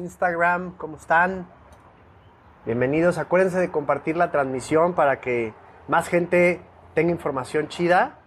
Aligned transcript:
Instagram, 0.00 0.76
¿cómo 0.76 0.96
están? 0.96 1.46
Bienvenidos, 2.64 3.18
acuérdense 3.18 3.58
de 3.58 3.70
compartir 3.70 4.16
la 4.16 4.30
transmisión 4.30 4.94
para 4.94 5.20
que 5.20 5.54
más 5.88 6.08
gente 6.08 6.60
tenga 6.94 7.10
información 7.10 7.68
chida. 7.68 8.18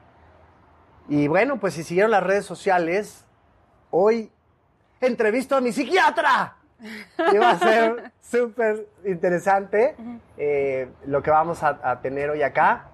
Y 1.10 1.28
bueno, 1.28 1.60
pues 1.60 1.74
si 1.74 1.84
siguieron 1.84 2.12
las 2.12 2.24
redes 2.24 2.46
sociales, 2.46 3.26
hoy 3.92 4.32
entrevisto 5.02 5.56
a 5.56 5.62
mi 5.62 5.72
psiquiatra. 5.72 6.56
Y 7.32 7.38
va 7.38 7.52
a 7.52 7.60
ser 7.60 8.12
súper 8.22 8.88
interesante 9.06 9.96
eh, 10.38 10.90
lo 11.06 11.22
que 11.22 11.32
vamos 11.32 11.64
a, 11.64 11.80
a 11.84 12.02
tener 12.02 12.30
hoy 12.30 12.44
acá. 12.44 12.90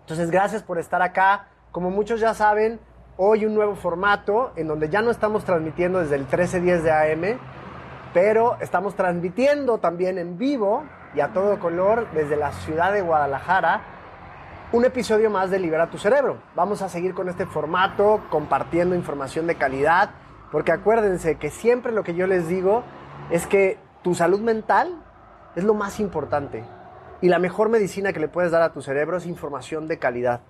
Entonces, 0.00 0.30
gracias 0.30 0.62
por 0.62 0.78
estar 0.78 1.02
acá. 1.02 1.48
Como 1.72 1.90
muchos 1.90 2.20
ya 2.20 2.34
saben, 2.34 2.80
hoy 3.16 3.44
un 3.44 3.54
nuevo 3.54 3.74
formato 3.74 4.52
en 4.56 4.68
donde 4.68 4.88
ya 4.88 5.02
no 5.02 5.10
estamos 5.10 5.44
transmitiendo 5.44 6.00
desde 6.00 6.14
el 6.14 6.22
1310 6.22 6.82
de 6.84 6.92
AM, 6.92 7.38
pero 8.12 8.56
estamos 8.60 8.94
transmitiendo 8.94 9.78
también 9.78 10.18
en 10.18 10.38
vivo 10.38 10.84
y 11.14 11.20
a 11.20 11.28
todo 11.32 11.58
color 11.58 12.06
desde 12.12 12.36
la 12.36 12.52
ciudad 12.52 12.92
de 12.92 13.02
Guadalajara 13.02 13.82
un 14.70 14.84
episodio 14.84 15.30
más 15.30 15.50
de 15.50 15.58
Libera 15.58 15.88
tu 15.88 15.96
Cerebro. 15.96 16.42
Vamos 16.54 16.82
a 16.82 16.90
seguir 16.90 17.14
con 17.14 17.30
este 17.30 17.46
formato, 17.46 18.20
compartiendo 18.28 18.94
información 18.94 19.46
de 19.46 19.54
calidad, 19.54 20.10
porque 20.52 20.72
acuérdense 20.72 21.36
que 21.36 21.48
siempre 21.48 21.90
lo 21.90 22.04
que 22.04 22.14
yo 22.14 22.26
les 22.26 22.48
digo 22.48 22.82
es 23.30 23.46
que 23.46 23.78
tu 24.02 24.14
salud 24.14 24.40
mental 24.40 25.02
es 25.56 25.64
lo 25.64 25.72
más 25.72 26.00
importante. 26.00 26.64
Y 27.22 27.28
la 27.28 27.38
mejor 27.38 27.70
medicina 27.70 28.12
que 28.12 28.20
le 28.20 28.28
puedes 28.28 28.50
dar 28.50 28.60
a 28.60 28.72
tu 28.72 28.82
cerebro 28.82 29.16
es 29.16 29.26
información 29.26 29.88
de 29.88 29.98
calidad. 29.98 30.40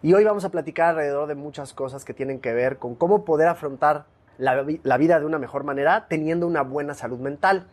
Y 0.00 0.14
hoy 0.14 0.24
vamos 0.24 0.46
a 0.46 0.50
platicar 0.50 0.90
alrededor 0.90 1.28
de 1.28 1.34
muchas 1.34 1.74
cosas 1.74 2.06
que 2.06 2.14
tienen 2.14 2.40
que 2.40 2.54
ver 2.54 2.78
con 2.78 2.94
cómo 2.94 3.26
poder 3.26 3.48
afrontar 3.48 4.06
la, 4.38 4.96
vida 4.96 5.20
de 5.20 5.26
una 5.26 5.38
mejor 5.38 5.64
manera 5.64 6.06
teniendo 6.08 6.46
una 6.46 6.62
buena 6.62 6.94
salud 6.94 7.18
mental. 7.18 7.66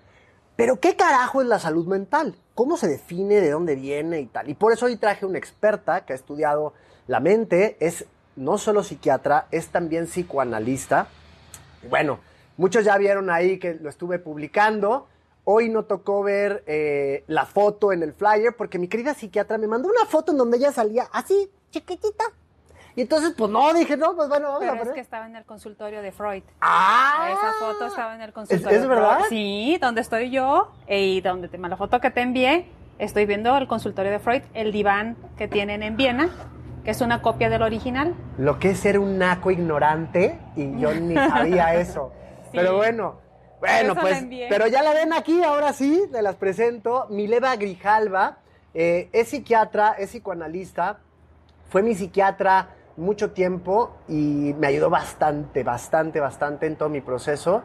Pero 0.56 0.80
¿qué 0.80 0.96
carajo 0.96 1.42
es 1.42 1.48
la 1.48 1.60
salud 1.60 1.88
mental? 1.88 2.36
¿Cómo 2.54 2.78
se 2.78 2.88
define? 2.88 3.42
¿De 3.42 3.52
dónde 3.52 3.76
viene 3.76 4.20
y 4.20 4.26
tal? 4.26 4.50
Y 4.50 4.56
por 4.56 4.74
eso 4.74 4.88
hoy 4.88 4.98
traje 4.98 5.26
una 5.26 5.38
experta 5.38 6.06
que 6.06 6.14
ha 6.14 6.16
estudiado 6.16 6.74
la 7.08 7.20
mente, 7.20 7.78
es 7.80 8.06
no 8.36 8.58
solo 8.58 8.84
psiquiatra, 8.84 9.48
es 9.52 9.68
también 9.68 10.06
psicoanalista. 10.06 11.08
Bueno, 11.90 12.20
muchos 12.58 12.84
ya 12.84 12.98
vieron 12.98 13.30
ahí 13.30 13.60
que 13.60 13.76
lo 13.76 13.90
estuve 13.90 14.18
publicando. 14.20 15.08
Hoy 15.44 15.70
no 15.70 15.84
tocó 15.86 16.24
ver 16.24 16.64
eh, 16.66 17.24
la 17.28 17.46
foto 17.46 17.92
en 17.92 18.02
el 18.02 18.14
flyer 18.14 18.56
porque 18.56 18.80
mi 18.80 18.88
querida 18.88 19.14
psiquiatra 19.14 19.58
me 19.58 19.68
mandó 19.68 19.90
una 19.90 20.06
foto 20.06 20.32
en 20.32 20.40
donde 20.40 20.58
ella 20.58 20.72
salía 20.72 21.08
así, 21.12 21.52
chiquitita. 21.70 22.24
Y 22.96 23.02
entonces, 23.02 23.34
pues 23.38 23.52
no, 23.52 23.74
dije, 23.74 23.98
no, 23.98 24.16
pues 24.16 24.30
bueno, 24.30 24.48
vamos 24.48 24.60
Pero 24.62 24.72
a 24.72 24.76
poner. 24.76 24.88
es 24.88 24.94
que 24.94 25.02
estaba 25.02 25.26
en 25.26 25.36
el 25.36 25.44
consultorio 25.44 26.02
de 26.02 26.12
Freud. 26.14 26.44
¡Ah! 26.62 27.30
Esa 27.30 27.54
foto 27.60 27.88
estaba 27.88 28.16
en 28.16 28.22
el 28.22 28.32
consultorio. 28.32 28.76
¿Es 28.76 28.82
de 28.82 28.88
verdad? 28.88 29.18
Freud. 29.18 29.30
Sí, 29.30 29.78
donde 29.82 30.02
estoy 30.02 30.30
yo 30.30 30.72
y 30.88 31.20
donde 31.22 31.50
te, 31.50 31.58
la 31.58 31.76
foto 31.76 32.00
que 32.00 32.10
te 32.10 32.22
envié, 32.22 32.70
estoy 32.98 33.26
viendo 33.26 33.56
el 33.58 33.68
consultorio 33.68 34.12
de 34.12 34.20
Freud, 34.20 34.44
el 34.54 34.72
diván 34.72 35.18
que 35.38 35.50
tienen 35.50 35.84
en 35.84 35.98
Viena, 35.98 36.30
que 36.86 36.92
es 36.92 37.02
una 37.02 37.22
copia 37.22 37.50
del 37.50 37.64
original. 37.64 38.16
Lo 38.38 38.60
que 38.60 38.70
es 38.70 38.80
ser 38.80 38.98
un 38.98 39.18
naco 39.18 39.52
ignorante 39.52 40.40
y 40.56 40.80
yo 40.80 40.94
ni 40.94 41.16
sabía 41.16 41.76
eso. 41.76 42.14
Sí. 42.52 42.52
Pero 42.54 42.78
bueno, 42.78 43.16
bueno, 43.60 43.96
pues, 43.96 44.26
pero 44.50 44.68
ya 44.68 44.84
la 44.84 44.94
ven 44.94 45.12
aquí, 45.12 45.44
ahora 45.44 45.74
sí, 45.74 46.04
te 46.12 46.22
las 46.22 46.36
presento. 46.36 47.08
Mileva 47.10 47.56
Grijalva 47.58 48.38
eh, 48.74 49.10
es 49.12 49.30
psiquiatra, 49.30 49.96
es 49.98 50.12
psicoanalista, 50.12 51.00
fue 51.70 51.82
mi 51.82 51.96
psiquiatra 51.96 52.70
mucho 52.98 53.32
tiempo 53.32 53.96
y 54.08 54.56
me 54.58 54.68
ayudó 54.68 54.90
bastante, 54.90 55.64
bastante, 55.64 56.20
bastante 56.20 56.66
en 56.68 56.76
todo 56.76 56.90
mi 56.90 57.02
proceso. 57.02 57.64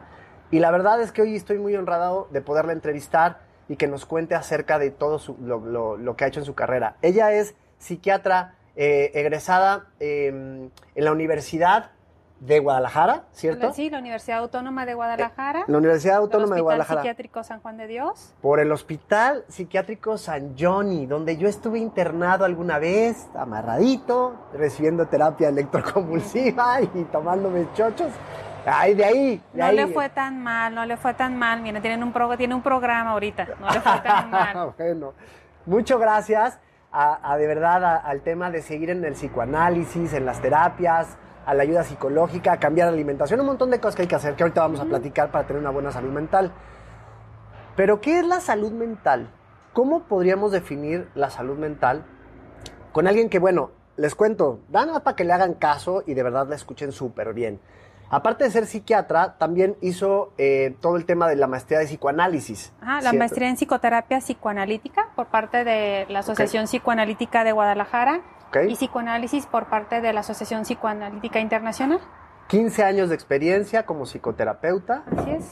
Y 0.51 0.59
la 0.59 0.71
verdad 0.71 1.01
es 1.01 1.11
que 1.11 1.21
hoy 1.21 1.35
estoy 1.35 1.57
muy 1.57 1.75
honrado 1.75 2.27
de 2.31 2.41
poderla 2.41 2.73
entrevistar 2.73 3.39
y 3.69 3.77
que 3.77 3.87
nos 3.87 4.05
cuente 4.05 4.35
acerca 4.35 4.77
de 4.79 4.91
todo 4.91 5.17
su- 5.19 5.37
lo, 5.39 6.15
que 6.15 6.25
ha 6.25 6.27
hecho 6.27 6.41
en 6.41 6.45
su 6.45 6.55
carrera. 6.55 6.97
Ella 7.01 7.31
es 7.31 7.55
psiquiatra 7.77 8.55
eh, 8.75 9.11
egresada 9.13 9.87
eh, 9.99 10.27
en 10.27 10.71
la 11.05 11.11
Universidad 11.11 11.91
de 12.41 12.59
Guadalajara, 12.59 13.25
¿cierto? 13.33 13.71
Sí, 13.71 13.91
la 13.91 13.99
Universidad 13.99 14.39
Autónoma 14.39 14.87
de 14.87 14.95
Guadalajara. 14.95 15.63
La 15.67 15.77
Universidad 15.77 16.17
Autónoma 16.17 16.55
de 16.55 16.61
Hospital 16.61 16.63
Guadalajara. 16.63 17.01
Psiquiátrico 17.01 17.43
San 17.43 17.59
Juan 17.61 17.77
de 17.77 17.85
Dios. 17.85 18.33
Por 18.41 18.59
el 18.59 18.71
Hospital 18.71 19.45
Psiquiátrico 19.47 20.17
San 20.17 20.55
Johnny, 20.59 21.05
donde 21.05 21.37
yo 21.37 21.47
estuve 21.47 21.77
internado 21.77 22.43
alguna 22.43 22.79
vez, 22.79 23.27
amarradito, 23.35 24.33
recibiendo 24.55 25.05
terapia 25.07 25.49
electroconvulsiva 25.49 26.81
y 26.95 27.03
tomándome 27.11 27.67
chochos. 27.75 28.09
Ay, 28.65 28.95
de 28.95 29.05
ahí, 29.05 29.41
de 29.53 29.59
No 29.59 29.65
ahí. 29.65 29.75
le 29.75 29.87
fue 29.87 30.09
tan 30.09 30.41
mal, 30.41 30.73
no 30.73 30.83
le 30.85 30.97
fue 30.97 31.13
tan 31.13 31.37
mal. 31.37 31.61
Mira, 31.61 31.79
tienen 31.79 32.01
un, 32.03 32.11
pro- 32.11 32.35
tiene 32.37 32.55
un 32.55 32.61
programa 32.63 33.11
ahorita. 33.11 33.47
No 33.59 33.69
le 33.69 33.81
fue 33.81 33.99
tan 34.01 34.29
mal. 34.31 34.73
bueno, 34.77 35.13
muchas 35.67 35.99
gracias 35.99 36.59
a, 36.91 37.31
a, 37.31 37.37
de 37.37 37.45
verdad 37.47 37.85
a- 37.85 37.97
al 37.97 38.21
tema 38.21 38.49
de 38.49 38.63
seguir 38.63 38.89
en 38.89 39.05
el 39.05 39.13
psicoanálisis, 39.13 40.13
en 40.13 40.25
las 40.25 40.41
terapias, 40.41 41.17
a 41.45 41.53
la 41.53 41.63
ayuda 41.63 41.83
psicológica, 41.83 42.53
a 42.53 42.59
cambiar 42.59 42.87
la 42.87 42.93
alimentación, 42.93 43.39
un 43.39 43.47
montón 43.47 43.69
de 43.71 43.79
cosas 43.79 43.95
que 43.95 44.01
hay 44.03 44.07
que 44.07 44.15
hacer, 44.15 44.35
que 44.35 44.43
ahorita 44.43 44.61
vamos 44.61 44.79
a 44.79 44.85
platicar 44.85 45.31
para 45.31 45.47
tener 45.47 45.61
una 45.61 45.71
buena 45.71 45.91
salud 45.91 46.11
mental. 46.11 46.51
Pero, 47.75 48.01
¿qué 48.01 48.19
es 48.19 48.25
la 48.25 48.39
salud 48.39 48.71
mental? 48.71 49.29
¿Cómo 49.73 50.03
podríamos 50.03 50.51
definir 50.51 51.09
la 51.15 51.29
salud 51.29 51.57
mental 51.57 52.03
con 52.91 53.07
alguien 53.07 53.29
que, 53.29 53.39
bueno, 53.39 53.71
les 53.97 54.15
cuento, 54.15 54.59
más 54.71 54.87
para 55.01 55.15
que 55.15 55.23
le 55.23 55.33
hagan 55.33 55.53
caso 55.53 56.03
y 56.05 56.13
de 56.13 56.23
verdad 56.23 56.47
la 56.47 56.55
escuchen 56.55 56.91
súper 56.91 57.33
bien. 57.33 57.59
Aparte 58.09 58.43
de 58.43 58.51
ser 58.51 58.65
psiquiatra, 58.65 59.37
también 59.37 59.77
hizo 59.79 60.33
eh, 60.37 60.75
todo 60.81 60.97
el 60.97 61.05
tema 61.05 61.29
de 61.29 61.37
la 61.37 61.47
maestría 61.47 61.79
de 61.79 61.85
psicoanálisis. 61.85 62.73
Ajá, 62.81 62.95
la 62.95 63.01
¿cierto? 63.01 63.17
maestría 63.19 63.47
en 63.47 63.55
psicoterapia 63.55 64.19
psicoanalítica 64.19 65.09
por 65.15 65.27
parte 65.27 65.63
de 65.63 66.05
la 66.09 66.19
Asociación 66.19 66.65
Psicoanalítica 66.65 67.45
de 67.45 67.53
Guadalajara 67.53 68.21
Y 68.69 68.75
psicoanálisis 68.75 69.45
por 69.45 69.65
parte 69.67 70.01
de 70.01 70.13
la 70.13 70.19
Asociación 70.21 70.63
Psicoanalítica 70.63 71.39
Internacional. 71.39 71.99
15 72.47 72.83
años 72.83 73.09
de 73.09 73.15
experiencia 73.15 73.85
como 73.85 74.05
psicoterapeuta 74.05 75.03
Así 75.17 75.31
es. 75.31 75.51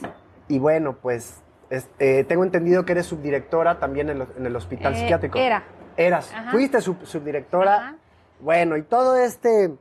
y 0.50 0.60
bueno, 0.60 0.98
pues 1.02 1.42
es- 1.70 1.88
eh, 2.00 2.26
tengo 2.28 2.44
entendido 2.44 2.84
que 2.86 2.92
eres 2.92 3.06
subdirectora 3.06 3.80
también 3.80 4.10
en, 4.10 4.20
lo- 4.20 4.28
en 4.38 4.46
el 4.46 4.56
hospital 4.56 4.94
Eh, 4.94 4.98
psiquiátrico. 4.98 5.38
Era. 5.40 5.64
Eras, 5.96 6.34
Ajá. 6.34 6.52
fuiste 6.52 6.82
sub- 6.82 7.06
subdirectora. 7.06 7.76
Ajá. 7.76 7.96
Bueno, 8.42 8.76
y 8.78 8.84
todo 8.84 9.16
este 9.18 9.74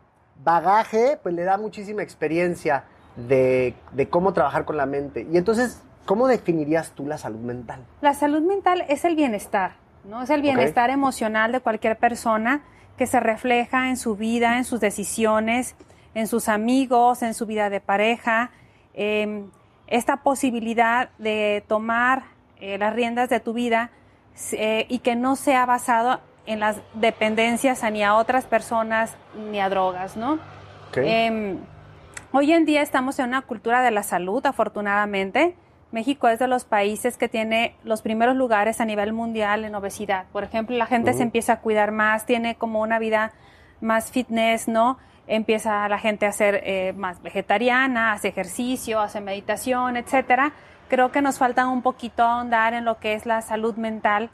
bagaje 0.44 1.18
pues 1.22 1.34
le 1.34 1.44
da 1.44 1.58
muchísima 1.58 2.02
experiencia 2.02 2.84
de, 3.16 3.74
de 3.92 4.08
cómo 4.08 4.32
trabajar 4.32 4.64
con 4.64 4.76
la 4.76 4.86
mente. 4.86 5.26
Y 5.30 5.36
entonces, 5.36 5.82
¿cómo 6.06 6.28
definirías 6.28 6.92
tú 6.92 7.06
la 7.06 7.18
salud 7.18 7.40
mental? 7.40 7.84
La 8.00 8.14
salud 8.14 8.42
mental 8.42 8.84
es 8.88 9.04
el 9.04 9.16
bienestar, 9.16 9.72
¿no? 10.04 10.22
Es 10.22 10.30
el 10.30 10.40
bienestar 10.42 10.90
emocional 10.90 11.50
de 11.52 11.60
cualquier 11.60 11.98
persona 11.98 12.62
que 12.98 13.06
se 13.06 13.20
refleja 13.20 13.88
en 13.88 13.96
su 13.96 14.16
vida, 14.16 14.58
en 14.58 14.64
sus 14.64 14.80
decisiones, 14.80 15.74
en 16.14 16.26
sus 16.26 16.50
amigos, 16.50 17.22
en 17.22 17.32
su 17.32 17.46
vida 17.46 17.70
de 17.70 17.80
pareja. 17.80 18.50
Eh, 18.92 19.44
esta 19.86 20.18
posibilidad 20.18 21.08
de 21.18 21.64
tomar 21.66 22.24
eh, 22.60 22.76
las 22.76 22.94
riendas 22.94 23.28
de 23.28 23.40
tu 23.40 23.54
vida 23.54 23.90
eh, 24.52 24.86
y 24.88 24.98
que 24.98 25.16
no 25.16 25.36
sea 25.36 25.64
basado 25.64 26.20
en 26.46 26.60
las 26.60 26.76
dependencias 26.94 27.82
a 27.84 27.90
ni 27.90 28.02
a 28.02 28.14
otras 28.14 28.46
personas 28.46 29.16
ni 29.50 29.60
a 29.60 29.68
drogas, 29.68 30.16
¿no? 30.16 30.38
Em, 30.96 31.58
hoy 32.32 32.52
en 32.52 32.64
día 32.64 32.82
estamos 32.82 33.18
en 33.18 33.26
una 33.26 33.42
cultura 33.42 33.82
de 33.82 33.90
la 33.90 34.02
salud, 34.02 34.44
afortunadamente. 34.44 35.54
México 35.90 36.28
es 36.28 36.38
de 36.38 36.48
los 36.48 36.64
países 36.64 37.16
que 37.16 37.28
tiene 37.28 37.74
los 37.82 38.02
primeros 38.02 38.36
lugares 38.36 38.80
a 38.80 38.84
nivel 38.84 39.12
mundial 39.12 39.64
en 39.64 39.74
obesidad. 39.74 40.26
Por 40.32 40.44
ejemplo, 40.44 40.76
la 40.76 40.86
gente 40.86 41.14
se 41.14 41.22
empieza 41.22 41.54
a 41.54 41.60
cuidar 41.60 41.92
más, 41.92 42.26
tiene 42.26 42.56
como 42.56 42.82
una 42.82 42.98
vida 42.98 43.32
más 43.80 44.10
fitness, 44.10 44.68
¿no? 44.68 44.98
Empieza 45.26 45.88
la 45.88 45.98
gente 45.98 46.26
a 46.26 46.32
ser 46.32 46.60
eh, 46.64 46.92
más 46.94 47.22
vegetariana, 47.22 48.12
hace 48.12 48.28
ejercicio, 48.28 49.00
hace 49.00 49.20
meditación, 49.20 49.96
etcétera. 49.96 50.52
Creo 50.88 51.10
que 51.10 51.22
nos 51.22 51.38
falta 51.38 51.66
un 51.66 51.82
poquito 51.82 52.22
ahondar 52.22 52.74
en 52.74 52.84
lo 52.84 52.98
que 52.98 53.14
es 53.14 53.24
la 53.24 53.40
salud 53.40 53.76
mental 53.76 54.30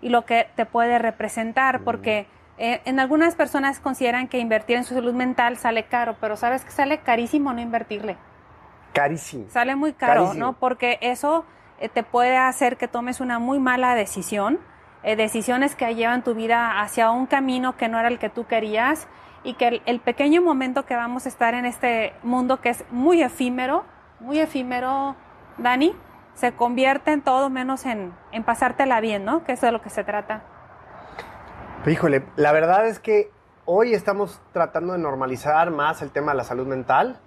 y 0.00 0.08
lo 0.08 0.24
que 0.24 0.48
te 0.54 0.66
puede 0.66 0.98
representar, 0.98 1.80
porque 1.80 2.26
eh, 2.56 2.80
en 2.84 3.00
algunas 3.00 3.34
personas 3.34 3.80
consideran 3.80 4.28
que 4.28 4.38
invertir 4.38 4.76
en 4.76 4.84
su 4.84 4.94
salud 4.94 5.14
mental 5.14 5.56
sale 5.56 5.84
caro, 5.84 6.16
pero 6.20 6.36
sabes 6.36 6.64
que 6.64 6.70
sale 6.70 6.98
carísimo 6.98 7.52
no 7.52 7.60
invertirle. 7.60 8.16
Carísimo. 8.94 9.44
Sale 9.50 9.76
muy 9.76 9.92
caro, 9.92 10.22
Carísimo. 10.22 10.46
¿no? 10.46 10.52
Porque 10.54 10.98
eso 11.02 11.44
eh, 11.78 11.90
te 11.90 12.02
puede 12.02 12.38
hacer 12.38 12.78
que 12.78 12.88
tomes 12.88 13.20
una 13.20 13.38
muy 13.38 13.58
mala 13.58 13.94
decisión, 13.94 14.58
eh, 15.02 15.16
decisiones 15.16 15.74
que 15.74 15.94
llevan 15.94 16.22
tu 16.22 16.34
vida 16.34 16.80
hacia 16.80 17.10
un 17.10 17.26
camino 17.26 17.76
que 17.76 17.88
no 17.88 17.98
era 17.98 18.08
el 18.08 18.18
que 18.18 18.30
tú 18.30 18.46
querías 18.46 19.06
y 19.42 19.54
que 19.54 19.68
el, 19.68 19.82
el 19.84 20.00
pequeño 20.00 20.40
momento 20.40 20.86
que 20.86 20.96
vamos 20.96 21.26
a 21.26 21.28
estar 21.28 21.52
en 21.52 21.66
este 21.66 22.14
mundo 22.22 22.62
que 22.62 22.70
es 22.70 22.84
muy 22.90 23.22
efímero, 23.22 23.84
muy 24.20 24.38
efímero, 24.38 25.16
Dani, 25.58 25.94
se 26.34 26.52
convierte 26.52 27.12
en 27.12 27.22
todo 27.22 27.50
menos 27.50 27.84
en, 27.84 28.14
en 28.32 28.44
pasártela 28.44 29.00
bien, 29.00 29.24
¿no? 29.24 29.44
Que 29.44 29.52
eso 29.52 29.66
es 29.66 29.68
de 29.68 29.72
lo 29.72 29.82
que 29.82 29.90
se 29.90 30.04
trata. 30.04 30.42
Híjole, 31.86 32.24
la 32.36 32.52
verdad 32.52 32.86
es 32.86 32.98
que 32.98 33.30
hoy 33.66 33.94
estamos 33.94 34.40
tratando 34.52 34.94
de 34.94 34.98
normalizar 34.98 35.70
más 35.70 36.00
el 36.02 36.10
tema 36.10 36.32
de 36.32 36.38
la 36.38 36.44
salud 36.44 36.66
mental. 36.66 37.20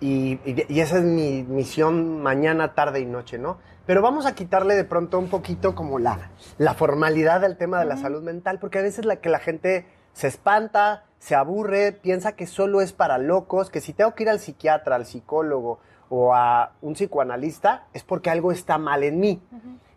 Y, 0.00 0.38
esa 0.80 0.98
es 0.98 1.04
mi 1.04 1.42
misión 1.42 2.22
mañana, 2.22 2.74
tarde 2.74 3.00
y 3.00 3.06
noche, 3.06 3.38
¿no? 3.38 3.58
Pero 3.86 4.02
vamos 4.02 4.26
a 4.26 4.34
quitarle 4.34 4.74
de 4.74 4.84
pronto 4.84 5.18
un 5.18 5.28
poquito 5.28 5.74
como 5.74 5.98
la, 5.98 6.30
la 6.58 6.74
formalidad 6.74 7.40
del 7.40 7.56
tema 7.56 7.78
de 7.78 7.86
la 7.86 7.96
salud 7.96 8.22
mental, 8.22 8.58
porque 8.58 8.78
a 8.78 8.82
veces 8.82 9.04
la 9.04 9.16
que 9.16 9.28
la 9.28 9.38
gente 9.38 9.86
se 10.12 10.26
espanta, 10.26 11.04
se 11.18 11.34
aburre, 11.34 11.92
piensa 11.92 12.32
que 12.32 12.46
solo 12.46 12.80
es 12.80 12.92
para 12.92 13.18
locos, 13.18 13.70
que 13.70 13.80
si 13.80 13.92
tengo 13.92 14.14
que 14.14 14.24
ir 14.24 14.30
al 14.30 14.40
psiquiatra, 14.40 14.96
al 14.96 15.06
psicólogo 15.06 15.78
o 16.08 16.34
a 16.34 16.72
un 16.82 16.94
psicoanalista, 16.94 17.86
es 17.92 18.02
porque 18.02 18.30
algo 18.30 18.52
está 18.52 18.78
mal 18.78 19.02
en 19.02 19.20
mí. 19.20 19.42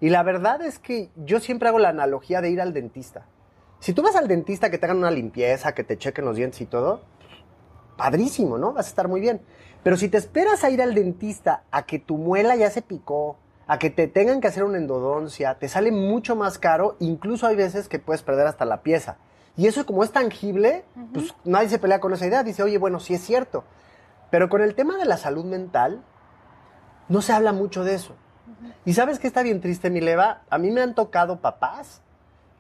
Y 0.01 0.09
la 0.09 0.23
verdad 0.23 0.61
es 0.61 0.79
que 0.79 1.09
yo 1.15 1.39
siempre 1.39 1.69
hago 1.69 1.79
la 1.79 1.89
analogía 1.89 2.41
de 2.41 2.49
ir 2.49 2.61
al 2.61 2.73
dentista. 2.73 3.25
Si 3.79 3.93
tú 3.93 4.01
vas 4.01 4.15
al 4.15 4.27
dentista 4.27 4.69
que 4.69 4.77
te 4.77 4.85
hagan 4.85 4.97
una 4.97 5.11
limpieza, 5.11 5.73
que 5.73 5.83
te 5.83 5.97
chequen 5.97 6.25
los 6.25 6.35
dientes 6.35 6.59
y 6.61 6.65
todo, 6.65 7.01
padrísimo, 7.95 8.57
¿no? 8.57 8.73
Vas 8.73 8.87
a 8.87 8.89
estar 8.89 9.07
muy 9.07 9.21
bien. 9.21 9.41
Pero 9.83 9.97
si 9.97 10.09
te 10.09 10.17
esperas 10.17 10.63
a 10.63 10.69
ir 10.69 10.81
al 10.81 10.93
dentista 10.93 11.63
a 11.71 11.83
que 11.85 11.99
tu 11.99 12.17
muela 12.17 12.55
ya 12.55 12.69
se 12.69 12.81
picó, 12.81 13.37
a 13.67 13.79
que 13.79 13.89
te 13.89 14.07
tengan 14.07 14.41
que 14.41 14.47
hacer 14.47 14.63
una 14.63 14.77
endodoncia, 14.77 15.55
te 15.55 15.69
sale 15.69 15.91
mucho 15.91 16.35
más 16.35 16.57
caro, 16.57 16.95
incluso 16.99 17.47
hay 17.47 17.55
veces 17.55 17.87
que 17.87 17.99
puedes 17.99 18.23
perder 18.23 18.47
hasta 18.47 18.65
la 18.65 18.81
pieza. 18.81 19.17
Y 19.55 19.67
eso 19.67 19.85
como 19.85 20.03
es 20.03 20.11
tangible, 20.11 20.83
pues 21.13 21.35
nadie 21.43 21.69
se 21.69 21.79
pelea 21.79 21.99
con 21.99 22.13
esa 22.13 22.25
idea, 22.25 22.43
dice, 22.43 22.63
oye, 22.63 22.77
bueno, 22.77 22.99
sí 22.99 23.13
es 23.13 23.21
cierto. 23.21 23.63
Pero 24.31 24.49
con 24.49 24.61
el 24.61 24.75
tema 24.75 24.97
de 24.97 25.05
la 25.05 25.17
salud 25.17 25.45
mental, 25.45 26.01
no 27.09 27.21
se 27.21 27.33
habla 27.33 27.51
mucho 27.51 27.83
de 27.83 27.95
eso. 27.95 28.15
Y 28.85 28.93
sabes 28.93 29.19
que 29.19 29.27
está 29.27 29.43
bien 29.43 29.61
triste, 29.61 29.89
mi 29.89 30.01
leva, 30.01 30.41
a 30.49 30.57
mí 30.57 30.71
me 30.71 30.81
han 30.81 30.95
tocado 30.95 31.39
papás 31.39 32.01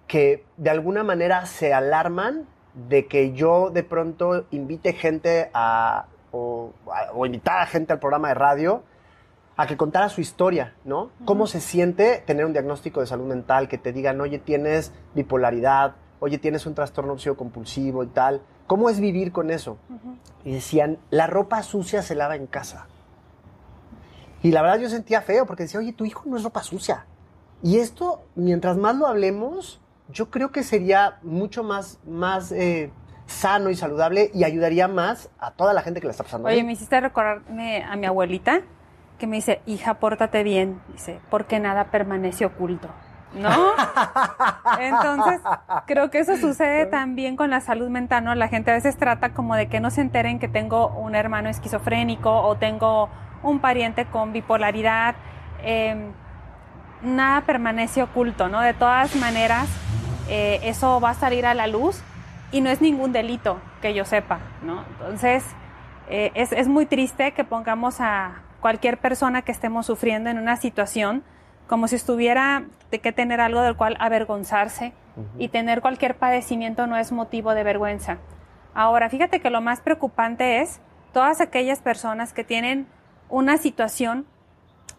que 0.07 0.45
de 0.57 0.69
alguna 0.69 1.03
manera 1.03 1.45
se 1.45 1.73
alarman 1.73 2.47
de 2.89 3.07
que 3.07 3.33
yo 3.33 3.69
de 3.69 3.83
pronto 3.83 4.45
invite 4.51 4.93
gente 4.93 5.49
a 5.53 6.05
o, 6.31 6.73
invitar 7.25 7.59
a 7.59 7.65
gente 7.65 7.93
al 7.93 7.99
programa 7.99 8.29
de 8.29 8.33
radio 8.33 8.83
a 9.57 9.67
que 9.67 9.75
contara 9.75 10.07
su 10.09 10.21
historia, 10.21 10.75
¿no? 10.85 11.11
¿Cómo 11.25 11.45
se 11.45 11.59
siente 11.59 12.23
tener 12.25 12.45
un 12.45 12.53
diagnóstico 12.53 13.01
de 13.01 13.07
salud 13.07 13.25
mental 13.25 13.67
que 13.67 13.77
te 13.77 13.91
digan, 13.91 14.21
oye, 14.21 14.39
tienes 14.39 14.93
bipolaridad, 15.15 15.95
oye, 16.21 16.37
tienes 16.37 16.65
un 16.65 16.75
trastorno 16.75 17.13
obsesivo 17.13 17.35
compulsivo 17.35 18.03
y 18.03 18.07
tal? 18.07 18.41
¿Cómo 18.67 18.89
es 18.89 19.01
vivir 19.01 19.33
con 19.33 19.51
eso? 19.51 19.77
Y 20.45 20.53
decían, 20.53 20.97
la 21.09 21.27
ropa 21.27 21.61
sucia 21.63 22.01
se 22.03 22.15
lava 22.15 22.35
en 22.35 22.47
casa. 22.47 22.87
Y 24.41 24.51
la 24.51 24.61
verdad 24.61 24.79
yo 24.79 24.89
sentía 24.89 25.21
feo 25.21 25.45
porque 25.45 25.63
decía, 25.63 25.79
oye, 25.81 25.91
tu 25.91 26.05
hijo 26.05 26.23
no 26.25 26.37
es 26.37 26.43
ropa 26.43 26.63
sucia. 26.63 27.05
Y 27.61 27.79
esto, 27.79 28.21
mientras 28.35 28.77
más 28.77 28.95
lo 28.95 29.07
hablemos, 29.07 29.81
yo 30.07 30.29
creo 30.29 30.51
que 30.51 30.63
sería 30.63 31.19
mucho 31.21 31.63
más, 31.63 31.99
más 32.05 32.51
eh, 32.51 32.91
sano 33.29 33.69
y 33.69 33.75
saludable 33.75 34.31
y 34.33 34.43
ayudaría 34.43 34.87
más 34.87 35.29
a 35.39 35.51
toda 35.51 35.73
la 35.73 35.81
gente 35.81 36.01
que 36.01 36.07
la 36.07 36.11
está 36.11 36.23
pasando. 36.23 36.47
Oye, 36.47 36.63
me 36.63 36.73
hiciste 36.73 36.99
recordarme 36.99 37.83
a 37.83 37.95
mi 37.95 38.05
abuelita 38.05 38.61
que 39.17 39.27
me 39.27 39.35
dice, 39.35 39.61
hija, 39.65 39.95
pórtate 39.95 40.43
bien, 40.43 40.81
dice, 40.91 41.19
porque 41.29 41.59
nada 41.59 41.85
permanece 41.85 42.45
oculto. 42.45 42.89
¿No? 43.33 43.51
Entonces, 44.79 45.39
creo 45.85 46.09
que 46.09 46.19
eso 46.19 46.35
sucede 46.37 46.87
también 46.87 47.35
con 47.35 47.51
la 47.51 47.61
salud 47.61 47.87
mental, 47.89 48.23
¿no? 48.23 48.33
La 48.33 48.47
gente 48.47 48.71
a 48.71 48.73
veces 48.73 48.97
trata 48.97 49.33
como 49.33 49.55
de 49.55 49.67
que 49.67 49.79
no 49.79 49.91
se 49.91 50.01
enteren 50.01 50.39
que 50.39 50.47
tengo 50.47 50.87
un 50.87 51.13
hermano 51.13 51.47
esquizofrénico 51.47 52.31
o 52.31 52.55
tengo 52.55 53.09
un 53.43 53.59
pariente 53.59 54.05
con 54.05 54.33
bipolaridad. 54.33 55.13
Em, 55.61 56.11
nada 57.03 57.41
permanece 57.41 58.01
oculto, 58.01 58.47
¿no? 58.47 58.61
De 58.61 58.73
todas 58.73 59.15
maneras, 59.15 59.67
eh, 60.27 60.59
eso 60.63 60.99
va 60.99 61.11
a 61.11 61.13
salir 61.13 61.45
a 61.45 61.53
la 61.53 61.67
luz 61.67 62.01
y 62.51 62.61
no 62.61 62.69
es 62.69 62.81
ningún 62.81 63.11
delito 63.11 63.59
que 63.81 63.93
yo 63.93 64.05
sepa, 64.05 64.39
¿no? 64.63 64.83
Entonces, 64.91 65.45
eh, 66.09 66.31
es, 66.33 66.51
es, 66.51 66.67
muy 66.67 66.85
triste 66.85 67.33
que 67.33 67.43
pongamos 67.43 68.01
a 68.01 68.41
cualquier 68.61 68.97
persona 68.97 69.43
que 69.43 69.51
estemos 69.51 69.85
sufriendo 69.85 70.29
en 70.29 70.37
una 70.39 70.57
situación 70.57 71.23
como 71.67 71.87
si 71.87 71.95
estuviera 71.95 72.63
de 72.89 72.99
que 72.99 73.11
tener 73.11 73.39
algo 73.39 73.61
del 73.61 73.75
cual 73.75 73.95
avergonzarse 73.99 74.93
y 75.37 75.49
tener 75.49 75.81
cualquier 75.81 76.17
padecimiento 76.17 76.87
no 76.87 76.97
es 76.97 77.11
motivo 77.11 77.53
de 77.53 77.63
vergüenza. 77.63 78.17
Ahora, 78.73 79.09
fíjate 79.09 79.39
que 79.39 79.49
lo 79.49 79.61
más 79.61 79.81
preocupante 79.81 80.61
es 80.61 80.81
todas 81.13 81.41
aquellas 81.41 81.81
personas 81.81 82.33
que 82.33 82.43
tienen 82.43 82.87
una 83.29 83.57
situación 83.57 84.25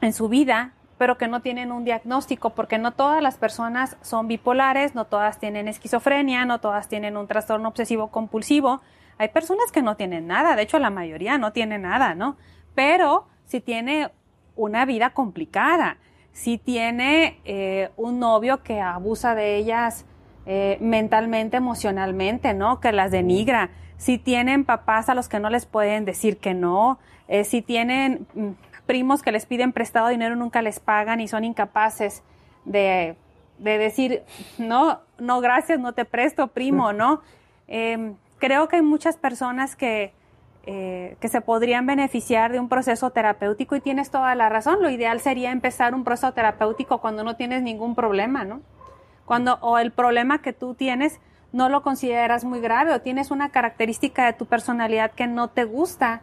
en 0.00 0.12
su 0.12 0.28
vida 0.28 0.72
pero 1.00 1.16
que 1.16 1.28
no 1.28 1.40
tienen 1.40 1.72
un 1.72 1.82
diagnóstico, 1.82 2.50
porque 2.50 2.76
no 2.76 2.92
todas 2.92 3.22
las 3.22 3.38
personas 3.38 3.96
son 4.02 4.28
bipolares, 4.28 4.94
no 4.94 5.06
todas 5.06 5.38
tienen 5.38 5.66
esquizofrenia, 5.66 6.44
no 6.44 6.60
todas 6.60 6.88
tienen 6.88 7.16
un 7.16 7.26
trastorno 7.26 7.70
obsesivo 7.70 8.08
compulsivo. 8.08 8.82
Hay 9.16 9.28
personas 9.28 9.72
que 9.72 9.80
no 9.80 9.96
tienen 9.96 10.26
nada, 10.26 10.56
de 10.56 10.60
hecho 10.60 10.78
la 10.78 10.90
mayoría 10.90 11.38
no 11.38 11.54
tiene 11.54 11.78
nada, 11.78 12.14
¿no? 12.14 12.36
Pero 12.74 13.24
si 13.46 13.62
tiene 13.62 14.10
una 14.56 14.84
vida 14.84 15.14
complicada, 15.14 15.96
si 16.32 16.58
tiene 16.58 17.40
eh, 17.46 17.88
un 17.96 18.18
novio 18.18 18.62
que 18.62 18.82
abusa 18.82 19.34
de 19.34 19.56
ellas 19.56 20.04
eh, 20.44 20.76
mentalmente, 20.82 21.56
emocionalmente, 21.56 22.52
¿no? 22.52 22.78
Que 22.78 22.92
las 22.92 23.10
denigra, 23.10 23.70
si 23.96 24.18
tienen 24.18 24.66
papás 24.66 25.08
a 25.08 25.14
los 25.14 25.30
que 25.30 25.40
no 25.40 25.48
les 25.48 25.64
pueden 25.64 26.04
decir 26.04 26.36
que 26.36 26.52
no, 26.52 26.98
eh, 27.26 27.44
si 27.44 27.62
tienen 27.62 28.26
mm, 28.34 28.50
primos 28.90 29.22
que 29.22 29.30
les 29.30 29.46
piden 29.46 29.72
prestado 29.72 30.08
dinero 30.08 30.34
nunca 30.34 30.62
les 30.62 30.80
pagan 30.80 31.20
y 31.20 31.28
son 31.28 31.44
incapaces 31.44 32.24
de, 32.64 33.14
decir, 33.56 34.24
no, 34.58 34.98
no, 35.16 35.40
gracias, 35.40 35.78
no 35.78 35.92
te 35.92 36.04
presto, 36.04 36.48
primo, 36.48 36.92
¿no? 36.92 37.22
Em, 37.68 38.16
creo 38.38 38.66
que 38.66 38.74
hay 38.74 38.82
muchas 38.82 39.16
personas 39.16 39.76
que, 39.76 40.12
eh, 40.66 41.16
que 41.20 41.28
se 41.28 41.40
podrían 41.40 41.86
beneficiar 41.86 42.50
de 42.50 42.58
un 42.58 42.68
proceso 42.68 43.10
terapéutico 43.10 43.76
y 43.76 43.80
tienes 43.80 44.10
toda 44.10 44.34
la 44.34 44.48
razón. 44.48 44.82
Lo 44.82 44.90
ideal 44.90 45.20
sería 45.20 45.52
empezar 45.52 45.94
un 45.94 46.02
proceso 46.02 46.32
terapéutico 46.32 46.98
cuando 46.98 47.22
no 47.22 47.36
tienes 47.36 47.62
ningún 47.62 47.94
problema, 47.94 48.42
¿no? 48.42 48.60
Cuando, 49.24 49.56
o 49.60 49.78
el 49.78 49.92
problema 49.92 50.42
que 50.42 50.52
tú 50.52 50.74
tienes 50.74 51.20
no 51.52 51.68
lo 51.68 51.84
consideras 51.84 52.44
muy 52.44 52.58
grave 52.60 52.92
o 52.92 53.00
tienes 53.00 53.30
una 53.30 53.50
característica 53.50 54.26
de 54.26 54.32
tu 54.32 54.46
personalidad 54.46 55.12
que 55.12 55.28
no 55.28 55.46
te 55.46 55.62
gusta. 55.62 56.22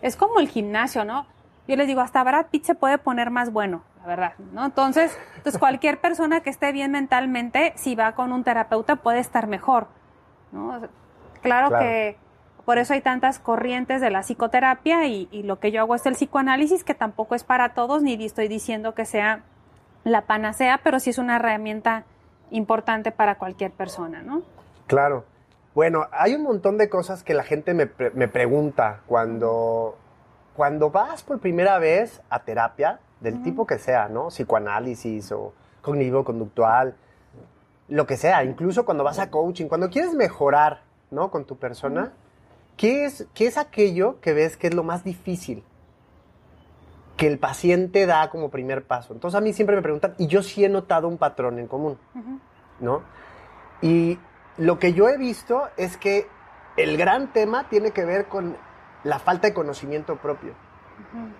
Es 0.00 0.16
como 0.16 0.40
el 0.40 0.48
gimnasio, 0.48 1.04
¿no? 1.04 1.26
Yo 1.68 1.76
les 1.76 1.86
digo, 1.86 2.00
hasta 2.00 2.22
Brad 2.22 2.46
Pitt 2.46 2.64
se 2.64 2.74
puede 2.74 2.98
poner 2.98 3.30
más 3.30 3.52
bueno, 3.52 3.82
la 4.00 4.06
verdad, 4.06 4.32
¿no? 4.52 4.64
Entonces, 4.66 5.16
entonces 5.36 5.58
cualquier 5.58 6.00
persona 6.00 6.40
que 6.40 6.50
esté 6.50 6.70
bien 6.72 6.92
mentalmente, 6.92 7.72
si 7.76 7.96
va 7.96 8.12
con 8.12 8.32
un 8.32 8.44
terapeuta, 8.44 8.96
puede 8.96 9.18
estar 9.18 9.48
mejor, 9.48 9.88
¿no? 10.52 10.80
Claro, 11.42 11.76
que 11.78 12.16
por 12.64 12.78
eso 12.78 12.94
hay 12.94 13.00
tantas 13.00 13.38
corrientes 13.38 14.00
de 14.00 14.10
la 14.10 14.22
psicoterapia 14.22 15.06
y, 15.06 15.28
lo 15.44 15.58
que 15.60 15.70
yo 15.70 15.80
hago 15.80 15.94
es 15.94 16.06
el 16.06 16.14
psicoanálisis, 16.14 16.84
que 16.84 16.94
tampoco 16.94 17.34
es 17.34 17.44
para 17.44 17.74
todos, 17.74 18.02
ni 18.02 18.14
estoy 18.24 18.48
diciendo 18.48 18.94
que 18.94 19.04
sea 19.04 19.42
la 20.04 20.22
panacea, 20.22 20.80
pero 20.82 21.00
sí 21.00 21.10
es 21.10 21.18
una 21.18 21.36
herramienta 21.36 22.04
importante 22.50 23.10
para 23.10 23.36
cualquier 23.36 23.72
persona, 23.72 24.22
¿no? 24.22 24.42
Claro. 24.86 25.24
Bueno, 25.74 26.06
hay 26.10 26.34
un 26.34 26.42
montón 26.42 26.78
de 26.78 26.88
cosas 26.88 27.22
que 27.22 27.34
la 27.34 27.42
gente 27.42 27.74
me, 27.74 27.88
me 28.14 28.28
pregunta 28.28 29.00
cuando 29.06 29.96
cuando 30.56 30.90
vas 30.90 31.22
por 31.22 31.38
primera 31.38 31.78
vez 31.78 32.22
a 32.30 32.42
terapia, 32.42 33.00
del 33.20 33.42
tipo 33.42 33.66
que 33.66 33.78
sea, 33.78 34.08
¿no? 34.08 34.28
Psicoanálisis 34.28 35.32
o 35.32 35.52
cognitivo-conductual, 35.82 36.96
lo 37.88 38.06
que 38.06 38.16
sea, 38.16 38.42
incluso 38.44 38.84
cuando 38.84 39.04
vas 39.04 39.18
a 39.18 39.30
coaching, 39.30 39.66
cuando 39.66 39.90
quieres 39.90 40.14
mejorar, 40.14 40.82
¿no? 41.10 41.30
Con 41.30 41.44
tu 41.44 41.56
persona, 41.56 42.12
¿qué, 42.76 43.04
es, 43.04 43.26
¿qué 43.34 43.46
es 43.46 43.58
aquello 43.58 44.20
que 44.20 44.32
ves 44.32 44.56
que 44.56 44.68
es 44.68 44.74
lo 44.74 44.82
más 44.82 45.04
difícil? 45.04 45.62
que 47.16 47.26
el 47.26 47.38
paciente 47.38 48.04
da 48.04 48.28
como 48.28 48.50
primer 48.50 48.84
paso. 48.84 49.14
Entonces 49.14 49.38
a 49.38 49.40
mí 49.40 49.54
siempre 49.54 49.74
me 49.74 49.80
preguntan, 49.80 50.14
y 50.18 50.26
yo 50.26 50.42
sí 50.42 50.66
he 50.66 50.68
notado 50.68 51.08
un 51.08 51.16
patrón 51.16 51.58
en 51.58 51.66
común, 51.66 51.98
¿no? 52.78 53.00
Y 53.80 54.18
lo 54.58 54.78
que 54.78 54.92
yo 54.92 55.08
he 55.08 55.16
visto 55.16 55.62
es 55.78 55.96
que 55.96 56.28
el 56.76 56.98
gran 56.98 57.32
tema 57.32 57.70
tiene 57.70 57.92
que 57.92 58.04
ver 58.04 58.26
con 58.26 58.58
la 59.06 59.18
falta 59.18 59.48
de 59.48 59.54
conocimiento 59.54 60.16
propio. 60.16 60.54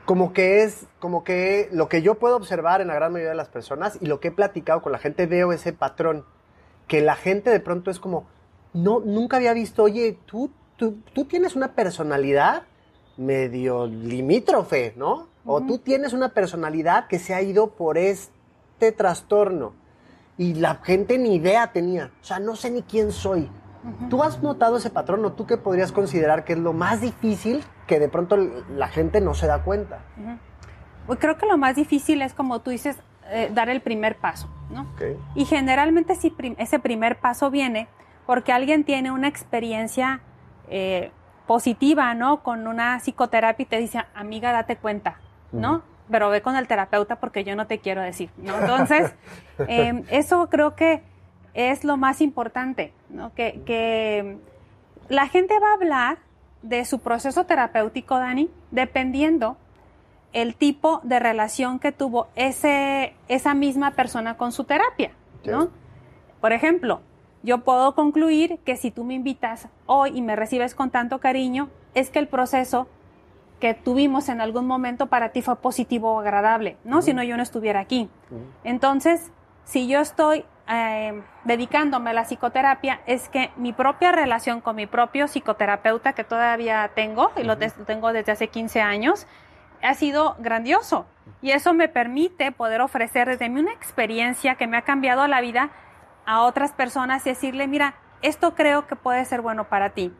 Como 0.04 0.32
que 0.32 0.62
es, 0.62 0.86
como 0.98 1.24
que 1.24 1.68
lo 1.72 1.88
que 1.88 2.02
yo 2.02 2.16
puedo 2.16 2.36
observar 2.36 2.80
en 2.80 2.88
la 2.88 2.94
gran 2.94 3.12
mayoría 3.12 3.30
de 3.30 3.36
las 3.36 3.48
personas 3.48 3.98
y 4.00 4.06
lo 4.06 4.20
que 4.20 4.28
he 4.28 4.32
platicado 4.32 4.82
con 4.82 4.92
la 4.92 4.98
gente, 4.98 5.26
veo 5.26 5.52
ese 5.52 5.72
patrón. 5.72 6.24
Que 6.86 7.00
la 7.00 7.16
gente 7.16 7.50
de 7.50 7.60
pronto 7.60 7.90
es 7.90 7.98
como, 7.98 8.28
no, 8.72 9.00
nunca 9.00 9.38
había 9.38 9.52
visto, 9.54 9.82
oye, 9.82 10.18
tú, 10.26 10.50
tú, 10.76 10.98
tú 11.12 11.24
tienes 11.24 11.56
una 11.56 11.74
personalidad 11.74 12.62
medio 13.16 13.86
limítrofe, 13.86 14.92
¿no? 14.96 15.28
O 15.44 15.62
tú 15.62 15.78
tienes 15.78 16.12
una 16.12 16.30
personalidad 16.30 17.06
que 17.06 17.18
se 17.18 17.34
ha 17.34 17.40
ido 17.40 17.70
por 17.70 17.98
este 17.98 18.92
trastorno. 18.92 19.74
Y 20.38 20.54
la 20.54 20.76
gente 20.76 21.18
ni 21.18 21.36
idea 21.36 21.72
tenía. 21.72 22.10
O 22.20 22.24
sea, 22.24 22.38
no 22.38 22.56
sé 22.56 22.70
ni 22.70 22.82
quién 22.82 23.12
soy. 23.12 23.48
¿Tú 24.08 24.22
has 24.22 24.42
notado 24.42 24.76
ese 24.76 24.90
patrón 24.90 25.24
o 25.24 25.32
tú 25.32 25.46
qué 25.46 25.56
podrías 25.56 25.92
considerar 25.92 26.44
que 26.44 26.54
es 26.54 26.58
lo 26.58 26.72
más 26.72 27.00
difícil 27.00 27.64
que 27.86 27.98
de 27.98 28.08
pronto 28.08 28.36
la 28.36 28.88
gente 28.88 29.20
no 29.20 29.34
se 29.34 29.46
da 29.46 29.62
cuenta? 29.62 30.00
Pues 31.06 31.18
creo 31.18 31.36
que 31.38 31.46
lo 31.46 31.56
más 31.56 31.76
difícil 31.76 32.22
es, 32.22 32.34
como 32.34 32.60
tú 32.60 32.70
dices, 32.70 32.96
eh, 33.30 33.50
dar 33.52 33.68
el 33.68 33.80
primer 33.80 34.16
paso, 34.16 34.48
¿no? 34.70 34.86
Y 35.34 35.44
generalmente 35.44 36.16
ese 36.58 36.78
primer 36.78 37.18
paso 37.18 37.50
viene 37.50 37.88
porque 38.26 38.52
alguien 38.52 38.84
tiene 38.84 39.10
una 39.10 39.28
experiencia 39.28 40.20
eh, 40.68 41.12
positiva, 41.46 42.14
¿no? 42.14 42.42
Con 42.42 42.66
una 42.66 42.98
psicoterapia 42.98 43.62
y 43.62 43.66
te 43.66 43.78
dice, 43.78 44.04
amiga, 44.14 44.52
date 44.52 44.76
cuenta, 44.76 45.18
¿no? 45.52 45.82
Pero 46.10 46.28
ve 46.28 46.42
con 46.42 46.56
el 46.56 46.66
terapeuta 46.66 47.16
porque 47.16 47.44
yo 47.44 47.56
no 47.56 47.66
te 47.66 47.78
quiero 47.78 48.02
decir, 48.02 48.30
¿no? 48.36 48.58
Entonces, 48.60 49.14
em, 49.68 50.04
eso 50.10 50.48
creo 50.50 50.74
que 50.74 51.02
es 51.56 51.84
lo 51.84 51.96
más 51.96 52.20
importante, 52.20 52.92
¿no? 53.08 53.34
Que, 53.34 53.62
que 53.64 54.36
la 55.08 55.26
gente 55.26 55.58
va 55.58 55.70
a 55.70 55.74
hablar 55.74 56.18
de 56.62 56.84
su 56.84 56.98
proceso 56.98 57.44
terapéutico, 57.44 58.18
Dani, 58.18 58.50
dependiendo 58.70 59.56
el 60.34 60.54
tipo 60.54 61.00
de 61.02 61.18
relación 61.18 61.78
que 61.78 61.92
tuvo 61.92 62.28
ese, 62.36 63.14
esa 63.28 63.54
misma 63.54 63.92
persona 63.92 64.36
con 64.36 64.52
su 64.52 64.64
terapia, 64.64 65.12
¿no? 65.46 65.70
Por 66.42 66.52
ejemplo, 66.52 67.00
yo 67.42 67.64
puedo 67.64 67.94
concluir 67.94 68.58
que 68.64 68.76
si 68.76 68.90
tú 68.90 69.04
me 69.04 69.14
invitas 69.14 69.68
hoy 69.86 70.10
y 70.14 70.20
me 70.20 70.36
recibes 70.36 70.74
con 70.74 70.90
tanto 70.90 71.20
cariño, 71.20 71.70
es 71.94 72.10
que 72.10 72.18
el 72.18 72.28
proceso 72.28 72.86
que 73.60 73.72
tuvimos 73.72 74.28
en 74.28 74.42
algún 74.42 74.66
momento 74.66 75.06
para 75.06 75.30
ti 75.30 75.40
fue 75.40 75.56
positivo 75.56 76.12
o 76.12 76.20
agradable, 76.20 76.76
¿no? 76.84 77.00
Si 77.00 77.14
no, 77.14 77.22
yo 77.22 77.38
no 77.38 77.42
estuviera 77.42 77.80
aquí. 77.80 78.10
Entonces, 78.64 79.32
si 79.66 79.88
yo 79.88 80.00
estoy 80.00 80.44
eh, 80.68 81.22
dedicándome 81.44 82.10
a 82.10 82.12
la 82.12 82.22
psicoterapia, 82.22 83.00
es 83.06 83.28
que 83.28 83.50
mi 83.56 83.72
propia 83.72 84.12
relación 84.12 84.60
con 84.60 84.76
mi 84.76 84.86
propio 84.86 85.26
psicoterapeuta, 85.26 86.12
que 86.12 86.22
todavía 86.22 86.92
tengo, 86.94 87.32
y 87.36 87.42
lo 87.42 87.58
tengo 87.58 88.12
desde 88.12 88.32
hace 88.32 88.48
15 88.48 88.80
años, 88.80 89.26
ha 89.82 89.94
sido 89.94 90.36
grandioso. 90.38 91.06
Y 91.42 91.50
eso 91.50 91.74
me 91.74 91.88
permite 91.88 92.52
poder 92.52 92.80
ofrecer 92.80 93.28
desde 93.28 93.48
mí 93.48 93.60
una 93.60 93.72
experiencia 93.72 94.54
que 94.54 94.68
me 94.68 94.76
ha 94.76 94.82
cambiado 94.82 95.26
la 95.26 95.40
vida 95.40 95.70
a 96.26 96.42
otras 96.42 96.72
personas 96.72 97.26
y 97.26 97.30
decirle, 97.30 97.66
mira, 97.66 97.96
esto 98.22 98.54
creo 98.54 98.86
que 98.86 98.94
puede 98.94 99.24
ser 99.24 99.42
bueno 99.42 99.64
para 99.64 99.90
ti. 99.90 100.12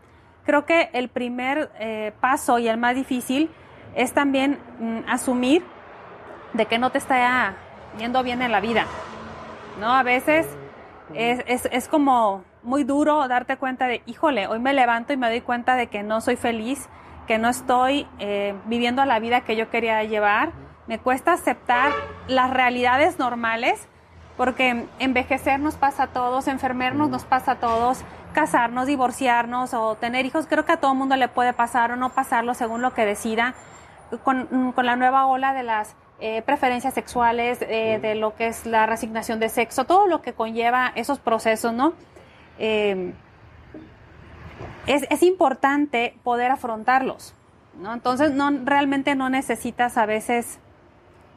Creo 0.45 0.67
que 0.67 0.91
el 0.93 1.09
primer 1.09 1.71
eh, 1.79 2.13
paso 2.21 2.59
y 2.59 2.69
el 2.69 2.79
más 2.79 2.97
difícil 2.97 3.51
es 3.95 4.13
también 4.13 4.59
mm, 4.81 5.09
asumir 5.09 5.65
de 6.53 6.67
que 6.67 6.79
no 6.79 6.91
te 6.91 6.99
está 6.99 7.55
yendo 7.97 8.25
bien 8.25 8.43
en 8.43 8.51
la 8.51 8.61
vida. 8.61 8.87
¿No? 9.79 9.93
A 9.93 10.03
veces 10.03 10.47
es, 11.15 11.69
es 11.71 11.89
como 11.89 12.45
muy 12.63 12.85
duro 12.85 13.29
darte 13.29 13.57
cuenta 13.57 13.87
de, 13.87 14.03
híjole, 14.07 14.49
hoy 14.49 14.59
me 14.59 14.73
levanto 14.73 15.13
y 15.13 15.17
me 15.17 15.29
doy 15.29 15.41
cuenta 15.41 15.77
de 15.77 15.87
que 15.87 16.03
no 16.03 16.21
soy 16.21 16.37
feliz, 16.37 16.89
que 17.27 17.39
no 17.39 17.49
estoy 17.49 18.07
eh, 18.19 18.55
viviendo 18.67 19.05
la 19.05 19.19
vida 19.19 19.43
que 19.43 19.57
yo 19.57 19.71
quería 19.71 20.03
llevar. 20.05 20.51
Me 20.87 20.99
cuesta 20.99 21.33
aceptar 21.33 21.93
las 22.29 22.51
realidades 22.51 23.19
normales, 23.19 23.89
porque 24.37 24.87
envejecer 24.99 25.61
nos 25.61 25.77
pasa 25.77 26.05
a 26.05 26.07
todos, 26.09 26.47
enfermernos 26.49 27.09
nos 27.09 27.25
pasa 27.25 27.53
a 27.53 27.57
todos, 27.57 28.05
casarnos, 28.33 28.87
divorciarnos 28.87 29.75
o 29.75 29.95
tener 29.95 30.27
hijos, 30.27 30.47
creo 30.47 30.65
que 30.65 30.73
a 30.73 30.77
todo 30.77 30.95
mundo 30.95 31.17
le 31.17 31.29
puede 31.29 31.53
pasar 31.53 31.93
o 31.93 31.97
no 31.97 32.11
pasarlo 32.11 32.55
según 32.55 32.83
lo 32.83 32.93
que 32.95 33.07
decida. 33.07 33.55
Con, 34.23 34.73
con 34.73 34.87
la 34.87 34.95
nueva 34.95 35.27
ola 35.27 35.53
de 35.53 35.65
las 35.65 35.97
eh, 36.21 36.43
preferencias 36.43 36.95
sexuales, 36.95 37.59
eh, 37.63 37.99
de 38.01 38.15
lo 38.15 38.35
que 38.35 38.47
es 38.49 38.67
la 38.67 38.87
resignación 38.87 39.39
de 39.41 39.49
sexo, 39.49 39.85
todo 39.85 40.07
lo 40.07 40.23
que 40.23 40.33
conlleva 40.33 40.93
esos 40.95 41.19
procesos, 41.19 41.73
¿no? 41.73 41.95
es, 44.87 45.23
importante 45.23 46.17
poder 46.25 46.51
afrontarlos, 46.51 47.35
¿no? 47.79 47.93
Entonces, 47.93 48.33
no, 48.33 48.51
realmente 48.65 49.15
no 49.15 49.29
necesitas 49.29 49.99
a 49.99 50.07
veces 50.07 50.59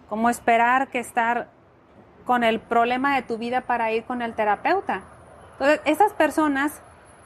como 0.07 0.29
esperar 0.29 0.87
que 0.87 0.99
estar 0.99 1.49
con 2.25 2.43
el 2.43 2.59
problema 2.59 3.15
de 3.15 3.21
tu 3.23 3.37
vida 3.37 3.61
para 3.61 3.91
ir 3.91 4.03
con 4.03 4.21
el 4.21 4.33
terapeuta. 4.33 5.01
Entonces, 5.53 5.81
esas 5.85 6.13
personas 6.13 6.81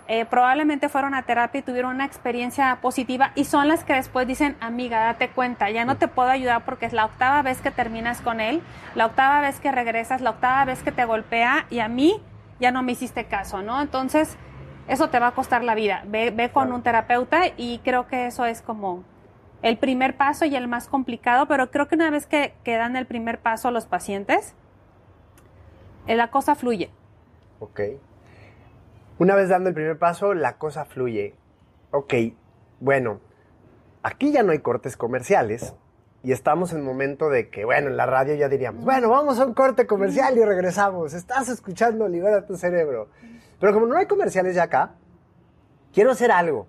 eh, 0.07 0.25
probablemente 0.25 0.89
fueron 0.89 1.13
a 1.13 1.23
terapia 1.23 1.59
y 1.59 1.61
tuvieron 1.61 1.95
una 1.95 2.05
experiencia 2.05 2.79
positiva 2.81 3.31
y 3.35 3.45
son 3.45 3.69
las 3.69 3.85
que 3.85 3.93
después 3.93 4.27
dicen, 4.27 4.57
amiga, 4.59 4.99
date 4.99 5.29
cuenta, 5.29 5.69
ya 5.69 5.85
no 5.85 5.97
te 5.97 6.07
puedo 6.07 6.29
ayudar 6.29 6.65
porque 6.65 6.85
es 6.85 6.93
la 6.93 7.05
octava 7.05 7.41
vez 7.41 7.61
que 7.61 7.71
terminas 7.71 8.19
con 8.19 8.41
él, 8.41 8.61
la 8.95 9.05
octava 9.05 9.39
vez 9.41 9.59
que 9.59 9.71
regresas, 9.71 10.21
la 10.21 10.31
octava 10.31 10.65
vez 10.65 10.83
que 10.83 10.91
te 10.91 11.05
golpea 11.05 11.67
y 11.69 11.79
a 11.79 11.87
mí 11.87 12.21
ya 12.59 12.71
no 12.71 12.83
me 12.83 12.91
hiciste 12.91 13.25
caso, 13.25 13.61
¿no? 13.61 13.81
Entonces, 13.81 14.37
eso 14.87 15.09
te 15.09 15.19
va 15.19 15.27
a 15.27 15.31
costar 15.31 15.63
la 15.63 15.75
vida. 15.75 16.03
Ve, 16.05 16.51
con 16.53 16.73
un 16.73 16.83
terapeuta 16.83 17.43
y 17.55 17.79
creo 17.79 18.07
que 18.07 18.27
eso 18.27 18.45
es 18.45 18.61
como 18.61 19.03
el 19.61 19.77
primer 19.77 20.17
paso 20.17 20.43
y 20.43 20.55
el 20.55 20.67
más 20.67 20.87
complicado, 20.87 21.47
pero 21.47 21.71
creo 21.71 21.87
que 21.87 21.95
una 21.95 22.09
vez 22.09 22.27
que, 22.27 22.53
que 22.65 22.75
dan 22.75 22.97
el 22.97 23.05
primer 23.05 23.39
paso 23.39 23.71
los 23.71 23.85
pacientes, 23.85 24.55
eh, 26.07 26.15
la 26.15 26.29
cosa 26.29 26.55
fluye. 26.55 26.89
Ok. 27.59 27.79
Una 29.19 29.35
vez 29.35 29.49
dando 29.49 29.69
el 29.69 29.75
primer 29.75 29.99
paso, 29.99 30.33
la 30.33 30.57
cosa 30.57 30.85
fluye. 30.85 31.35
Ok, 31.91 32.13
bueno, 32.79 33.19
aquí 34.01 34.31
ya 34.31 34.41
no 34.41 34.51
hay 34.51 34.59
cortes 34.59 34.97
comerciales 34.97 35.75
y 36.23 36.31
estamos 36.31 36.73
en 36.73 36.83
momento 36.83 37.29
de 37.29 37.49
que, 37.49 37.63
bueno, 37.63 37.89
en 37.89 37.97
la 37.97 38.07
radio 38.07 38.33
ya 38.33 38.49
diríamos, 38.49 38.83
bueno, 38.83 39.09
vamos 39.09 39.39
a 39.39 39.45
un 39.45 39.53
corte 39.53 39.85
comercial 39.85 40.35
y 40.37 40.43
regresamos. 40.43 41.13
Estás 41.13 41.47
escuchando 41.49 42.07
Libera 42.07 42.47
tu 42.47 42.55
cerebro. 42.55 43.09
Pero 43.59 43.73
como 43.73 43.85
no 43.85 43.97
hay 43.97 44.07
comerciales 44.07 44.55
ya 44.55 44.63
acá, 44.63 44.95
quiero 45.93 46.11
hacer 46.11 46.31
algo. 46.31 46.65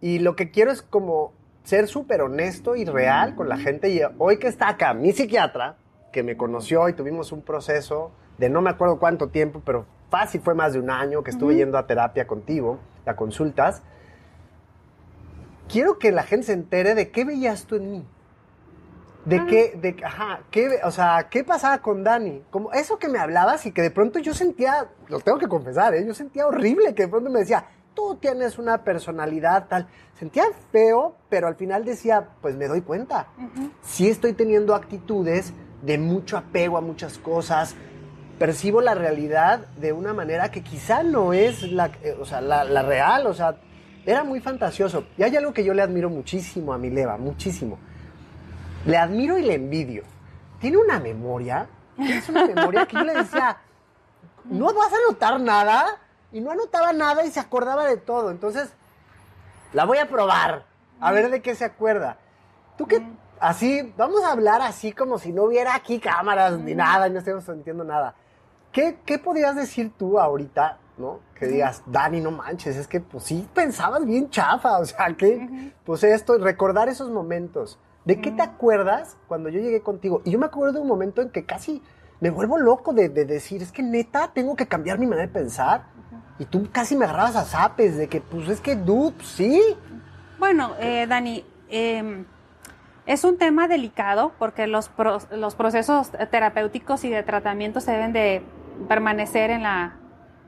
Y 0.00 0.18
lo 0.18 0.34
que 0.34 0.50
quiero 0.50 0.72
es 0.72 0.82
como 0.82 1.34
ser 1.62 1.86
súper 1.86 2.20
honesto 2.20 2.74
y 2.74 2.84
real 2.84 3.36
con 3.36 3.48
la 3.48 3.58
gente. 3.58 3.90
Y 3.90 4.00
hoy 4.18 4.38
que 4.38 4.48
está 4.48 4.70
acá 4.70 4.92
mi 4.92 5.12
psiquiatra, 5.12 5.76
que 6.12 6.24
me 6.24 6.36
conoció 6.36 6.88
y 6.88 6.94
tuvimos 6.94 7.30
un 7.30 7.42
proceso 7.42 8.10
de 8.38 8.50
no 8.50 8.60
me 8.60 8.70
acuerdo 8.70 8.98
cuánto 8.98 9.28
tiempo, 9.28 9.62
pero 9.64 9.86
fácil 10.10 10.40
fue 10.40 10.54
más 10.54 10.72
de 10.72 10.80
un 10.80 10.90
año 10.90 11.22
que 11.22 11.30
estuve 11.30 11.56
yendo 11.56 11.78
a 11.78 11.86
terapia 11.86 12.26
contigo, 12.26 12.78
a 13.04 13.16
consultas. 13.16 13.82
Quiero 15.68 15.98
que 15.98 16.12
la 16.12 16.22
gente 16.22 16.46
se 16.46 16.52
entere 16.52 16.94
de 16.94 17.10
qué 17.10 17.24
veías 17.24 17.66
tú 17.66 17.76
en 17.76 17.90
mí. 17.90 18.06
De 19.24 19.38
ah. 19.38 19.46
qué, 19.48 19.76
de, 19.76 19.96
ajá, 20.04 20.40
qué, 20.50 20.78
o 20.84 20.90
sea, 20.92 21.26
qué 21.28 21.42
pasaba 21.42 21.78
con 21.78 22.04
Dani. 22.04 22.44
Como 22.50 22.72
eso 22.72 22.98
que 22.98 23.08
me 23.08 23.18
hablabas 23.18 23.66
y 23.66 23.72
que 23.72 23.82
de 23.82 23.90
pronto 23.90 24.20
yo 24.20 24.32
sentía, 24.34 24.88
lo 25.08 25.18
tengo 25.20 25.38
que 25.38 25.48
confesar, 25.48 25.94
¿eh? 25.94 26.06
yo 26.06 26.14
sentía 26.14 26.46
horrible 26.46 26.94
que 26.94 27.02
de 27.04 27.08
pronto 27.08 27.28
me 27.28 27.40
decía, 27.40 27.66
tú 27.96 28.16
tienes 28.20 28.58
una 28.58 28.84
personalidad 28.84 29.66
tal. 29.66 29.88
Sentía 30.14 30.44
feo, 30.70 31.16
pero 31.28 31.48
al 31.48 31.56
final 31.56 31.84
decía, 31.84 32.28
pues 32.40 32.54
me 32.54 32.68
doy 32.68 32.82
cuenta. 32.82 33.26
Sí 33.82 34.08
estoy 34.08 34.34
teniendo 34.34 34.74
actitudes 34.74 35.52
de 35.82 35.98
mucho 35.98 36.36
apego 36.36 36.78
a 36.78 36.80
muchas 36.80 37.18
cosas. 37.18 37.74
Percibo 38.38 38.80
la 38.80 38.94
realidad 38.94 39.66
de 39.76 39.92
una 39.92 40.12
manera 40.12 40.50
que 40.50 40.62
quizá 40.62 41.02
no 41.02 41.32
es 41.32 41.62
la, 41.70 41.90
eh, 42.02 42.16
o 42.20 42.24
sea, 42.24 42.40
la, 42.40 42.64
la 42.64 42.82
real, 42.82 43.26
o 43.26 43.34
sea, 43.34 43.56
era 44.04 44.24
muy 44.24 44.40
fantasioso. 44.40 45.04
Y 45.16 45.22
hay 45.22 45.36
algo 45.36 45.52
que 45.52 45.64
yo 45.64 45.74
le 45.74 45.82
admiro 45.82 46.10
muchísimo 46.10 46.72
a 46.72 46.78
mi 46.78 46.90
Leva, 46.90 47.16
muchísimo 47.16 47.78
le 48.86 48.96
admiro 48.96 49.36
y 49.36 49.42
le 49.42 49.54
envidio. 49.54 50.04
Tiene 50.60 50.78
una 50.78 50.98
memoria, 50.98 51.66
es 51.98 52.28
una 52.28 52.46
memoria 52.46 52.86
que 52.86 52.96
yo 52.96 53.04
le 53.04 53.14
decía, 53.14 53.58
no 54.44 54.72
vas 54.72 54.92
a 54.92 54.96
anotar 54.96 55.40
nada, 55.40 55.98
y 56.32 56.40
no 56.40 56.52
anotaba 56.52 56.92
nada 56.92 57.24
y 57.24 57.30
se 57.30 57.40
acordaba 57.40 57.86
de 57.86 57.96
todo. 57.96 58.30
Entonces, 58.30 58.72
la 59.72 59.84
voy 59.84 59.98
a 59.98 60.08
probar, 60.08 60.64
a 61.00 61.12
ver 61.12 61.30
de 61.30 61.42
qué 61.42 61.54
se 61.54 61.64
acuerda. 61.64 62.18
Tú 62.78 62.86
qué, 62.86 63.02
así, 63.40 63.92
vamos 63.96 64.24
a 64.24 64.32
hablar 64.32 64.62
así 64.62 64.92
como 64.92 65.18
si 65.18 65.32
no 65.32 65.44
hubiera 65.44 65.74
aquí 65.74 65.98
cámaras 65.98 66.58
ni 66.58 66.74
nada, 66.74 67.08
no 67.08 67.18
estemos 67.18 67.44
sintiendo 67.44 67.84
nada. 67.84 68.14
¿Qué, 68.76 68.98
¿Qué 69.06 69.18
podrías 69.18 69.56
decir 69.56 69.90
tú 69.96 70.20
ahorita, 70.20 70.76
no? 70.98 71.20
Que 71.34 71.46
digas, 71.46 71.82
Dani, 71.86 72.20
no 72.20 72.30
manches, 72.30 72.76
es 72.76 72.86
que 72.86 73.00
pues 73.00 73.24
sí 73.24 73.48
pensabas 73.54 74.04
bien 74.04 74.28
chafa, 74.28 74.78
o 74.78 74.84
sea, 74.84 75.14
que, 75.16 75.72
pues 75.86 76.04
esto, 76.04 76.36
recordar 76.36 76.90
esos 76.90 77.08
momentos. 77.08 77.78
¿De 78.04 78.20
qué 78.20 78.30
te 78.30 78.42
acuerdas 78.42 79.16
cuando 79.28 79.48
yo 79.48 79.60
llegué 79.60 79.80
contigo? 79.80 80.20
Y 80.26 80.32
yo 80.32 80.38
me 80.38 80.44
acuerdo 80.44 80.74
de 80.74 80.80
un 80.80 80.88
momento 80.88 81.22
en 81.22 81.30
que 81.30 81.46
casi 81.46 81.82
me 82.20 82.28
vuelvo 82.28 82.58
loco 82.58 82.92
de, 82.92 83.08
decir, 83.08 83.62
es 83.62 83.72
que 83.72 83.82
neta, 83.82 84.30
tengo 84.34 84.56
que 84.56 84.66
cambiar 84.66 84.98
mi 84.98 85.06
manera 85.06 85.26
de 85.26 85.32
pensar. 85.32 85.86
Y 86.38 86.44
tú 86.44 86.68
casi 86.70 86.96
me 86.96 87.06
agarrabas 87.06 87.36
a 87.36 87.44
zapes 87.46 87.96
de 87.96 88.08
que, 88.08 88.20
pues 88.20 88.46
es 88.50 88.60
que, 88.60 88.76
dude, 88.76 89.14
sí. 89.24 89.58
Bueno, 90.38 90.74
eh, 90.78 91.06
Dani, 91.08 91.46
em, 91.70 92.26
es 93.06 93.24
un 93.24 93.38
tema 93.38 93.68
delicado 93.68 94.32
porque 94.38 94.66
los, 94.66 94.90
los 95.30 95.54
procesos 95.54 96.10
terapéuticos 96.30 97.04
y 97.04 97.08
de 97.08 97.22
tratamiento 97.22 97.80
se 97.80 97.92
deben 97.92 98.12
de 98.12 98.42
permanecer 98.88 99.50
en, 99.50 99.62
la, 99.62 99.96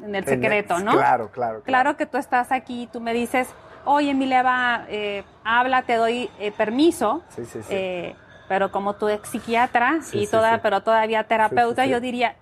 en 0.03 0.15
el 0.15 0.25
secreto, 0.25 0.79
¿no? 0.79 0.93
Claro, 0.93 1.31
claro, 1.31 1.31
claro. 1.31 1.63
Claro 1.63 1.97
que 1.97 2.07
tú 2.07 2.19
estás 2.19 2.53
aquí, 2.53 2.89
tú 2.93 3.01
me 3.01 3.13
dices, 3.13 3.49
oye, 3.85 4.15
mi 4.15 4.31
eh, 4.33 5.25
habla, 5.45 5.83
te 5.83 5.95
doy 5.95 6.31
eh, 6.39 6.53
permiso. 6.53 7.23
Sí, 7.31 7.45
sí, 7.45 7.63
sí. 7.63 7.69
Eh, 7.71 8.17
pero 8.49 8.71
como 8.73 8.95
tú 8.95 9.09
ex 9.09 9.29
psiquiatra 9.29 9.99
y 10.13 10.27
toda, 10.27 10.63
pero 10.63 10.83
todavía 10.83 11.25
terapeuta, 11.25 11.85
yo 11.87 12.01
diría, 12.01 12.37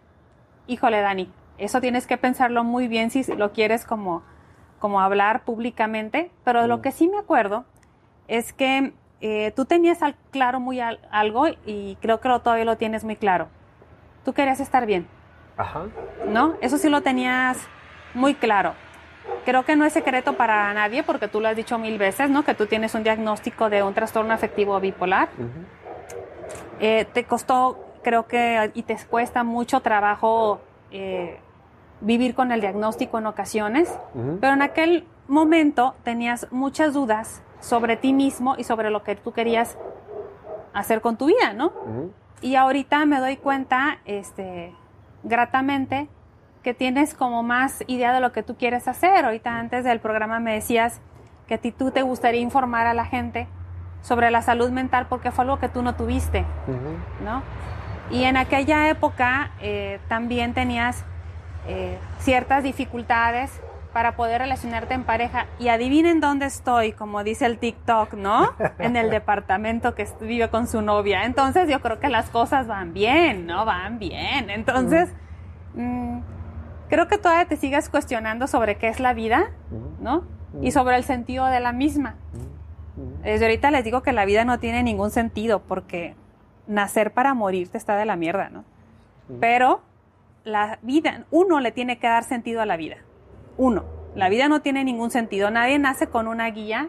híjole, 0.69 1.01
Dani, 1.01 1.33
eso 1.59 1.81
tienes 1.81 2.07
que 2.07 2.17
pensarlo 2.17 2.65
muy 2.65 2.87
bien 2.87 3.11
si 3.11 3.25
lo 3.35 3.53
quieres 3.53 3.85
como, 3.85 4.23
como 4.79 5.01
hablar 5.01 5.45
públicamente. 5.45 6.31
Pero 6.45 6.67
lo 6.67 6.79
mm. 6.79 6.83
que 6.83 6.93
sí 6.93 7.09
me 7.09 7.19
acuerdo 7.19 7.65
es 8.29 8.53
que 8.53 8.93
eh, 9.21 9.53
tú 9.57 9.65
tenías 9.65 10.03
al, 10.03 10.15
claro 10.31 10.61
muy 10.61 10.81
algo 10.81 11.49
y 11.65 11.97
creo 12.01 12.21
que 12.21 12.29
lo, 12.29 12.41
todavía 12.41 12.65
lo 12.65 12.77
tienes 12.77 13.05
muy 13.05 13.17
claro. 13.17 13.49
Tú 14.25 14.33
querías 14.33 14.61
estar 14.61 14.87
bien. 14.87 15.09
Ajá. 15.57 15.87
¿No? 16.29 16.55
Eso 16.61 16.79
sí 16.79 16.89
lo 16.89 17.03
tenías 17.03 17.59
muy 18.15 18.35
claro. 18.35 18.75
creo 19.45 19.65
que 19.65 19.77
no 19.77 19.85
es 19.85 19.93
secreto 19.93 20.35
para 20.35 20.73
nadie, 20.75 21.03
porque 21.03 21.29
tú 21.29 21.41
lo 21.41 21.49
has 21.49 21.57
dicho 21.57 21.79
mil 21.79 21.99
veces, 21.99 22.31
¿no? 22.31 22.45
Que 22.45 22.55
tú 22.55 22.67
tienes 22.67 22.95
un 22.95 23.03
diagnóstico 23.03 23.69
de 23.71 23.83
un 23.83 23.95
trastorno 23.95 24.33
afectivo 24.33 24.79
bipolar. 24.81 25.29
Eh, 26.81 27.07
te 27.13 27.25
costó, 27.25 27.79
creo 28.03 28.27
que, 28.27 28.71
y 28.75 28.83
te 28.83 28.97
cuesta 29.09 29.45
mucho 29.45 29.81
trabajo 29.81 30.61
eh, 30.91 31.41
vivir 32.01 32.35
con 32.35 32.53
el 32.53 32.61
diagnóstico 32.61 33.19
en 33.19 33.27
ocasiones, 33.27 33.93
pero 34.41 34.53
en 34.53 34.63
aquel 34.63 35.07
momento 35.29 35.95
tenías 36.05 36.47
muchas 36.51 36.93
dudas 36.95 37.43
sobre 37.61 37.97
ti 37.97 38.13
mismo 38.13 38.55
y 38.59 38.65
sobre 38.65 38.91
lo 38.91 39.03
que 39.03 39.17
tú 39.17 39.33
querías 39.33 39.77
hacer 40.73 41.01
con 41.01 41.17
tu 41.17 41.27
vida, 41.27 41.53
¿no? 41.53 41.73
Y 42.43 42.55
ahorita 42.57 43.07
me 43.07 43.19
doy 43.19 43.39
cuenta, 43.39 43.99
este, 44.05 44.75
gratamente, 45.27 46.09
que 46.63 46.75
tienes 46.75 47.15
como 47.15 47.43
más 47.43 47.85
idea 47.87 48.13
de 48.13 48.21
lo 48.21 48.33
que 48.33 48.43
tú 48.43 48.57
quieres 48.57 48.89
hacer. 48.89 49.25
Ahorita 49.25 49.59
antes 49.59 49.85
del 49.85 50.01
programa 50.01 50.41
me 50.41 50.55
decías 50.55 51.01
que 51.47 51.55
a 51.55 51.59
ti 51.59 51.71
tú 51.71 51.91
te 51.91 52.03
gustaría 52.03 52.41
informar 52.41 52.87
a 52.87 52.95
la 52.95 53.05
gente 53.05 53.47
sobre 54.03 54.31
la 54.31 54.43
salud 54.43 54.71
mental 54.71 55.07
porque 55.09 55.31
fue 55.31 55.45
algo 55.45 55.59
que 55.59 55.69
tú 55.69 55.83
no 55.83 55.95
tuviste, 55.95 56.45
¿no? 57.23 57.43
Y 58.11 58.25
en 58.25 58.37
aquella 58.37 58.89
época 58.89 59.51
eh, 59.61 60.01
también 60.09 60.55
tenías 60.55 61.05
eh, 61.67 61.99
ciertas 62.19 62.63
dificultades 62.63 63.61
para 63.97 64.15
poder 64.15 64.43
relacionarte 64.43 64.93
en 64.93 65.05
pareja. 65.05 65.47
Y 65.59 65.69
adivinen 65.69 66.21
dónde 66.21 66.45
estoy, 66.45 66.93
como 66.93 67.25
dice 67.25 67.47
el 67.47 67.57
TikTok, 67.57 68.13
¿no? 68.13 68.53
En 68.79 68.95
el 68.95 69.09
departamento 69.09 69.95
que 69.95 70.07
vive 70.21 70.51
con 70.51 70.67
su 70.67 70.83
novia. 70.83 71.25
Entonces 71.25 71.67
yo 71.67 71.81
creo 71.81 71.99
que 71.99 72.11
las 72.11 72.29
cosas 72.29 72.67
van 72.67 72.93
bien, 72.93 73.47
¿no? 73.47 73.65
Van 73.65 73.99
bien. 73.99 74.51
Entonces, 74.51 75.09
mm, 75.73 76.19
creo 76.91 77.09
que 77.09 77.17
todavía 77.17 77.47
te 77.47 77.57
sigas 77.57 77.89
cuestionando 77.89 78.47
sobre 78.47 78.77
qué 78.77 78.89
es 78.89 79.01
la 79.01 79.15
vida, 79.15 79.51
¿no? 79.99 80.25
Y 80.61 80.73
sobre 80.73 80.97
el 80.97 81.05
sentido 81.05 81.47
de 81.47 81.61
la 81.61 81.73
misma. 81.73 82.17
Desde 83.23 83.47
ahorita 83.47 83.71
les 83.71 83.83
digo 83.83 84.03
que 84.03 84.13
la 84.13 84.27
vida 84.27 84.45
no 84.45 84.59
tiene 84.59 84.83
ningún 84.83 85.11
sentido 85.11 85.61
porque 85.61 86.15
nacer 86.67 87.15
para 87.15 87.33
morirte 87.33 87.79
está 87.79 87.97
de 87.97 88.05
la 88.05 88.17
mierda, 88.17 88.51
¿no? 88.51 88.63
Pero 89.41 89.81
la 90.45 90.81
vida, 90.83 91.25
uno 91.31 91.61
le 91.61 91.73
tiene 91.73 91.99
que 91.99 92.09
dar 92.09 92.25
sentido 92.25 92.61
a 92.61 92.67
la 92.67 92.77
vida 92.77 92.99
uno, 93.59 93.85
la 94.15 94.29
vida 94.29 94.49
no 94.49 94.61
tiene 94.61 94.85
ningún 94.85 95.11
sentido. 95.11 95.51
Nadie 95.51 95.79
nace 95.79 96.09
con 96.09 96.27
una 96.27 96.49
guía 96.51 96.89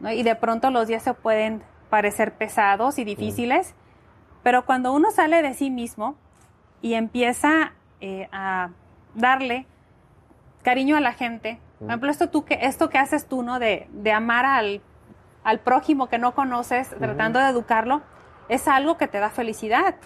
y 0.00 0.22
de 0.22 0.36
pronto 0.36 0.70
los 0.70 0.86
días 0.88 1.02
se 1.02 1.14
pueden 1.14 1.62
parecer 1.90 2.34
pesados 2.34 2.98
y 2.98 3.04
difíciles, 3.04 3.74
pero 4.42 4.64
cuando 4.64 4.92
uno 4.92 5.10
sale 5.10 5.42
de 5.42 5.54
sí 5.54 5.70
mismo 5.70 6.16
y 6.82 6.94
empieza 6.94 7.72
eh, 8.00 8.28
a 8.32 8.70
darle 9.14 9.66
cariño 10.62 10.96
a 10.96 11.00
la 11.00 11.12
gente, 11.12 11.60
por 11.78 11.88
ejemplo, 11.88 12.10
esto, 12.10 12.30
tú, 12.30 12.44
que, 12.44 12.58
esto 12.62 12.88
que 12.88 12.98
haces 12.98 13.26
tú, 13.26 13.42
¿no? 13.42 13.58
De, 13.58 13.88
amar 14.12 14.46
al, 14.46 14.80
prójimo 15.60 16.08
que 16.08 16.18
no 16.18 16.34
conoces, 16.34 16.88
tratando 16.98 17.38
de 17.38 17.48
educarlo, 17.48 18.02
es 18.48 18.68
algo 18.68 18.96
que 18.96 19.08
te 19.08 19.18
da 19.18 19.30
felicidad, 19.30 19.96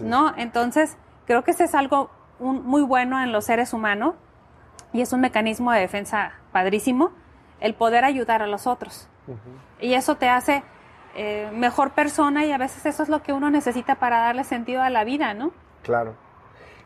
¿no? 0.00 0.34
Entonces, 0.36 0.96
creo 1.26 1.44
que 1.44 1.52
ese 1.52 1.64
es 1.64 1.74
algo 1.74 2.10
muy 2.40 2.82
bueno 2.82 3.22
en 3.22 3.32
los 3.32 3.44
seres 3.44 3.72
humanos 3.72 4.14
y 4.92 5.00
es 5.00 5.12
un 5.12 5.20
mecanismo 5.20 5.72
de 5.72 5.80
defensa 5.80 6.32
padrísimo, 6.52 7.12
el 7.60 7.74
poder 7.74 8.04
ayudar 8.04 8.42
a 8.42 8.46
los 8.46 8.66
otros. 8.66 9.08
Y 9.80 9.94
eso 9.94 10.16
te 10.16 10.28
hace 10.28 10.62
eh, 11.14 11.50
mejor 11.52 11.92
persona 11.92 12.46
y 12.46 12.52
a 12.52 12.58
veces 12.58 12.86
eso 12.86 13.02
es 13.02 13.08
lo 13.08 13.22
que 13.22 13.32
uno 13.32 13.50
necesita 13.50 13.96
para 13.96 14.18
darle 14.18 14.44
sentido 14.44 14.82
a 14.82 14.90
la 14.90 15.04
vida, 15.04 15.34
¿no? 15.34 15.52
Claro. 15.82 16.14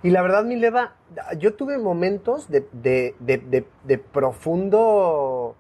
Y 0.03 0.11
la 0.11 0.23
verdad, 0.23 0.45
mi 0.45 0.57
leva, 0.57 0.95
yo 1.39 1.55
tuve 1.55 1.79
momentos 1.79 2.49
de, 2.51 2.67
de, 2.73 3.99
profundo 3.99 5.55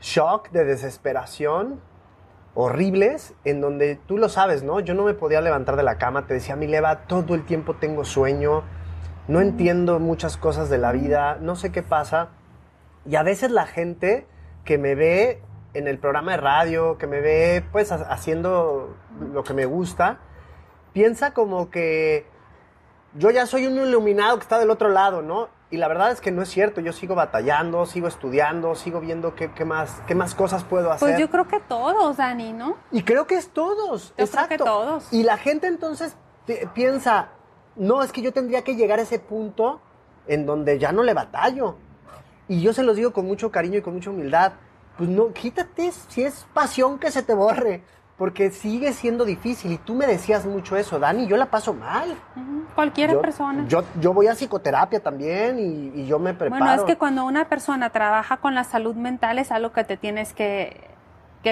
shock, 0.00 0.50
de 0.50 0.64
desesperación, 0.64 1.80
horribles, 2.54 3.34
en 3.44 3.62
donde 3.62 3.98
tú 4.06 4.18
lo 4.18 4.28
sabes, 4.28 4.62
¿no? 4.62 4.80
Yo 4.80 4.94
no 4.94 5.04
me 5.04 5.14
podía 5.14 5.40
levantar 5.40 5.76
de 5.76 5.82
la 5.82 5.96
cama, 5.96 6.26
te 6.26 6.34
decía, 6.34 6.54
mi 6.56 6.66
leva, 6.66 7.06
todo 7.06 7.34
el 7.34 7.44
tiempo 7.46 7.74
tengo 7.74 8.04
sueño, 8.04 8.62
no 9.30 9.40
entiendo 9.40 10.00
muchas 10.00 10.36
cosas 10.36 10.68
de 10.70 10.78
la 10.78 10.90
vida, 10.90 11.38
no 11.40 11.54
sé 11.54 11.70
qué 11.70 11.84
pasa. 11.84 12.30
Y 13.06 13.14
a 13.14 13.22
veces 13.22 13.52
la 13.52 13.64
gente 13.64 14.26
que 14.64 14.76
me 14.76 14.96
ve 14.96 15.40
en 15.72 15.86
el 15.86 15.98
programa 15.98 16.32
de 16.32 16.38
radio, 16.38 16.98
que 16.98 17.06
me 17.06 17.20
ve 17.20 17.64
pues 17.70 17.92
haciendo 17.92 18.96
lo 19.32 19.44
que 19.44 19.54
me 19.54 19.66
gusta, 19.66 20.18
piensa 20.92 21.32
como 21.32 21.70
que 21.70 22.26
yo 23.14 23.30
ya 23.30 23.46
soy 23.46 23.68
un 23.68 23.78
iluminado 23.78 24.36
que 24.36 24.42
está 24.42 24.58
del 24.58 24.70
otro 24.70 24.88
lado, 24.88 25.22
¿no? 25.22 25.48
Y 25.70 25.76
la 25.76 25.86
verdad 25.86 26.10
es 26.10 26.20
que 26.20 26.32
no 26.32 26.42
es 26.42 26.48
cierto, 26.48 26.80
yo 26.80 26.92
sigo 26.92 27.14
batallando, 27.14 27.86
sigo 27.86 28.08
estudiando, 28.08 28.74
sigo 28.74 28.98
viendo 28.98 29.36
qué, 29.36 29.64
más, 29.64 30.02
qué 30.08 30.16
más 30.16 30.34
cosas 30.34 30.64
puedo 30.64 30.86
pues 30.86 30.96
hacer. 30.96 31.08
Pues 31.10 31.20
yo 31.20 31.30
creo 31.30 31.46
que 31.46 31.60
todos, 31.60 32.16
Dani, 32.16 32.52
¿no? 32.52 32.76
Y 32.90 33.04
creo 33.04 33.28
que 33.28 33.36
es 33.36 33.50
todos, 33.50 34.12
yo 34.18 34.26
Creo 34.26 34.48
que 34.48 34.58
todos. 34.58 35.12
Y 35.12 35.22
la 35.22 35.36
gente 35.36 35.68
entonces 35.68 36.16
piensa, 36.74 37.28
no, 37.76 38.02
es 38.02 38.12
que 38.12 38.22
yo 38.22 38.32
tendría 38.32 38.62
que 38.62 38.76
llegar 38.76 38.98
a 38.98 39.02
ese 39.02 39.18
punto 39.18 39.80
en 40.26 40.46
donde 40.46 40.78
ya 40.78 40.92
no 40.92 41.02
le 41.02 41.14
batallo. 41.14 41.76
Y 42.48 42.60
yo 42.60 42.72
se 42.72 42.82
los 42.82 42.96
digo 42.96 43.12
con 43.12 43.26
mucho 43.26 43.50
cariño 43.50 43.78
y 43.78 43.82
con 43.82 43.94
mucha 43.94 44.10
humildad. 44.10 44.52
Pues 44.96 45.08
no, 45.08 45.32
quítate 45.32 45.92
si 46.08 46.22
es 46.22 46.46
pasión 46.52 46.98
que 46.98 47.10
se 47.10 47.22
te 47.22 47.32
borre, 47.32 47.82
porque 48.16 48.50
sigue 48.50 48.92
siendo 48.92 49.24
difícil. 49.24 49.72
Y 49.72 49.78
tú 49.78 49.94
me 49.94 50.06
decías 50.06 50.44
mucho 50.46 50.76
eso, 50.76 50.98
Dani, 50.98 51.26
yo 51.26 51.36
la 51.36 51.46
paso 51.46 51.72
mal. 51.72 52.16
Cualquier 52.74 53.20
persona. 53.20 53.64
Yo, 53.66 53.84
yo 54.00 54.12
voy 54.12 54.26
a 54.26 54.34
psicoterapia 54.34 55.00
también 55.00 55.58
y, 55.58 56.06
yo 56.06 56.18
me 56.18 56.34
preparo. 56.34 56.64
Bueno, 56.64 56.82
es 56.82 56.86
que 56.86 56.98
cuando 56.98 57.24
una 57.24 57.48
persona 57.48 57.90
trabaja 57.90 58.38
con 58.38 58.54
la 58.54 58.64
salud 58.64 58.94
mental 58.94 59.38
es 59.38 59.52
algo 59.52 59.72
que 59.72 59.84
te 59.84 59.96
tienes 59.96 60.32
que, 60.32 60.88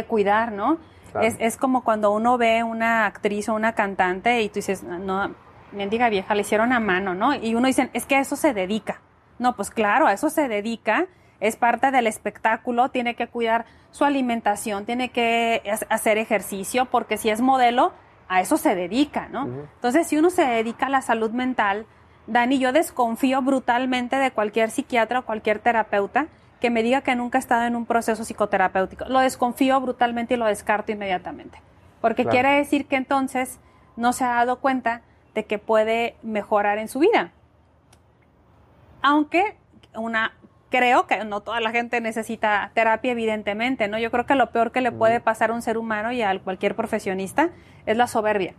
cuidar, 0.09 0.53
¿no? 0.53 0.79
Es, 1.23 1.37
es 1.39 1.57
como 1.57 1.83
cuando 1.85 2.11
uno 2.11 2.37
ve 2.37 2.63
una 2.63 3.07
actriz 3.07 3.49
o 3.49 3.55
una 3.55 3.73
cantante 3.73 4.43
y 4.43 4.49
tú 4.49 4.57
dices, 4.57 4.83
no, 4.83 5.35
mendiga 5.73 6.09
vieja, 6.09 6.35
le 6.35 6.43
hicieron 6.43 6.73
a 6.73 6.81
mano, 6.81 7.15
¿no? 7.15 7.35
Y 7.35 7.55
uno 7.55 7.67
dice, 7.67 7.91
es 7.93 8.05
que 8.07 8.17
a 8.17 8.21
eso 8.21 8.37
se 8.37 8.55
dedica. 8.55 9.01
No, 9.39 9.55
pues 9.57 9.71
claro, 9.71 10.07
a 10.07 10.13
eso 10.13 10.31
se 10.31 10.49
dedica, 10.49 11.07
es 11.41 11.57
parte 11.57 11.91
del 11.91 12.07
espectáculo, 12.07 12.89
tiene 12.89 13.15
que 13.15 13.29
cuidar 13.29 13.67
su 13.91 14.05
alimentación, 14.05 14.85
tiene 14.85 15.11
que 15.11 15.63
hacer 15.89 16.19
ejercicio, 16.19 16.87
porque 16.87 17.17
si 17.17 17.31
es 17.31 17.41
modelo, 17.41 17.93
a 18.29 18.41
eso 18.41 18.57
se 18.57 18.75
dedica, 18.75 19.29
¿no? 19.29 19.45
Entonces, 19.45 20.07
si 20.07 20.19
uno 20.19 20.31
se 20.31 20.45
dedica 20.45 20.87
a 20.87 20.91
la 20.91 21.01
salud 21.01 21.31
mental, 21.31 21.87
Dani, 22.27 22.59
yo 22.59 22.73
desconfío 22.73 23.41
brutalmente 23.41 24.17
de 24.17 24.31
cualquier 24.31 24.71
psiquiatra 24.71 25.21
o 25.21 25.25
cualquier 25.25 25.61
terapeuta 25.61 26.27
que 26.61 26.71
me 26.71 26.83
diga 26.83 27.01
que 27.01 27.15
nunca 27.15 27.39
ha 27.39 27.41
estado 27.41 27.65
en 27.65 27.75
un 27.75 27.87
proceso 27.87 28.25
psicoterapéutico. 28.25 29.07
Lo 29.07 29.21
desconfío 29.21 29.81
brutalmente 29.81 30.35
y 30.35 30.37
lo 30.37 30.45
descarto 30.45 30.93
inmediatamente. 30.93 31.61
Porque 32.01 32.27
quiere 32.27 32.51
decir 32.51 32.87
que 32.87 32.97
entonces 32.97 33.61
no 33.97 34.13
se 34.13 34.25
ha 34.25 34.29
dado 34.29 34.61
cuenta 34.61 35.03
de 35.39 35.45
que 35.45 35.59
puede 35.61 36.17
mejorar 36.25 36.79
en 36.79 36.89
su 36.89 36.99
vida. 36.99 37.31
Aunque 39.03 39.57
una 39.95 40.33
creo 40.69 41.07
que 41.07 41.25
no 41.25 41.43
toda 41.43 41.61
la 41.61 41.71
gente 41.71 42.01
necesita 42.01 42.73
terapia, 42.75 43.13
evidentemente, 43.13 43.87
¿no? 43.87 43.99
Yo 43.99 44.11
creo 44.11 44.27
que 44.27 44.35
lo 44.35 44.51
peor 44.51 44.73
que 44.73 44.81
le 44.81 44.91
puede 44.91 45.21
pasar 45.21 45.51
a 45.51 45.55
un 45.55 45.63
ser 45.63 45.79
humano 45.79 46.11
y 46.11 46.23
a 46.23 46.37
cualquier 46.41 46.75
profesionista 46.75 47.51
es 47.87 47.97
la 47.97 48.09
soberbia. 48.09 48.55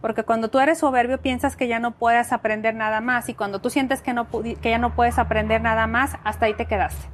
Porque 0.00 0.24
cuando 0.24 0.48
tú 0.48 0.58
eres 0.58 0.78
soberbio 0.78 1.18
piensas 1.18 1.54
que 1.54 1.68
ya 1.68 1.78
no 1.78 1.92
puedes 1.92 2.32
aprender 2.32 2.74
nada 2.74 3.00
más 3.00 3.28
y 3.28 3.34
cuando 3.34 3.60
tú 3.60 3.70
sientes 3.70 4.02
que, 4.02 4.12
no, 4.12 4.26
que 4.28 4.70
ya 4.70 4.78
no 4.78 4.96
puedes 4.96 5.20
aprender 5.20 5.62
nada 5.62 5.86
más, 5.86 6.16
hasta 6.24 6.46
ahí 6.46 6.54
te 6.54 6.66
quedaste. 6.66 7.06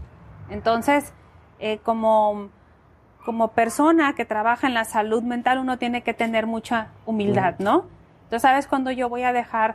Entonces, 0.49 1.13
eh, 1.59 1.79
como, 1.83 2.49
como 3.27 3.49
persona 3.49 4.15
que 4.15 4.25
trabaja 4.25 4.67
en 4.67 4.73
la 4.73 4.87
salud 4.87 5.23
mental, 5.23 5.59
uno 5.59 5.77
tiene 5.77 6.03
que 6.03 6.15
tener 6.15 6.47
mucha 6.47 6.89
humildad, 7.05 7.57
¿no? 7.59 7.85
Entonces, 8.31 8.43
¿sabes 8.43 8.69
cuándo 8.69 8.93
yo 8.93 9.09
voy 9.09 9.25
a 9.25 9.33
dejar 9.33 9.75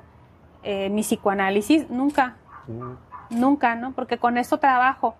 eh, 0.63 0.89
mi 0.89 1.01
psicoanálisis? 1.01 1.89
Nunca. 1.89 2.37
Mm. 2.67 2.93
Nunca, 3.37 3.75
¿no? 3.75 3.91
Porque 3.91 4.17
con 4.17 4.37
esto 4.37 4.59
trabajo. 4.59 5.15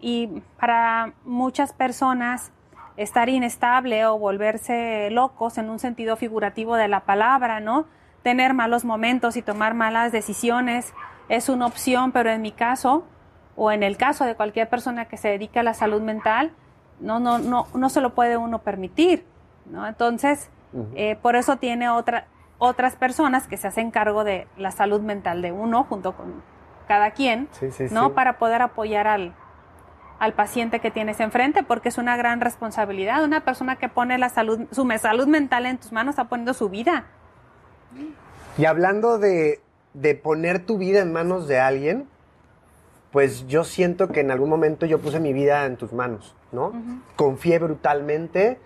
Y 0.00 0.42
para 0.60 1.14
muchas 1.24 1.72
personas, 1.72 2.52
estar 2.98 3.30
inestable 3.30 4.04
o 4.04 4.18
volverse 4.18 5.08
locos 5.10 5.56
en 5.56 5.70
un 5.70 5.78
sentido 5.78 6.16
figurativo 6.16 6.76
de 6.76 6.88
la 6.88 7.00
palabra, 7.00 7.58
¿no? 7.58 7.86
Tener 8.22 8.52
malos 8.52 8.84
momentos 8.84 9.38
y 9.38 9.40
tomar 9.40 9.72
malas 9.72 10.12
decisiones 10.12 10.92
es 11.30 11.48
una 11.48 11.64
opción, 11.64 12.12
pero 12.12 12.28
en 12.28 12.42
mi 12.42 12.52
caso, 12.52 13.06
o 13.56 13.72
en 13.72 13.82
el 13.82 13.96
caso 13.96 14.26
de 14.26 14.34
cualquier 14.34 14.68
persona 14.68 15.06
que 15.06 15.16
se 15.16 15.28
dedique 15.28 15.58
a 15.58 15.62
la 15.62 15.72
salud 15.72 16.02
mental, 16.02 16.52
no, 17.00 17.18
no, 17.18 17.38
no, 17.38 17.66
no 17.72 17.88
se 17.88 18.02
lo 18.02 18.14
puede 18.14 18.36
uno 18.36 18.58
permitir, 18.58 19.24
¿no? 19.64 19.86
Entonces, 19.86 20.50
eh, 20.94 21.16
por 21.22 21.34
eso 21.34 21.56
tiene 21.56 21.88
otra, 21.88 22.26
otras 22.58 22.96
personas 22.96 23.46
que 23.46 23.56
se 23.56 23.66
hacen 23.68 23.90
cargo 23.90 24.24
de 24.24 24.46
la 24.56 24.70
salud 24.70 25.00
mental 25.00 25.42
de 25.42 25.52
uno 25.52 25.84
junto 25.84 26.16
con 26.16 26.42
cada 26.88 27.12
quien, 27.12 27.48
¿no? 27.90 28.14
Para 28.14 28.38
poder 28.38 28.62
apoyar 28.62 29.06
al, 29.06 29.34
paciente 30.36 30.80
que 30.80 30.90
tienes 30.90 31.20
enfrente, 31.20 31.62
porque 31.62 31.90
es 31.90 31.98
una 31.98 32.16
gran 32.16 32.40
responsabilidad. 32.40 33.22
Una 33.24 33.44
persona 33.44 33.76
que 33.76 33.90
pone 33.90 34.16
la 34.16 34.30
salud, 34.30 34.60
su 34.70 34.88
salud 34.98 35.26
mental 35.26 35.66
en 35.66 35.76
tus 35.76 35.92
manos 35.92 36.14
está 36.14 36.28
poniendo 36.28 36.54
su 36.54 36.70
vida. 36.70 37.04
Y 38.56 38.64
hablando 38.64 39.18
de, 39.18 39.60
de 39.92 40.14
poner 40.14 40.64
tu 40.64 40.78
vida 40.78 41.00
en 41.00 41.12
manos 41.12 41.46
de 41.46 41.60
alguien, 41.60 42.08
pues 43.12 43.46
yo 43.46 43.64
siento 43.64 44.08
que 44.08 44.20
en 44.20 44.30
algún 44.30 44.48
momento 44.48 44.86
yo 44.86 44.98
puse 44.98 45.20
mi 45.20 45.32
vida 45.32 45.66
en 45.66 45.76
tus 45.76 45.92
manos, 45.92 46.34
¿no? 46.52 46.72
Confié 47.16 47.58
brutalmente, 47.58 48.58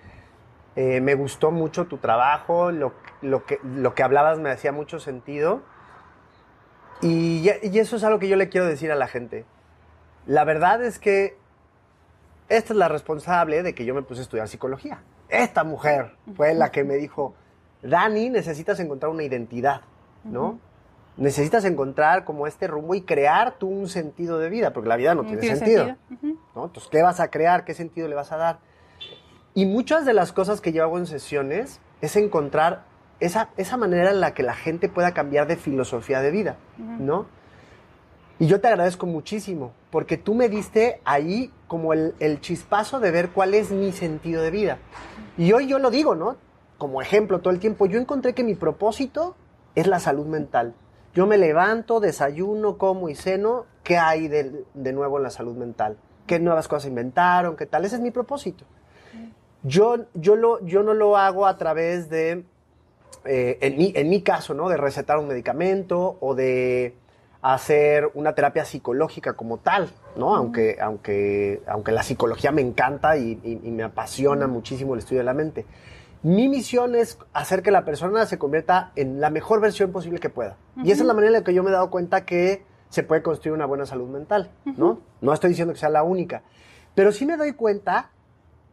eh, 0.76 1.00
me 1.00 1.14
gustó 1.14 1.50
mucho 1.50 1.86
tu 1.86 1.98
trabajo, 1.98 2.70
lo, 2.70 2.94
que, 3.46 3.60
lo 3.62 3.94
que 3.94 4.02
hablabas 4.02 4.38
me 4.38 4.50
hacía 4.50 4.72
mucho 4.72 5.00
sentido. 5.00 5.62
Y, 7.00 7.48
y 7.62 7.78
eso 7.78 7.96
es 7.96 8.04
algo 8.04 8.18
que 8.18 8.28
yo 8.28 8.36
le 8.36 8.48
quiero 8.48 8.66
decir 8.66 8.90
a 8.92 8.96
la 8.96 9.06
gente. 9.06 9.44
La 10.26 10.44
verdad 10.44 10.82
es 10.84 10.98
que 10.98 11.36
esta 12.48 12.72
es 12.72 12.78
la 12.78 12.88
responsable 12.88 13.62
de 13.62 13.74
que 13.74 13.84
yo 13.84 13.94
me 13.94 14.02
puse 14.02 14.20
a 14.20 14.22
estudiar 14.22 14.48
psicología. 14.48 15.02
Esta 15.28 15.64
mujer 15.64 16.16
fue 16.36 16.54
la 16.54 16.70
que 16.70 16.84
me 16.84 16.96
dijo, 16.96 17.34
Dani, 17.82 18.30
necesitas 18.30 18.80
encontrar 18.80 19.12
una 19.12 19.22
identidad, 19.22 19.82
¿no? 20.24 20.58
Necesitas 21.16 21.64
encontrar 21.64 22.24
como 22.24 22.46
este 22.46 22.66
rumbo 22.66 22.94
y 22.94 23.02
crear 23.02 23.58
tú 23.58 23.68
un 23.68 23.88
sentido 23.88 24.38
de 24.38 24.48
vida, 24.48 24.72
porque 24.72 24.88
la 24.88 24.96
vida 24.96 25.14
no 25.14 25.24
tiene, 25.24 25.42
sentido. 25.42 25.96
¿no? 26.54 26.66
Entonces, 26.66 26.88
¿qué 26.90 27.02
vas 27.02 27.20
a 27.20 27.28
crear? 27.28 27.64
¿Qué 27.64 27.74
sentido 27.74 28.08
le 28.08 28.14
vas 28.14 28.32
a 28.32 28.36
dar? 28.36 28.60
Y 29.58 29.66
muchas 29.66 30.06
de 30.06 30.14
las 30.14 30.30
cosas 30.30 30.60
que 30.60 30.72
yo 30.72 30.84
hago 30.84 30.98
en 30.98 31.08
sesiones 31.08 31.80
es 32.00 32.14
encontrar 32.14 32.84
esa, 33.18 33.48
esa 33.56 33.76
manera 33.76 34.12
en 34.12 34.20
la 34.20 34.32
que 34.32 34.44
la 34.44 34.54
gente 34.54 34.88
pueda 34.88 35.14
cambiar 35.14 35.48
de 35.48 35.56
filosofía 35.56 36.20
de 36.20 36.30
vida, 36.30 36.58
¿no? 36.76 37.26
Y 38.38 38.46
yo 38.46 38.60
te 38.60 38.68
agradezco 38.68 39.06
muchísimo, 39.06 39.72
porque 39.90 40.16
tú 40.16 40.36
me 40.36 40.48
diste 40.48 41.00
ahí 41.04 41.52
como 41.66 41.92
el, 41.92 42.14
el, 42.20 42.40
chispazo 42.40 43.00
de 43.00 43.10
ver 43.10 43.30
cuál 43.30 43.52
es 43.52 43.72
mi 43.72 43.90
sentido 43.90 44.44
de 44.44 44.52
vida. 44.52 44.78
Y 45.36 45.50
hoy 45.52 45.66
yo 45.66 45.80
lo 45.80 45.90
digo, 45.90 46.14
¿no? 46.14 46.36
Como 46.78 47.02
ejemplo 47.02 47.40
todo 47.40 47.52
el 47.52 47.58
tiempo, 47.58 47.86
yo 47.86 47.98
encontré 47.98 48.34
que 48.34 48.44
mi 48.44 48.54
propósito 48.54 49.34
es 49.74 49.88
la 49.88 49.98
salud 49.98 50.26
mental. 50.26 50.74
Yo 51.14 51.26
me 51.26 51.36
levanto, 51.36 51.98
desayuno, 51.98 52.78
como 52.78 53.08
y 53.08 53.16
ceno, 53.16 53.66
¿qué 53.82 53.98
hay 53.98 54.28
de, 54.28 54.64
de 54.74 54.92
nuevo 54.92 55.16
en 55.16 55.24
la 55.24 55.30
salud 55.30 55.56
mental? 55.56 55.98
¿Qué 56.28 56.38
nuevas 56.38 56.68
cosas 56.68 56.86
inventaron? 56.86 57.56
¿Qué 57.56 57.66
tal? 57.66 57.84
Ese 57.84 57.96
es 57.96 58.02
mi 58.02 58.12
propósito. 58.12 58.64
Yo, 59.62 60.06
yo, 60.14 60.36
lo, 60.36 60.64
yo 60.64 60.82
no 60.82 60.94
lo 60.94 61.16
hago 61.16 61.46
a 61.46 61.58
través 61.58 62.08
de, 62.08 62.44
eh, 63.24 63.58
en, 63.60 63.76
mi, 63.76 63.92
en 63.94 64.08
mi 64.08 64.22
caso, 64.22 64.54
¿no? 64.54 64.68
De 64.68 64.76
recetar 64.76 65.18
un 65.18 65.28
medicamento 65.28 66.16
o 66.20 66.34
de 66.34 66.94
hacer 67.42 68.10
una 68.14 68.34
terapia 68.34 68.64
psicológica 68.64 69.34
como 69.34 69.58
tal, 69.58 69.90
¿no? 70.16 70.34
Aunque, 70.34 70.78
aunque, 70.80 71.62
aunque 71.66 71.92
la 71.92 72.02
psicología 72.02 72.52
me 72.52 72.62
encanta 72.62 73.16
y, 73.16 73.36
me 73.64 73.84
apasiona 73.84 74.46
muchísimo 74.46 74.94
el 74.94 75.00
estudio 75.00 75.20
de 75.20 75.24
la 75.24 75.34
mente. 75.34 75.66
Mi 76.22 76.48
misión 76.48 76.96
es 76.96 77.18
hacer 77.32 77.62
que 77.62 77.70
la 77.70 77.84
persona 77.84 78.26
se 78.26 78.38
convierta 78.38 78.90
en 78.96 79.20
la 79.20 79.30
mejor 79.30 79.60
versión 79.60 79.92
posible 79.92 80.18
que 80.18 80.30
pueda. 80.30 80.56
Y 80.82 80.90
esa 80.90 81.02
es 81.02 81.06
la 81.06 81.14
manera 81.14 81.28
en 81.28 81.40
la 81.40 81.44
que 81.44 81.54
yo 81.54 81.62
me 81.62 81.70
he 81.70 81.72
dado 81.72 81.90
cuenta 81.90 82.24
que 82.24 82.64
se 82.88 83.04
puede 83.04 83.22
construir 83.22 83.54
una 83.54 83.66
buena 83.66 83.86
salud 83.86 84.08
mental, 84.08 84.50
¿no? 84.64 85.00
No 85.20 85.32
estoy 85.32 85.50
diciendo 85.50 85.74
que 85.74 85.80
sea 85.80 85.90
la 85.90 86.02
única, 86.02 86.42
pero 86.94 87.12
sí 87.12 87.24
me 87.24 87.36
doy 87.36 87.52
cuenta 87.52 88.10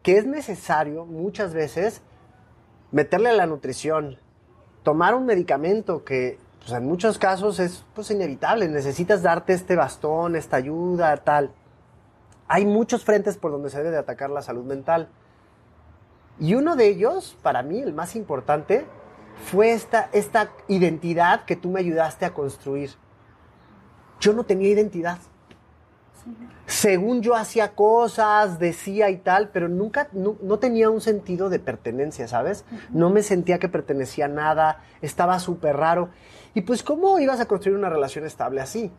que 0.05 0.19
es 0.19 0.27
necesario 0.27 1.03
muchas 1.03 1.55
veces 1.55 2.03
meterle 2.91 3.35
la 3.35 3.47
nutrición, 3.47 4.19
tomar 4.83 5.15
un 5.15 5.25
medicamento 5.25 6.05
que 6.05 6.37
pues 6.59 6.73
en 6.73 6.85
muchos 6.85 7.17
casos 7.17 7.57
es 7.57 7.83
pues 7.95 8.11
inevitable, 8.11 8.67
necesitas 8.67 9.23
darte 9.23 9.53
este 9.53 9.75
bastón, 9.75 10.35
esta 10.35 10.57
ayuda, 10.57 11.17
tal. 11.17 11.55
Hay 12.47 12.67
muchos 12.67 13.03
frentes 13.03 13.35
por 13.37 13.51
donde 13.51 13.71
se 13.71 13.79
debe 13.79 13.89
de 13.89 13.97
atacar 13.97 14.29
la 14.29 14.43
salud 14.43 14.63
mental. 14.63 15.09
Y 16.39 16.53
uno 16.53 16.75
de 16.75 16.87
ellos, 16.87 17.35
para 17.41 17.63
mí, 17.63 17.79
el 17.79 17.93
más 17.93 18.15
importante, 18.15 18.85
fue 19.49 19.73
esta, 19.73 20.11
esta 20.13 20.51
identidad 20.67 21.45
que 21.45 21.55
tú 21.55 21.71
me 21.71 21.79
ayudaste 21.79 22.25
a 22.25 22.33
construir. 22.35 22.91
Yo 24.19 24.33
no 24.33 24.43
tenía 24.43 24.69
identidad. 24.69 25.17
Según 26.65 27.21
yo 27.21 27.35
hacía 27.35 27.73
cosas, 27.73 28.57
decía 28.57 29.09
y 29.11 29.17
tal, 29.17 29.49
pero 29.49 29.69
nunca, 29.69 30.07
no, 30.13 30.57
tenía 30.57 30.89
un 30.89 30.99
sentido 30.99 31.49
de 31.49 31.59
pertenencia, 31.59 32.27
¿sabes? 32.27 32.65
No 32.89 33.11
me 33.11 33.21
sentía 33.21 33.59
que 33.59 33.69
pertenecía 33.69 34.25
a 34.25 34.29
nada, 34.29 34.81
estaba 35.01 35.39
súper 35.39 35.77
raro. 35.77 36.09
Y 36.55 36.61
pues, 36.61 36.81
¿cómo 36.81 37.19
ibas 37.19 37.39
a 37.39 37.45
construir 37.45 37.77
una 37.77 37.89
relación 37.89 38.25
estable 38.25 38.61
así? 38.61 38.91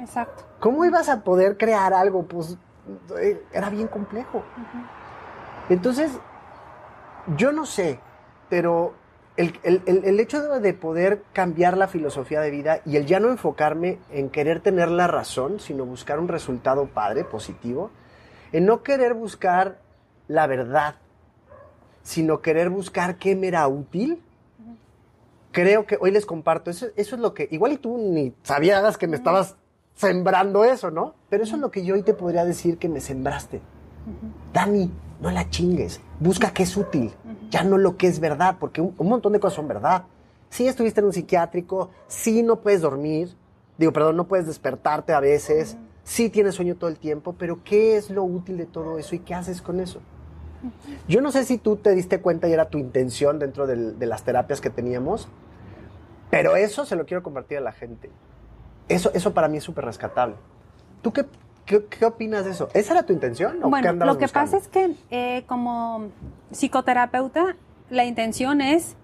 Exacto. 0.00 0.44
¿Cómo 0.58 0.84
ibas 0.84 1.08
a 1.08 1.22
poder 1.22 1.56
crear 1.56 1.94
algo? 1.94 2.24
Pues 2.24 2.56
eh, 3.20 3.40
era 3.52 3.70
bien 3.70 3.86
complejo. 3.86 4.42
Entonces, 5.68 6.10
yo 7.36 7.52
no 7.52 7.66
sé, 7.66 8.00
pero 8.48 8.94
el, 9.62 9.82
el, 9.86 10.20
hecho 10.20 10.42
de 10.60 10.74
poder 10.74 11.22
cambiar 11.32 11.76
la 11.76 11.88
filosofía 11.88 12.40
de 12.40 12.50
vida 12.50 12.80
y 12.84 12.96
el 12.96 13.06
ya 13.06 13.20
no 13.20 13.30
enfocarme 13.30 13.98
en 14.10 14.30
querer 14.30 14.60
tener 14.60 14.90
la 14.90 15.06
razón, 15.06 15.60
sino 15.60 15.84
buscar 15.86 16.20
un 16.20 16.28
resultado 16.28 16.86
padre, 16.86 17.24
positivo, 17.24 17.90
en 18.52 18.66
no 18.66 18.82
querer 18.82 19.14
buscar 19.14 19.78
la 20.28 20.46
verdad, 20.46 20.96
sino 22.02 22.40
querer 22.40 22.70
buscar 22.70 23.16
qué 23.16 23.36
me 23.36 23.48
era 23.48 23.66
útil, 23.68 24.22
creo 25.52 25.86
que 25.86 25.98
hoy 26.00 26.10
les 26.10 26.26
comparto, 26.26 26.70
eso, 26.70 26.86
eso 26.96 27.14
es 27.14 27.20
lo 27.20 27.34
que, 27.34 27.48
igual 27.50 27.72
y 27.72 27.78
tú 27.78 27.98
ni 27.98 28.34
sabías 28.42 28.98
que 28.98 29.06
me 29.06 29.16
estabas 29.16 29.56
sembrando 29.94 30.64
eso, 30.64 30.90
¿no? 30.90 31.14
Pero 31.28 31.44
eso 31.44 31.56
es 31.56 31.60
lo 31.60 31.70
que 31.70 31.84
yo 31.84 31.94
hoy 31.94 32.02
te 32.02 32.14
podría 32.14 32.44
decir 32.44 32.78
que 32.78 32.88
me 32.88 33.00
sembraste. 33.00 33.60
Dani, 34.52 34.90
no 35.20 35.30
la 35.30 35.48
chingues, 35.48 36.00
busca 36.22 36.52
qué 36.52 36.62
es 36.62 36.76
útil, 36.76 37.12
ya 37.50 37.64
no 37.64 37.78
lo 37.78 37.96
que 37.96 38.06
es 38.06 38.20
verdad, 38.20 38.56
porque 38.58 38.80
un, 38.80 38.94
montón 38.98 39.32
de 39.32 39.40
cosas 39.40 39.56
son 39.56 39.68
verdad. 39.68 40.04
Si 40.48 40.66
estuviste 40.66 41.00
en 41.00 41.06
un 41.06 41.12
psiquiátrico, 41.12 41.90
sí 42.06 42.42
no 42.42 42.60
puedes 42.60 42.80
dormir, 42.80 43.34
digo, 43.78 43.92
perdón, 43.92 44.16
no 44.16 44.28
puedes 44.28 44.46
despertarte 44.46 45.12
a 45.12 45.20
veces, 45.20 45.76
sí 46.04 46.30
tienes 46.30 46.54
sueño 46.54 46.76
todo 46.76 46.90
el 46.90 46.98
tiempo, 46.98 47.34
pero 47.38 47.62
¿qué 47.64 47.96
es 47.96 48.10
lo 48.10 48.22
útil 48.22 48.56
de 48.56 48.66
todo 48.66 48.98
eso 48.98 49.14
y 49.14 49.20
qué 49.20 49.34
haces 49.34 49.62
con 49.62 49.80
eso? 49.80 50.00
Yo 51.08 51.20
no 51.20 51.32
sé 51.32 51.44
si 51.44 51.58
tú 51.58 51.76
te 51.76 51.90
diste 51.92 52.20
cuenta 52.20 52.48
y 52.48 52.52
era 52.52 52.68
tu 52.68 52.78
intención 52.78 53.38
dentro 53.38 53.66
de 53.66 54.06
las 54.06 54.22
terapias 54.22 54.60
que 54.60 54.70
teníamos, 54.70 55.28
pero 56.30 56.54
eso 56.56 56.86
se 56.86 56.96
lo 56.96 57.04
quiero 57.04 57.22
compartir 57.22 57.58
a 57.58 57.60
la 57.60 57.72
gente. 57.72 58.10
Eso, 58.88 59.10
eso 59.14 59.34
para 59.34 59.48
mí 59.48 59.58
es 59.58 59.64
súper 59.64 59.84
rescatable. 59.84 60.36
¿Tú 61.02 61.12
qué, 61.12 61.24
qué, 61.66 62.04
opinas 62.04 62.44
de 62.44 62.52
eso? 62.52 62.68
¿Esa 62.74 62.92
era 62.92 63.02
tu 63.04 63.12
intención? 63.12 63.58
bueno, 63.64 63.92
lo 63.92 64.18
que 64.18 64.28
pasa 64.28 64.56
es 64.56 64.68
que 64.68 64.94
eh, 65.10 65.44
como 65.46 66.08
psicoterapeuta, 66.50 67.56
la 67.90 68.04
intención 68.04 68.60
es 68.60 68.96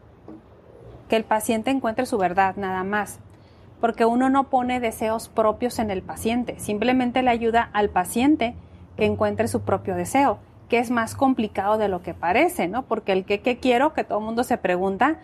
que 1.08 1.16
el 1.16 1.24
paciente 1.24 1.70
encuentre 1.70 2.06
su 2.06 2.18
verdad, 2.18 2.56
nada 2.56 2.84
más. 2.84 3.18
Porque 3.80 4.04
uno 4.04 4.28
no 4.28 4.50
pone 4.50 4.80
deseos 4.80 5.28
propios 5.28 5.78
en 5.78 5.90
el 5.90 6.02
paciente, 6.02 6.58
simplemente 6.58 7.22
le 7.22 7.30
ayuda 7.30 7.70
al 7.72 7.90
paciente 7.90 8.56
que 8.96 9.04
encuentre 9.04 9.46
su 9.46 9.62
propio 9.62 9.94
deseo 9.94 10.40
que 10.68 10.78
es 10.78 10.90
más 10.90 11.14
complicado 11.14 11.78
de 11.78 11.88
lo 11.88 12.02
que 12.02 12.14
parece, 12.14 12.68
¿no? 12.68 12.82
Porque 12.82 13.12
el 13.12 13.24
que, 13.24 13.40
¿qué 13.40 13.58
quiero? 13.58 13.94
Que 13.94 14.04
todo 14.04 14.18
el 14.18 14.24
mundo 14.24 14.44
se 14.44 14.58
pregunta, 14.58 15.16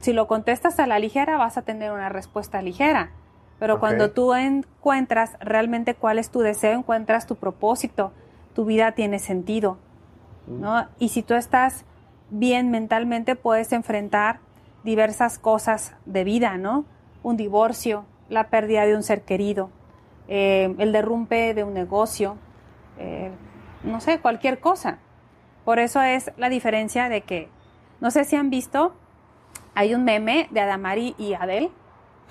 si 0.00 0.12
lo 0.12 0.26
contestas 0.26 0.78
a 0.80 0.86
la 0.86 0.98
ligera 0.98 1.36
vas 1.36 1.58
a 1.58 1.62
tener 1.62 1.92
una 1.92 2.08
respuesta 2.08 2.62
ligera. 2.62 3.10
Pero 3.60 3.78
cuando 3.78 4.10
tú 4.10 4.32
encuentras 4.34 5.36
realmente 5.38 5.94
cuál 5.94 6.18
es 6.18 6.30
tu 6.30 6.40
deseo, 6.40 6.78
encuentras 6.78 7.26
tu 7.26 7.36
propósito, 7.36 8.10
tu 8.54 8.64
vida 8.64 8.92
tiene 8.92 9.18
sentido, 9.18 9.76
¿no? 10.46 10.88
Y 10.98 11.10
si 11.10 11.22
tú 11.22 11.34
estás 11.34 11.84
bien 12.30 12.70
mentalmente, 12.70 13.36
puedes 13.36 13.72
enfrentar 13.72 14.40
diversas 14.82 15.38
cosas 15.38 15.94
de 16.06 16.24
vida, 16.24 16.56
¿no? 16.56 16.86
Un 17.22 17.36
divorcio, 17.36 18.06
la 18.30 18.48
pérdida 18.48 18.86
de 18.86 18.96
un 18.96 19.02
ser 19.02 19.22
querido, 19.22 19.68
eh, 20.26 20.74
el 20.78 20.92
derrumbe 20.92 21.52
de 21.52 21.62
un 21.62 21.74
negocio, 21.74 22.38
eh, 22.98 23.30
no 23.84 24.00
sé, 24.00 24.20
cualquier 24.20 24.60
cosa. 24.60 25.00
Por 25.66 25.78
eso 25.78 26.00
es 26.00 26.32
la 26.38 26.48
diferencia 26.48 27.10
de 27.10 27.20
que, 27.20 27.50
no 28.00 28.10
sé 28.10 28.24
si 28.24 28.36
han 28.36 28.48
visto, 28.48 28.94
hay 29.74 29.94
un 29.94 30.04
meme 30.04 30.48
de 30.50 30.60
Adamari 30.60 31.14
y 31.18 31.34
Adel, 31.34 31.70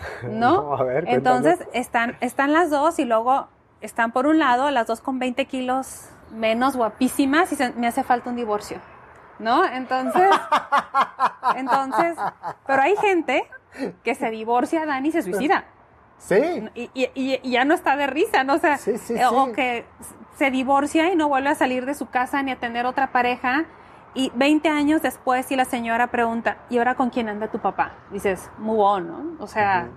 ¿no? 0.23 0.75
a 0.75 0.83
ver, 0.83 1.05
Entonces 1.07 1.59
están, 1.73 2.17
están 2.21 2.53
las 2.53 2.69
dos 2.69 2.99
y 2.99 3.05
luego 3.05 3.47
están 3.81 4.11
por 4.11 4.27
un 4.27 4.39
lado, 4.39 4.69
las 4.71 4.87
dos 4.87 5.01
con 5.01 5.19
20 5.19 5.45
kilos 5.45 6.09
menos 6.31 6.75
guapísimas 6.75 7.51
y 7.51 7.57
me 7.75 7.87
hace 7.87 8.03
falta 8.03 8.29
un 8.29 8.35
divorcio, 8.35 8.77
¿no? 9.39 9.65
Entonces, 9.65 10.29
entonces, 11.55 12.17
pero 12.67 12.81
hay 12.81 12.95
gente 12.97 13.49
que 14.03 14.15
se 14.15 14.29
divorcia, 14.29 14.85
Dani, 14.85 15.09
y 15.09 15.11
se 15.11 15.21
suicida. 15.23 15.65
Sí. 16.17 16.69
Y, 16.75 17.49
ya 17.49 17.63
no 17.65 17.73
está 17.73 17.95
de 17.95 18.07
risa, 18.07 18.43
¿no? 18.43 18.55
O 18.55 18.59
sea, 18.59 18.77
eh, 18.85 19.25
o 19.25 19.51
que 19.53 19.85
se 20.35 20.51
divorcia 20.51 21.11
y 21.11 21.15
no 21.15 21.29
vuelve 21.29 21.49
a 21.49 21.55
salir 21.55 21.85
de 21.85 21.93
su 21.93 22.09
casa 22.09 22.43
ni 22.43 22.51
a 22.51 22.59
tener 22.59 22.85
otra 22.85 23.11
pareja. 23.11 23.65
Y 24.19 24.33
20 24.35 24.67
años 24.67 25.01
después, 25.01 25.45
si 25.45 25.55
la 25.55 25.63
señora 25.63 26.07
pregunta, 26.07 26.57
¿y 26.69 26.77
ahora 26.77 26.95
con 26.95 27.09
quién 27.09 27.29
anda 27.29 27.47
tu 27.47 27.59
papá? 27.59 27.93
Dices, 28.11 28.51
muy 28.57 28.75
bueno, 28.75 29.23
¿no? 29.23 29.41
O 29.41 29.47
sea, 29.47 29.87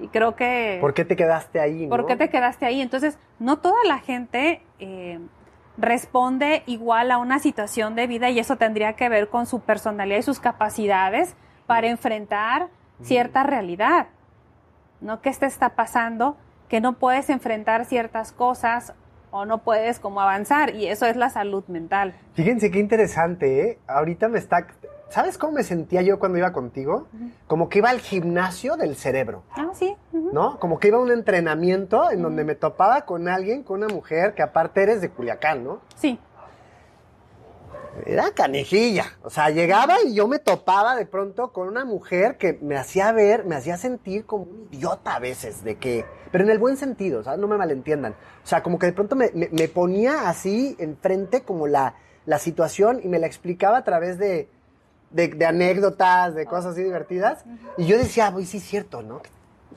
y 0.00 0.06
creo 0.06 0.36
que... 0.36 0.78
¿Por 0.80 0.94
qué 0.94 1.04
te 1.04 1.16
quedaste 1.16 1.58
ahí? 1.58 1.88
¿Por 1.88 2.06
qué 2.06 2.14
te 2.14 2.30
quedaste 2.30 2.64
ahí? 2.64 2.80
Entonces, 2.80 3.18
no 3.40 3.58
toda 3.58 3.82
la 3.84 3.98
gente 3.98 4.62
eh, 4.78 5.18
responde 5.78 6.62
igual 6.66 7.10
a 7.10 7.18
una 7.18 7.40
situación 7.40 7.96
de 7.96 8.06
vida 8.06 8.30
y 8.30 8.38
eso 8.38 8.54
tendría 8.54 8.92
que 8.92 9.08
ver 9.08 9.30
con 9.30 9.46
su 9.46 9.58
personalidad 9.58 10.18
y 10.18 10.22
sus 10.22 10.38
capacidades 10.38 11.34
para 11.66 11.88
enfrentar 11.88 12.68
cierta 13.02 13.42
realidad, 13.42 14.06
¿no? 15.00 15.20
¿Qué 15.22 15.32
te 15.32 15.46
está 15.46 15.70
pasando? 15.70 16.36
que 16.68 16.80
no 16.80 16.94
puedes 16.94 17.30
enfrentar 17.30 17.84
ciertas 17.84 18.32
cosas 18.32 18.94
o 19.30 19.44
no 19.44 19.58
puedes 19.58 19.98
como 20.00 20.20
avanzar 20.20 20.74
y 20.74 20.86
eso 20.86 21.06
es 21.06 21.16
la 21.16 21.30
salud 21.30 21.64
mental. 21.68 22.14
Fíjense 22.34 22.70
qué 22.70 22.78
interesante, 22.78 23.62
¿eh? 23.62 23.78
Ahorita 23.86 24.28
me 24.28 24.38
está... 24.38 24.66
¿Sabes 25.08 25.38
cómo 25.38 25.52
me 25.52 25.62
sentía 25.62 26.02
yo 26.02 26.18
cuando 26.18 26.38
iba 26.38 26.52
contigo? 26.52 27.06
Como 27.46 27.68
que 27.68 27.78
iba 27.78 27.90
al 27.90 28.00
gimnasio 28.00 28.76
del 28.76 28.96
cerebro. 28.96 29.44
Ah, 29.52 29.68
sí. 29.72 29.96
¿No? 30.10 30.58
Como 30.58 30.80
que 30.80 30.88
iba 30.88 30.98
a 30.98 31.00
un 31.00 31.12
entrenamiento 31.12 32.10
en 32.10 32.22
donde 32.22 32.42
me 32.44 32.56
topaba 32.56 33.02
con 33.02 33.28
alguien, 33.28 33.62
con 33.62 33.84
una 33.84 33.94
mujer 33.94 34.34
que 34.34 34.42
aparte 34.42 34.82
eres 34.82 35.00
de 35.00 35.10
Culiacán, 35.10 35.62
¿no? 35.62 35.80
Sí. 35.94 36.18
Era 38.04 38.30
canejilla. 38.32 39.04
O 39.22 39.30
sea, 39.30 39.50
llegaba 39.50 39.96
y 40.04 40.14
yo 40.14 40.28
me 40.28 40.38
topaba 40.38 40.96
de 40.96 41.06
pronto 41.06 41.52
con 41.52 41.68
una 41.68 41.84
mujer 41.84 42.36
que 42.36 42.58
me 42.60 42.76
hacía 42.76 43.12
ver, 43.12 43.44
me 43.44 43.56
hacía 43.56 43.76
sentir 43.76 44.26
como 44.26 44.44
un 44.44 44.68
idiota 44.70 45.14
a 45.14 45.18
veces, 45.18 45.64
de 45.64 45.76
que, 45.76 46.04
pero 46.30 46.44
en 46.44 46.50
el 46.50 46.58
buen 46.58 46.76
sentido, 46.76 47.22
¿sabes? 47.22 47.40
No 47.40 47.48
me 47.48 47.56
malentiendan. 47.56 48.12
O 48.12 48.46
sea, 48.46 48.62
como 48.62 48.78
que 48.78 48.86
de 48.86 48.92
pronto 48.92 49.16
me, 49.16 49.28
ponía 49.68 50.28
así 50.28 50.76
enfrente 50.78 51.42
como 51.42 51.66
la, 51.66 51.94
la, 52.26 52.38
situación 52.38 53.00
y 53.02 53.08
me 53.08 53.18
la 53.18 53.26
explicaba 53.26 53.78
a 53.78 53.84
través 53.84 54.18
de, 54.18 54.48
de, 55.10 55.46
anécdotas, 55.46 56.34
de 56.34 56.46
cosas 56.46 56.72
así 56.72 56.82
divertidas. 56.82 57.44
Y 57.78 57.86
yo 57.86 57.96
decía, 57.96 58.30
pues 58.32 58.48
sí 58.48 58.58
es 58.58 58.64
cierto, 58.64 59.02
¿no? 59.02 59.22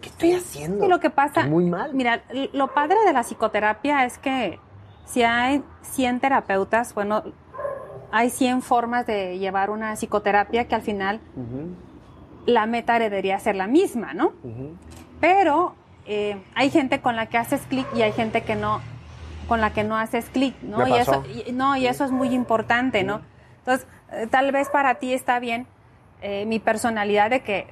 ¿Qué, 0.02 0.10
estoy 0.10 0.34
haciendo? 0.34 0.86
Y 0.86 0.88
lo 0.88 1.00
que 1.00 1.10
pasa... 1.10 1.46
Muy 1.46 1.66
mal. 1.66 1.94
Mira, 1.94 2.24
lo 2.54 2.74
padre 2.74 2.98
de 3.06 3.14
la 3.14 3.24
psicoterapia 3.24 4.06
es 4.06 4.18
que 4.18 4.60
si 5.06 5.24
hay 5.24 5.64
100 5.82 6.20
terapeutas, 6.20 6.94
bueno, 6.94 7.24
hay 8.12 8.30
100 8.30 8.62
formas 8.62 9.06
de 9.06 9.38
llevar 9.40 9.70
una 9.70 9.96
psicoterapia 9.96 10.68
que 10.68 10.76
al 10.76 10.82
final 10.82 11.20
la 12.46 12.66
meta 12.66 13.00
debería 13.00 13.40
ser 13.40 13.56
la 13.56 13.68
misma, 13.68 14.14
¿no? 14.14 14.34
Pero 15.20 15.76
eh, 16.06 16.42
hay 16.56 16.70
gente 16.70 17.02
con 17.02 17.16
la 17.16 17.28
que 17.28 17.38
haces 17.38 17.62
clic 17.68 17.88
y 17.96 18.02
hay 18.02 18.12
gente 18.12 18.42
que 18.42 18.56
no, 18.56 18.82
con 19.48 19.62
la 19.62 19.74
que 19.74 19.84
no 19.84 19.98
haces 19.98 20.30
clic, 20.30 20.56
¿no? 20.62 20.88
Y 20.88 20.94
eso, 20.94 21.24
no, 21.54 21.76
y 21.78 21.88
eso 21.88 22.06
es 22.06 22.12
muy 22.12 22.30
importante, 22.30 23.04
¿no? 23.04 23.22
Entonces, 23.60 23.88
eh, 24.12 24.28
tal 24.28 24.52
vez 24.52 24.70
para 24.70 24.96
ti 24.96 25.14
está 25.14 25.40
bien 25.40 25.68
eh, 26.22 26.46
mi 26.46 26.60
personalidad 26.60 27.30
de 27.30 27.42
que 27.42 27.68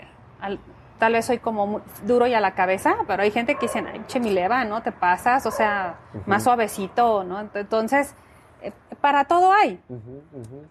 tal 1.00 1.14
vez 1.14 1.26
soy 1.26 1.40
como 1.40 1.82
duro 2.06 2.28
y 2.28 2.34
a 2.34 2.40
la 2.40 2.54
cabeza, 2.54 2.96
pero 3.08 3.24
hay 3.24 3.32
gente 3.32 3.56
que 3.56 3.62
dice, 3.62 3.84
ay, 3.92 4.02
che, 4.08 4.20
mi 4.20 4.32
leva, 4.32 4.64
¿no? 4.66 4.82
Te 4.82 4.92
pasas, 4.92 5.46
o 5.46 5.52
sea, 5.52 5.96
más 6.26 6.44
suavecito, 6.44 7.24
¿no? 7.24 7.40
Entonces, 7.40 8.16
eh, 8.62 8.72
para 9.02 9.26
todo 9.26 9.54
hay, 9.54 9.80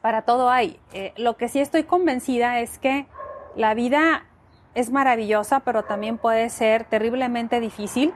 para 0.02 0.22
todo 0.22 0.50
hay. 0.50 0.80
Eh, 0.92 1.12
lo 1.16 1.36
que 1.36 1.48
sí 1.48 1.60
estoy 1.60 1.84
convencida 1.84 2.60
es 2.60 2.78
que 2.78 3.06
la 3.54 3.74
vida 3.74 4.24
es 4.74 4.90
maravillosa, 4.90 5.60
pero 5.60 5.84
también 5.84 6.18
puede 6.18 6.50
ser 6.50 6.84
terriblemente 6.84 7.60
difícil 7.60 8.12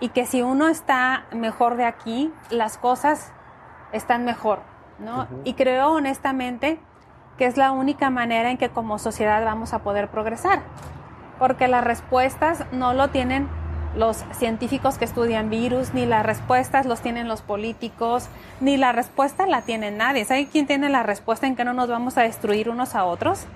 y 0.00 0.10
que 0.10 0.26
si 0.26 0.42
uno 0.42 0.68
está 0.68 1.24
mejor 1.32 1.76
de 1.76 1.84
aquí, 1.84 2.32
las 2.50 2.76
cosas 2.76 3.32
están 3.92 4.24
mejor, 4.24 4.60
¿no? 4.98 5.26
Y 5.44 5.54
creo 5.54 5.92
honestamente 5.92 6.78
que 7.38 7.46
es 7.46 7.56
la 7.56 7.72
única 7.72 8.10
manera 8.10 8.50
en 8.50 8.58
que 8.58 8.68
como 8.68 8.98
sociedad 8.98 9.44
vamos 9.44 9.72
a 9.72 9.80
poder 9.80 10.08
progresar, 10.08 10.60
porque 11.38 11.68
las 11.68 11.84
respuestas 11.84 12.64
no 12.72 12.92
lo 12.92 13.08
tienen 13.08 13.48
los 13.94 14.24
científicos 14.32 14.98
que 14.98 15.04
estudian 15.04 15.50
virus, 15.50 15.94
ni 15.94 16.06
las 16.06 16.24
respuestas 16.24 16.86
los 16.86 17.00
tienen 17.00 17.28
los 17.28 17.42
políticos, 17.42 18.28
ni 18.60 18.76
la 18.76 18.92
respuesta 18.92 19.46
la 19.46 19.62
tiene 19.62 19.90
nadie. 19.90 20.24
¿Sabe 20.24 20.46
quién 20.46 20.66
tiene 20.66 20.88
la 20.88 21.02
respuesta 21.02 21.46
en 21.46 21.56
que 21.56 21.64
no 21.64 21.72
nos 21.72 21.88
vamos 21.88 22.18
a 22.18 22.22
destruir 22.22 22.68
unos 22.68 22.94
a 22.94 23.04
otros? 23.04 23.46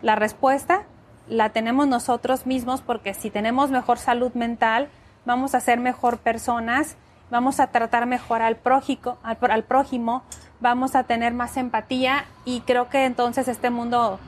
La 0.00 0.14
respuesta 0.14 0.84
la 1.28 1.50
tenemos 1.50 1.86
nosotros 1.86 2.46
mismos 2.46 2.82
porque 2.82 3.14
si 3.14 3.30
tenemos 3.30 3.70
mejor 3.70 3.98
salud 3.98 4.32
mental, 4.34 4.88
vamos 5.24 5.54
a 5.54 5.60
ser 5.60 5.78
mejor 5.78 6.18
personas, 6.18 6.96
vamos 7.30 7.60
a 7.60 7.68
tratar 7.68 8.06
mejor 8.06 8.42
al, 8.42 8.56
prójimo, 8.56 10.22
vamos 10.60 10.94
a 10.94 11.04
tener 11.04 11.32
más 11.32 11.56
empatía 11.56 12.24
y 12.44 12.60
creo 12.62 12.88
que 12.88 13.04
entonces 13.04 13.48
este 13.48 13.70
mundo 13.70 14.18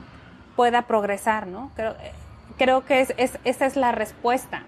pueda 0.55 0.83
progresar, 0.83 1.47
¿no? 1.47 1.71
Creo, 1.75 1.95
creo 2.57 2.85
que 2.85 3.01
es, 3.01 3.13
esa 3.43 3.65
es 3.65 3.75
la 3.75 3.91
respuesta. 3.91 4.63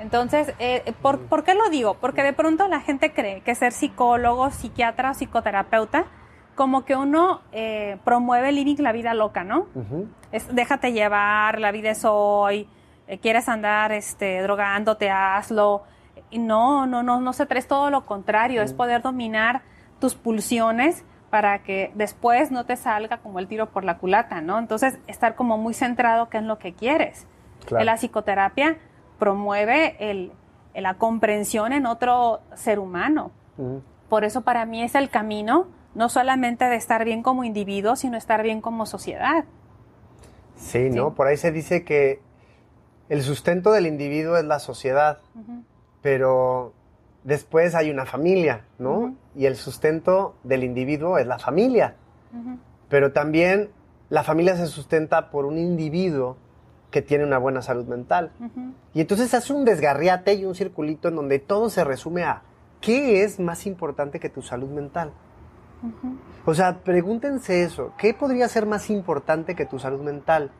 Entonces, 0.00 0.54
eh, 0.58 0.94
¿por, 1.02 1.44
qué 1.44 1.54
lo 1.54 1.68
digo? 1.68 1.94
Porque 1.94 2.22
de 2.22 2.32
pronto 2.32 2.66
la 2.68 2.80
gente 2.80 3.12
cree 3.12 3.42
que 3.42 3.54
ser 3.54 3.72
psicólogo, 3.72 4.50
psiquiatra 4.50 5.10
o 5.10 5.14
psicoterapeuta, 5.14 6.06
como 6.54 6.86
que 6.86 6.96
uno 6.96 7.42
eh, 7.52 7.98
promueve 8.02 8.50
living 8.50 8.76
la 8.78 8.92
vida 8.92 9.12
loca, 9.12 9.44
¿no? 9.44 9.66
es, 10.32 10.52
déjate 10.54 10.92
llevar, 10.92 11.58
la 11.60 11.70
vida 11.70 11.90
es 11.90 12.04
hoy, 12.06 12.66
eh, 13.08 13.18
quieres 13.18 13.48
andar 13.48 13.92
este, 13.92 14.40
drogándote, 14.40 15.10
hazlo. 15.10 15.82
Y 16.30 16.38
no, 16.38 16.86
no, 16.86 17.02
no, 17.02 17.20
no 17.20 17.32
se 17.34 17.44
traes 17.44 17.68
todo 17.68 17.90
lo 17.90 18.06
contrario, 18.06 18.62
es 18.62 18.72
poder 18.72 19.02
dominar 19.02 19.62
tus 20.00 20.14
pulsiones 20.14 21.04
para 21.28 21.62
que 21.62 21.92
después 21.94 22.50
no 22.50 22.64
te 22.64 22.76
salga 22.76 23.18
como 23.18 23.38
el 23.38 23.48
tiro 23.48 23.66
por 23.66 23.84
la 23.84 23.98
culata, 23.98 24.40
¿no? 24.40 24.58
Entonces, 24.58 24.98
estar 25.06 25.34
como 25.34 25.58
muy 25.58 25.74
centrado 25.74 26.30
qué 26.30 26.38
es 26.38 26.44
lo 26.44 26.58
que 26.58 26.72
quieres. 26.72 27.26
En 27.70 27.84
la 27.84 27.96
psicoterapia 27.96 28.78
promueve 29.20 29.94
el, 30.10 30.32
la 30.74 30.94
comprensión 30.94 31.72
en 31.72 31.86
otro 31.86 32.40
ser 32.54 32.80
humano. 32.80 33.30
Por 34.08 34.24
eso 34.24 34.40
para 34.40 34.66
mí 34.66 34.82
es 34.82 34.96
el 34.96 35.10
camino 35.10 35.68
no 35.94 36.08
solamente 36.08 36.64
de 36.64 36.76
estar 36.76 37.04
bien 37.04 37.22
como 37.22 37.44
individuo, 37.44 37.94
sino 37.94 38.16
estar 38.16 38.42
bien 38.42 38.60
como 38.60 38.86
sociedad. 38.86 39.44
Sí, 40.56 40.90
¿no? 40.90 41.14
Por 41.14 41.26
ahí 41.26 41.36
se 41.36 41.52
dice 41.52 41.84
que 41.84 42.20
el 43.08 43.22
sustento 43.22 43.72
del 43.72 43.86
individuo 43.86 44.36
es 44.36 44.44
la 44.44 44.58
sociedad, 44.58 45.18
pero 46.00 46.72
después 47.24 47.74
hay 47.74 47.90
una 47.90 48.06
familia, 48.06 48.64
¿no? 48.78 49.14
Y 49.34 49.46
el 49.46 49.56
sustento 49.56 50.36
del 50.42 50.64
individuo 50.64 51.18
es 51.18 51.26
la 51.26 51.38
familia. 51.38 51.96
Pero 52.88 53.12
también 53.12 53.70
la 54.08 54.22
familia 54.22 54.56
se 54.56 54.66
sustenta 54.66 55.30
por 55.30 55.44
un 55.44 55.58
individuo 55.58 56.36
que 56.90 57.02
tiene 57.02 57.24
una 57.24 57.38
buena 57.38 57.62
salud 57.62 57.86
mental. 57.86 58.32
Y 58.94 59.00
entonces 59.00 59.32
hace 59.34 59.52
un 59.52 59.64
desgarriate 59.64 60.34
y 60.34 60.44
un 60.44 60.54
circulito 60.54 61.08
en 61.08 61.16
donde 61.16 61.38
todo 61.38 61.70
se 61.70 61.84
resume 61.84 62.24
a 62.24 62.42
¿qué 62.80 63.22
es 63.24 63.38
más 63.38 63.66
importante 63.66 64.20
que 64.20 64.28
tu 64.28 64.42
salud 64.42 64.68
mental? 64.68 65.12
O 66.44 66.54
sea, 66.54 66.78
pregúntense 66.78 67.62
eso, 67.62 67.92
¿qué 67.96 68.12
podría 68.12 68.48
ser 68.48 68.66
más 68.66 68.90
importante 68.90 69.54
que 69.54 69.66
tu 69.66 69.78
salud 69.78 70.00
mental? 70.02 70.50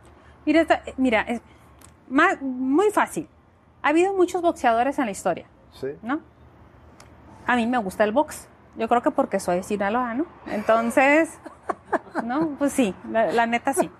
Mira, 0.46 0.66
mira 0.96 1.22
es 1.22 1.42
muy 2.40 2.90
fácil. 2.90 3.28
Ha 3.82 3.88
habido 3.88 4.14
muchos 4.14 4.42
boxeadores 4.42 4.98
en 4.98 5.06
la 5.06 5.10
historia, 5.10 5.46
sí. 5.72 5.88
¿no? 6.02 6.20
A 7.46 7.56
mí 7.56 7.66
me 7.66 7.78
gusta 7.78 8.04
el 8.04 8.12
box. 8.12 8.46
Yo 8.76 8.88
creo 8.88 9.02
que 9.02 9.10
porque 9.10 9.40
soy 9.40 9.62
Sinaloa, 9.62 10.14
¿no? 10.14 10.26
Entonces, 10.46 11.30
¿no? 12.24 12.50
Pues 12.58 12.72
sí, 12.72 12.94
la 13.10 13.46
neta 13.46 13.72
sí. 13.72 13.90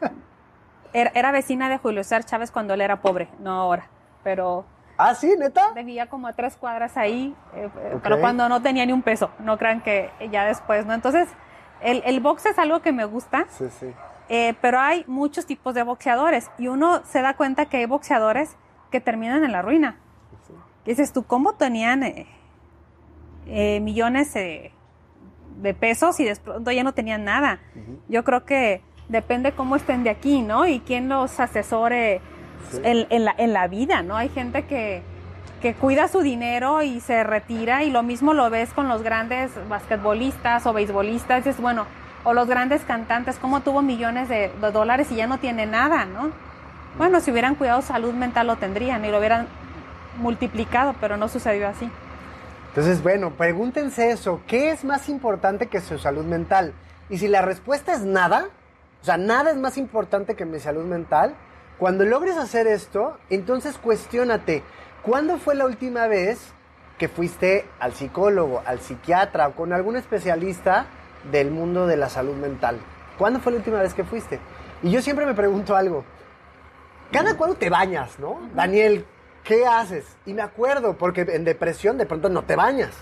Era, 0.92 1.32
vecina 1.32 1.68
de 1.68 1.78
Julio 1.78 2.02
César 2.02 2.24
Chávez 2.24 2.50
cuando 2.50 2.74
él 2.74 2.80
era 2.80 3.00
pobre, 3.00 3.28
no 3.38 3.52
ahora. 3.52 3.88
Pero. 4.24 4.64
Ah, 4.96 5.14
sí, 5.14 5.34
neta. 5.38 5.72
Vivía 5.72 6.08
como 6.08 6.26
a 6.26 6.32
tres 6.34 6.56
cuadras 6.56 6.96
ahí, 6.96 7.34
eh, 7.54 7.70
eh, 7.74 7.98
pero 8.02 8.20
cuando 8.20 8.48
no 8.48 8.60
tenía 8.60 8.84
ni 8.84 8.92
un 8.92 9.02
peso. 9.02 9.30
No 9.38 9.56
crean 9.56 9.80
que 9.82 10.10
ya 10.30 10.44
después, 10.44 10.84
¿no? 10.84 10.92
Entonces, 10.92 11.28
el, 11.80 12.02
el 12.04 12.20
box 12.20 12.46
es 12.46 12.58
algo 12.58 12.80
que 12.80 12.92
me 12.92 13.04
gusta. 13.04 13.46
Sí, 13.48 13.68
sí. 13.70 13.94
Eh, 14.28 14.54
pero 14.60 14.78
hay 14.78 15.04
muchos 15.06 15.46
tipos 15.46 15.74
de 15.74 15.82
boxeadores 15.82 16.50
y 16.58 16.68
uno 16.68 17.02
se 17.04 17.22
da 17.22 17.34
cuenta 17.34 17.66
que 17.66 17.78
hay 17.78 17.86
boxeadores 17.86 18.56
que 18.90 19.00
terminan 19.00 19.42
en 19.42 19.52
la 19.52 19.62
ruina. 19.62 19.96
Sí. 20.46 20.54
Dices 20.84 21.12
tú, 21.12 21.24
¿cómo 21.24 21.54
tenían 21.54 22.04
millones 23.46 24.34
de 24.34 25.74
pesos 25.74 26.20
y 26.20 26.24
de 26.24 26.36
pronto 26.36 26.70
ya 26.70 26.84
no 26.84 26.92
tenían 26.92 27.24
nada? 27.24 27.60
Yo 28.08 28.22
creo 28.22 28.44
que 28.44 28.82
depende 29.10 29.52
cómo 29.52 29.76
estén 29.76 30.04
de 30.04 30.10
aquí, 30.10 30.40
¿no? 30.40 30.66
Y 30.66 30.80
quién 30.80 31.08
los 31.08 31.38
asesore 31.40 32.20
en, 32.82 33.24
la, 33.24 33.34
en, 33.36 33.52
la, 33.52 33.66
vida, 33.66 34.02
¿no? 34.02 34.16
Hay 34.16 34.28
gente 34.28 34.64
que, 34.64 35.02
que 35.60 35.74
cuida 35.74 36.08
su 36.08 36.20
dinero 36.20 36.82
y 36.82 37.00
se 37.00 37.24
retira 37.24 37.82
y 37.82 37.90
lo 37.90 38.02
mismo 38.02 38.32
lo 38.32 38.48
ves 38.48 38.72
con 38.72 38.88
los 38.88 39.02
grandes 39.02 39.50
basquetbolistas 39.68 40.64
o 40.66 40.72
beisbolistas, 40.72 41.46
es 41.46 41.60
bueno, 41.60 41.86
o 42.22 42.32
los 42.32 42.48
grandes 42.48 42.82
cantantes, 42.82 43.36
cómo 43.40 43.60
tuvo 43.60 43.82
millones 43.82 44.28
de, 44.28 44.50
dólares 44.72 45.10
y 45.10 45.16
ya 45.16 45.26
no 45.26 45.38
tiene 45.38 45.66
nada, 45.66 46.04
¿no? 46.04 46.30
Bueno, 46.96 47.20
si 47.20 47.30
hubieran 47.30 47.56
cuidado 47.56 47.82
salud 47.82 48.14
mental 48.14 48.46
lo 48.46 48.56
tendrían 48.56 49.04
y 49.04 49.10
lo 49.10 49.18
hubieran 49.18 49.46
multiplicado, 50.18 50.94
pero 51.00 51.16
no 51.16 51.28
sucedió 51.28 51.68
así. 51.68 51.90
Entonces, 52.68 53.02
bueno, 53.02 53.30
pregúntense 53.30 54.10
eso, 54.10 54.42
¿qué 54.46 54.70
es 54.70 54.84
más 54.84 55.08
importante 55.08 55.66
que 55.66 55.80
su 55.80 55.98
salud 55.98 56.24
mental? 56.24 56.72
Y 57.08 57.18
si 57.18 57.26
la 57.26 57.42
respuesta 57.42 57.92
es 57.92 58.02
nada, 58.02 58.48
o 59.00 59.04
sea, 59.04 59.16
nada 59.16 59.50
es 59.50 59.56
más 59.56 59.78
importante 59.78 60.34
que 60.34 60.44
mi 60.44 60.58
salud 60.58 60.84
mental. 60.84 61.34
Cuando 61.78 62.04
logres 62.04 62.36
hacer 62.36 62.66
esto, 62.66 63.16
entonces 63.30 63.78
cuestiónate, 63.78 64.62
¿cuándo 65.02 65.38
fue 65.38 65.54
la 65.54 65.64
última 65.64 66.06
vez 66.06 66.52
que 66.98 67.08
fuiste 67.08 67.66
al 67.78 67.94
psicólogo, 67.94 68.62
al 68.66 68.80
psiquiatra 68.80 69.48
o 69.48 69.52
con 69.52 69.72
algún 69.72 69.96
especialista 69.96 70.86
del 71.30 71.50
mundo 71.50 71.86
de 71.86 71.96
la 71.96 72.10
salud 72.10 72.36
mental? 72.36 72.78
¿Cuándo 73.16 73.40
fue 73.40 73.52
la 73.52 73.58
última 73.58 73.80
vez 73.80 73.94
que 73.94 74.04
fuiste? 74.04 74.38
Y 74.82 74.90
yo 74.90 75.00
siempre 75.00 75.24
me 75.24 75.34
pregunto 75.34 75.74
algo. 75.74 76.04
Cada 77.10 77.36
cuando 77.36 77.56
te 77.56 77.70
bañas, 77.70 78.18
¿no? 78.18 78.40
Daniel, 78.54 79.06
¿qué 79.44 79.66
haces? 79.66 80.06
Y 80.26 80.34
me 80.34 80.42
acuerdo, 80.42 80.96
porque 80.98 81.22
en 81.22 81.44
depresión 81.44 81.96
de 81.96 82.06
pronto 82.06 82.28
no 82.28 82.42
te 82.42 82.54
bañas. 82.54 82.92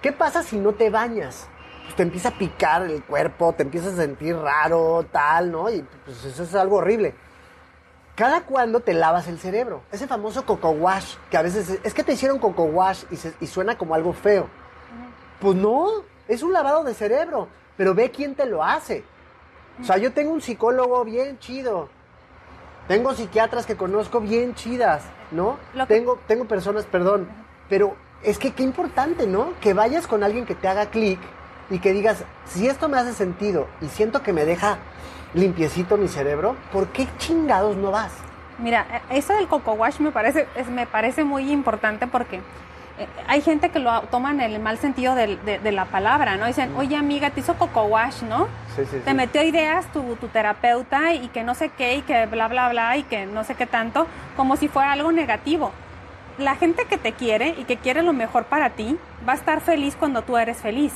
¿Qué 0.00 0.12
pasa 0.12 0.42
si 0.42 0.58
no 0.58 0.72
te 0.72 0.90
bañas? 0.90 1.48
Pues 1.84 1.96
te 1.96 2.02
empieza 2.02 2.30
a 2.30 2.38
picar 2.38 2.82
el 2.82 3.02
cuerpo, 3.04 3.52
te 3.52 3.62
empiezas 3.62 3.94
a 3.94 4.02
sentir 4.02 4.36
raro, 4.36 5.04
tal, 5.12 5.52
¿no? 5.52 5.70
Y 5.70 5.84
pues 6.04 6.24
eso 6.24 6.42
es 6.42 6.54
algo 6.54 6.76
horrible. 6.76 7.14
Cada 8.14 8.42
cuando 8.42 8.80
te 8.80 8.94
lavas 8.94 9.26
el 9.26 9.38
cerebro. 9.38 9.82
Ese 9.90 10.06
famoso 10.06 10.46
coco 10.46 10.70
wash, 10.70 11.16
que 11.30 11.36
a 11.36 11.42
veces 11.42 11.80
es 11.82 11.94
que 11.94 12.04
te 12.04 12.12
hicieron 12.12 12.38
coco 12.38 12.64
wash 12.64 13.04
y, 13.40 13.46
suena 13.46 13.76
como 13.76 13.94
algo 13.94 14.12
feo. 14.12 14.48
Pues 15.40 15.56
no, 15.56 15.88
es 16.28 16.42
un 16.42 16.52
lavado 16.52 16.84
de 16.84 16.94
cerebro, 16.94 17.48
pero 17.76 17.94
ve 17.94 18.10
quién 18.10 18.34
te 18.34 18.46
lo 18.46 18.62
hace. 18.62 19.04
O 19.80 19.84
sea, 19.84 19.96
yo 19.96 20.12
tengo 20.12 20.32
un 20.32 20.40
psicólogo 20.40 21.04
bien 21.04 21.38
chido. 21.40 21.88
Tengo 22.86 23.14
psiquiatras 23.14 23.66
que 23.66 23.76
conozco 23.76 24.20
bien 24.20 24.54
chidas, 24.54 25.02
¿no? 25.32 25.58
Tengo, 25.88 26.20
tengo 26.28 26.44
personas, 26.44 26.84
perdón, 26.84 27.28
pero 27.68 27.96
es 28.22 28.38
que 28.38 28.52
qué 28.52 28.62
importante, 28.62 29.26
¿no? 29.26 29.54
Que 29.60 29.74
vayas 29.74 30.06
con 30.06 30.22
alguien 30.22 30.46
que 30.46 30.54
te 30.54 30.68
haga 30.68 30.86
clic 30.86 31.18
y 31.70 31.78
que 31.78 31.92
digas, 31.92 32.24
si 32.46 32.68
esto 32.68 32.88
me 32.88 32.98
hace 32.98 33.12
sentido 33.12 33.66
y 33.80 33.86
siento 33.86 34.22
que 34.22 34.32
me 34.32 34.44
deja 34.44 34.78
limpiecito 35.34 35.96
mi 35.96 36.08
cerebro, 36.08 36.56
¿por 36.72 36.88
qué 36.88 37.08
chingados 37.18 37.76
no 37.76 37.90
vas? 37.90 38.12
Mira, 38.58 38.86
e, 39.10 39.18
eso 39.18 39.34
del 39.34 39.48
coco 39.48 39.72
wash 39.72 39.98
me 39.98 40.12
parece, 40.12 40.46
me 40.70 40.86
parece 40.86 41.24
muy 41.24 41.50
importante 41.50 42.06
porque 42.06 42.36
eh, 42.98 43.08
hay 43.26 43.40
gente 43.40 43.70
que 43.70 43.80
lo 43.80 44.02
toma 44.02 44.30
en 44.30 44.40
el 44.40 44.60
mal 44.60 44.78
sentido 44.78 45.16
de, 45.16 45.72
la 45.72 45.84
palabra, 45.86 46.36
¿no? 46.36 46.46
Dicen, 46.46 46.72
oye 46.76 46.96
amiga, 46.96 47.30
te 47.30 47.40
hizo 47.40 47.54
coco 47.54 47.82
wash, 47.84 48.22
¿no? 48.22 48.46
Sí, 48.76 48.82
sí, 48.88 49.00
te 49.04 49.14
metió 49.14 49.42
ideas 49.42 49.86
tu, 49.92 50.16
tu, 50.16 50.28
terapeuta 50.28 51.14
y 51.14 51.28
que 51.28 51.42
no 51.42 51.54
sé 51.54 51.70
qué 51.70 51.96
y 51.96 52.02
que 52.02 52.26
bla, 52.26 52.46
bla, 52.46 52.68
bla 52.68 52.96
y 52.96 53.02
que 53.02 53.26
no 53.26 53.42
sé 53.42 53.56
qué 53.56 53.66
tanto, 53.66 54.06
como 54.36 54.56
si 54.56 54.68
fuera 54.68 54.92
algo 54.92 55.10
negativo. 55.10 55.72
La 56.38 56.56
gente 56.56 56.84
que 56.86 56.98
te 56.98 57.12
quiere 57.12 57.54
y 57.58 57.64
que 57.64 57.76
quiere 57.76 58.02
lo 58.02 58.12
mejor 58.12 58.44
para 58.44 58.70
ti 58.70 58.96
va 59.28 59.32
a 59.32 59.36
estar 59.36 59.60
feliz 59.60 59.96
cuando 59.96 60.22
tú 60.22 60.36
eres 60.36 60.58
feliz. 60.58 60.92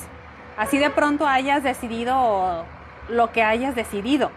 Así 0.59 0.79
de 0.79 0.91
pronto 0.91 1.27
hayas 1.27 1.63
decidido 1.63 2.65
lo 3.09 3.33
que 3.33 3.45
hayas 3.45 3.77
decidido. 3.77 4.31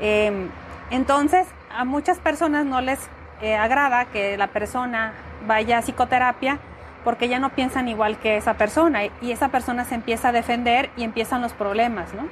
Em, 0.00 0.48
entonces, 0.90 1.46
a 1.76 1.84
muchas 1.84 2.18
personas 2.18 2.64
no 2.64 2.80
les 2.80 3.00
eh, 3.42 3.56
agrada 3.56 4.06
que 4.06 4.36
la 4.36 4.46
persona 4.46 5.12
vaya 5.46 5.78
a 5.78 5.82
psicoterapia 5.82 6.58
porque 7.04 7.28
ya 7.28 7.40
no 7.40 7.50
piensan 7.50 7.88
igual 7.88 8.18
que 8.18 8.36
esa 8.36 8.54
persona 8.54 9.06
y 9.20 9.32
esa 9.32 9.48
persona 9.48 9.84
se 9.84 9.96
empieza 9.96 10.28
a 10.28 10.32
defender 10.32 10.90
y 10.96 11.02
empiezan 11.04 11.42
los 11.42 11.52
problemas, 11.52 12.14
¿no? 12.14 12.28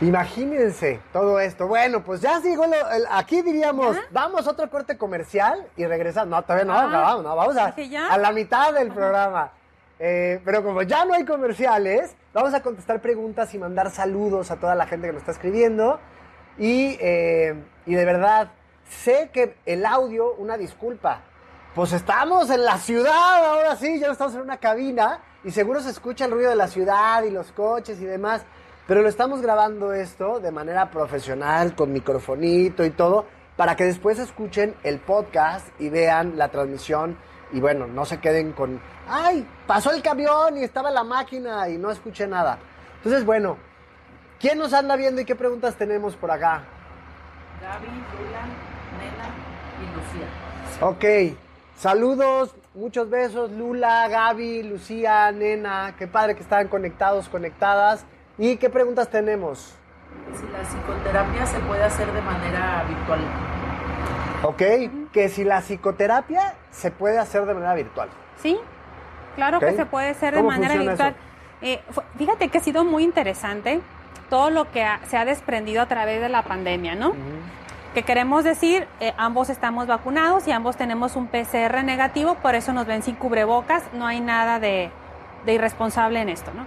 Imagínense 0.00 1.00
todo 1.12 1.38
esto. 1.38 1.68
Bueno, 1.68 2.02
pues 2.02 2.20
ya 2.20 2.40
sigo, 2.40 2.64
aquí 3.10 3.42
diríamos, 3.42 3.96
vamos 4.10 4.46
a 4.46 4.50
otro 4.50 4.68
corte 4.68 4.98
comercial 4.98 5.64
y 5.76 5.86
regresamos. 5.86 6.30
No, 6.30 6.42
todavía 6.42 6.64
no, 6.64 6.74
ah, 6.74 6.86
vamos, 6.86 7.24
vamos 7.24 7.56
a, 7.56 7.74
a 8.10 8.18
la 8.18 8.32
mitad 8.32 8.72
del 8.72 8.90
programa. 8.90 9.50
Eh, 9.98 10.40
pero 10.44 10.62
como 10.62 10.82
ya 10.82 11.04
no 11.04 11.14
hay 11.14 11.24
comerciales, 11.24 12.14
vamos 12.32 12.52
a 12.54 12.62
contestar 12.62 13.00
preguntas 13.00 13.54
y 13.54 13.58
mandar 13.58 13.90
saludos 13.90 14.50
a 14.50 14.56
toda 14.56 14.74
la 14.74 14.86
gente 14.86 15.06
que 15.06 15.12
nos 15.12 15.22
está 15.22 15.32
escribiendo. 15.32 16.00
Y, 16.58 16.96
eh, 17.00 17.54
y 17.86 17.94
de 17.94 18.04
verdad, 18.04 18.50
sé 18.88 19.30
que 19.32 19.56
el 19.66 19.86
audio, 19.86 20.34
una 20.34 20.56
disculpa. 20.56 21.22
Pues 21.74 21.92
estamos 21.92 22.50
en 22.50 22.64
la 22.64 22.78
ciudad, 22.78 23.44
ahora 23.44 23.74
sí, 23.76 23.98
ya 23.98 24.12
estamos 24.12 24.34
en 24.34 24.42
una 24.42 24.58
cabina 24.58 25.20
y 25.42 25.50
seguro 25.50 25.80
se 25.80 25.90
escucha 25.90 26.26
el 26.26 26.30
ruido 26.30 26.50
de 26.50 26.56
la 26.56 26.68
ciudad 26.68 27.24
y 27.24 27.30
los 27.30 27.50
coches 27.52 28.00
y 28.00 28.04
demás. 28.04 28.44
Pero 28.86 29.02
lo 29.02 29.08
estamos 29.08 29.40
grabando 29.40 29.92
esto 29.92 30.40
de 30.40 30.52
manera 30.52 30.90
profesional, 30.90 31.74
con 31.74 31.92
microfonito 31.92 32.84
y 32.84 32.90
todo, 32.90 33.26
para 33.56 33.76
que 33.76 33.84
después 33.84 34.18
escuchen 34.18 34.74
el 34.82 35.00
podcast 35.00 35.66
y 35.80 35.88
vean 35.88 36.36
la 36.36 36.48
transmisión 36.48 37.16
y 37.52 37.60
bueno, 37.60 37.86
no 37.86 38.04
se 38.04 38.18
queden 38.18 38.52
con, 38.52 38.80
ay, 39.08 39.46
pasó 39.66 39.92
el 39.92 40.02
camión 40.02 40.56
y 40.56 40.64
estaba 40.64 40.90
la 40.90 41.04
máquina 41.04 41.68
y 41.68 41.78
no 41.78 41.90
escuché 41.90 42.26
nada. 42.26 42.58
Entonces, 42.96 43.24
bueno, 43.24 43.56
¿quién 44.40 44.58
nos 44.58 44.72
anda 44.72 44.96
viendo 44.96 45.20
y 45.20 45.24
qué 45.24 45.36
preguntas 45.36 45.76
tenemos 45.76 46.16
por 46.16 46.30
acá? 46.30 46.62
Gaby, 47.60 47.86
Lula, 47.86 48.42
Nena 48.98 49.28
y 49.80 49.86
Lucía. 49.94 50.28
Ok, 50.80 51.36
saludos, 51.76 52.54
muchos 52.74 53.08
besos, 53.08 53.50
Lula, 53.52 54.08
Gaby, 54.08 54.62
Lucía, 54.64 55.30
Nena, 55.32 55.94
qué 55.98 56.06
padre 56.06 56.34
que 56.34 56.42
están 56.42 56.68
conectados, 56.68 57.28
conectadas. 57.28 58.04
¿Y 58.36 58.56
qué 58.56 58.68
preguntas 58.68 59.08
tenemos? 59.08 59.74
Si 60.34 60.46
la 60.48 60.64
psicoterapia 60.64 61.46
se 61.46 61.60
puede 61.60 61.84
hacer 61.84 62.12
de 62.12 62.20
manera 62.20 62.84
virtual. 62.88 63.20
Ok, 64.44 64.62
que 65.12 65.28
si 65.30 65.42
la 65.42 65.60
psicoterapia 65.60 66.54
se 66.70 66.90
puede 66.90 67.18
hacer 67.18 67.46
de 67.46 67.54
manera 67.54 67.74
virtual. 67.74 68.10
Sí, 68.36 68.58
claro 69.36 69.58
que 69.58 69.72
se 69.72 69.86
puede 69.86 70.10
hacer 70.10 70.34
de 70.34 70.42
manera 70.42 70.76
virtual. 70.76 71.14
Eh, 71.62 71.80
fíjate 72.18 72.48
que 72.48 72.58
ha 72.58 72.60
sido 72.60 72.84
muy 72.84 73.04
interesante 73.04 73.80
todo 74.28 74.50
lo 74.50 74.70
que 74.70 74.86
se 75.08 75.16
ha 75.16 75.24
desprendido 75.24 75.80
a 75.80 75.86
través 75.86 76.20
de 76.20 76.28
la 76.28 76.42
pandemia, 76.42 76.94
¿no? 76.94 77.14
Que 77.94 78.02
queremos 78.02 78.44
decir, 78.44 78.86
eh, 79.00 79.14
ambos 79.16 79.48
estamos 79.48 79.86
vacunados 79.86 80.46
y 80.46 80.52
ambos 80.52 80.76
tenemos 80.76 81.16
un 81.16 81.28
PCR 81.28 81.82
negativo, 81.82 82.34
por 82.34 82.54
eso 82.54 82.72
nos 82.72 82.86
ven 82.86 83.02
sin 83.02 83.14
cubrebocas, 83.14 83.82
no 83.94 84.06
hay 84.06 84.20
nada 84.20 84.58
de, 84.58 84.90
irresponsable 85.46 86.20
en 86.20 86.28
esto, 86.28 86.50
¿no? 86.54 86.66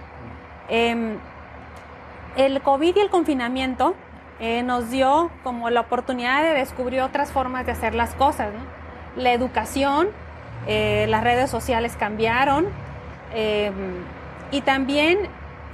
Em, 0.68 1.18
el 2.36 2.60
COVID 2.62 2.96
y 2.96 3.00
el 3.00 3.10
confinamiento 3.10 3.94
eh, 4.40 4.62
nos 4.62 4.90
dio 4.90 5.30
como 5.42 5.68
la 5.68 5.80
oportunidad 5.80 6.42
de 6.42 6.54
descubrir 6.54 7.00
otras 7.00 7.32
formas 7.32 7.66
de 7.66 7.72
hacer 7.72 7.94
las 7.94 8.14
cosas. 8.14 8.50
La 9.16 9.32
educación, 9.32 10.08
eh, 10.68 11.06
las 11.08 11.24
redes 11.24 11.50
sociales 11.50 11.96
cambiaron 11.98 12.66
eh, 13.34 13.72
y 14.52 14.60
también 14.60 15.18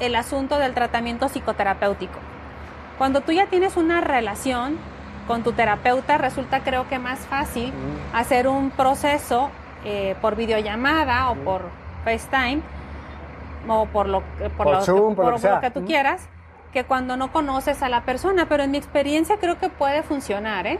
el 0.00 0.16
asunto 0.16 0.58
del 0.58 0.72
tratamiento 0.72 1.28
psicoterapéutico. 1.28 2.18
Cuando 2.96 3.20
tú 3.20 3.32
ya 3.32 3.46
tienes 3.46 3.76
una 3.76 4.00
relación 4.00 4.78
con 5.26 5.42
tu 5.42 5.52
terapeuta, 5.52 6.16
resulta 6.16 6.60
creo 6.60 6.88
que 6.88 6.98
más 6.98 7.18
fácil 7.20 7.72
hacer 8.14 8.48
un 8.48 8.70
proceso 8.70 9.50
por 10.22 10.36
videollamada 10.36 11.30
o 11.30 11.34
por 11.34 11.62
FaceTime 12.04 12.62
o 13.68 13.84
por 13.86 14.08
lo, 14.08 14.22
por, 14.56 14.66
lo, 14.70 15.60
que 15.60 15.70
tú 15.70 15.84
quieras 15.84 16.28
que 16.74 16.84
cuando 16.84 17.16
no 17.16 17.32
conoces 17.32 17.82
a 17.82 17.88
la 17.88 18.02
persona, 18.02 18.46
pero 18.48 18.64
en 18.64 18.72
mi 18.72 18.78
experiencia 18.78 19.36
creo 19.38 19.58
que 19.58 19.70
puede 19.70 20.02
funcionar, 20.02 20.66
¿eh? 20.66 20.78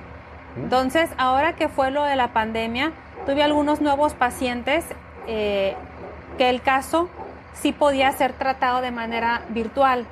Entonces, 0.56 1.08
ahora 1.16 1.54
que 1.54 1.68
fue 1.68 1.92
lo 1.92 2.04
de 2.04 2.16
la 2.16 2.32
pandemia, 2.32 2.92
tuve 3.26 3.42
algunos 3.42 3.80
nuevos 3.80 4.12
pacientes 4.12 4.84
eh, 5.26 5.74
que 6.36 6.50
el 6.50 6.62
caso 6.62 7.08
sí 7.54 7.72
podía 7.72 8.10
ser 8.12 8.32
tratado 8.32 8.80
de 8.80 8.90
manera 8.90 9.42
virtual. 9.50 10.04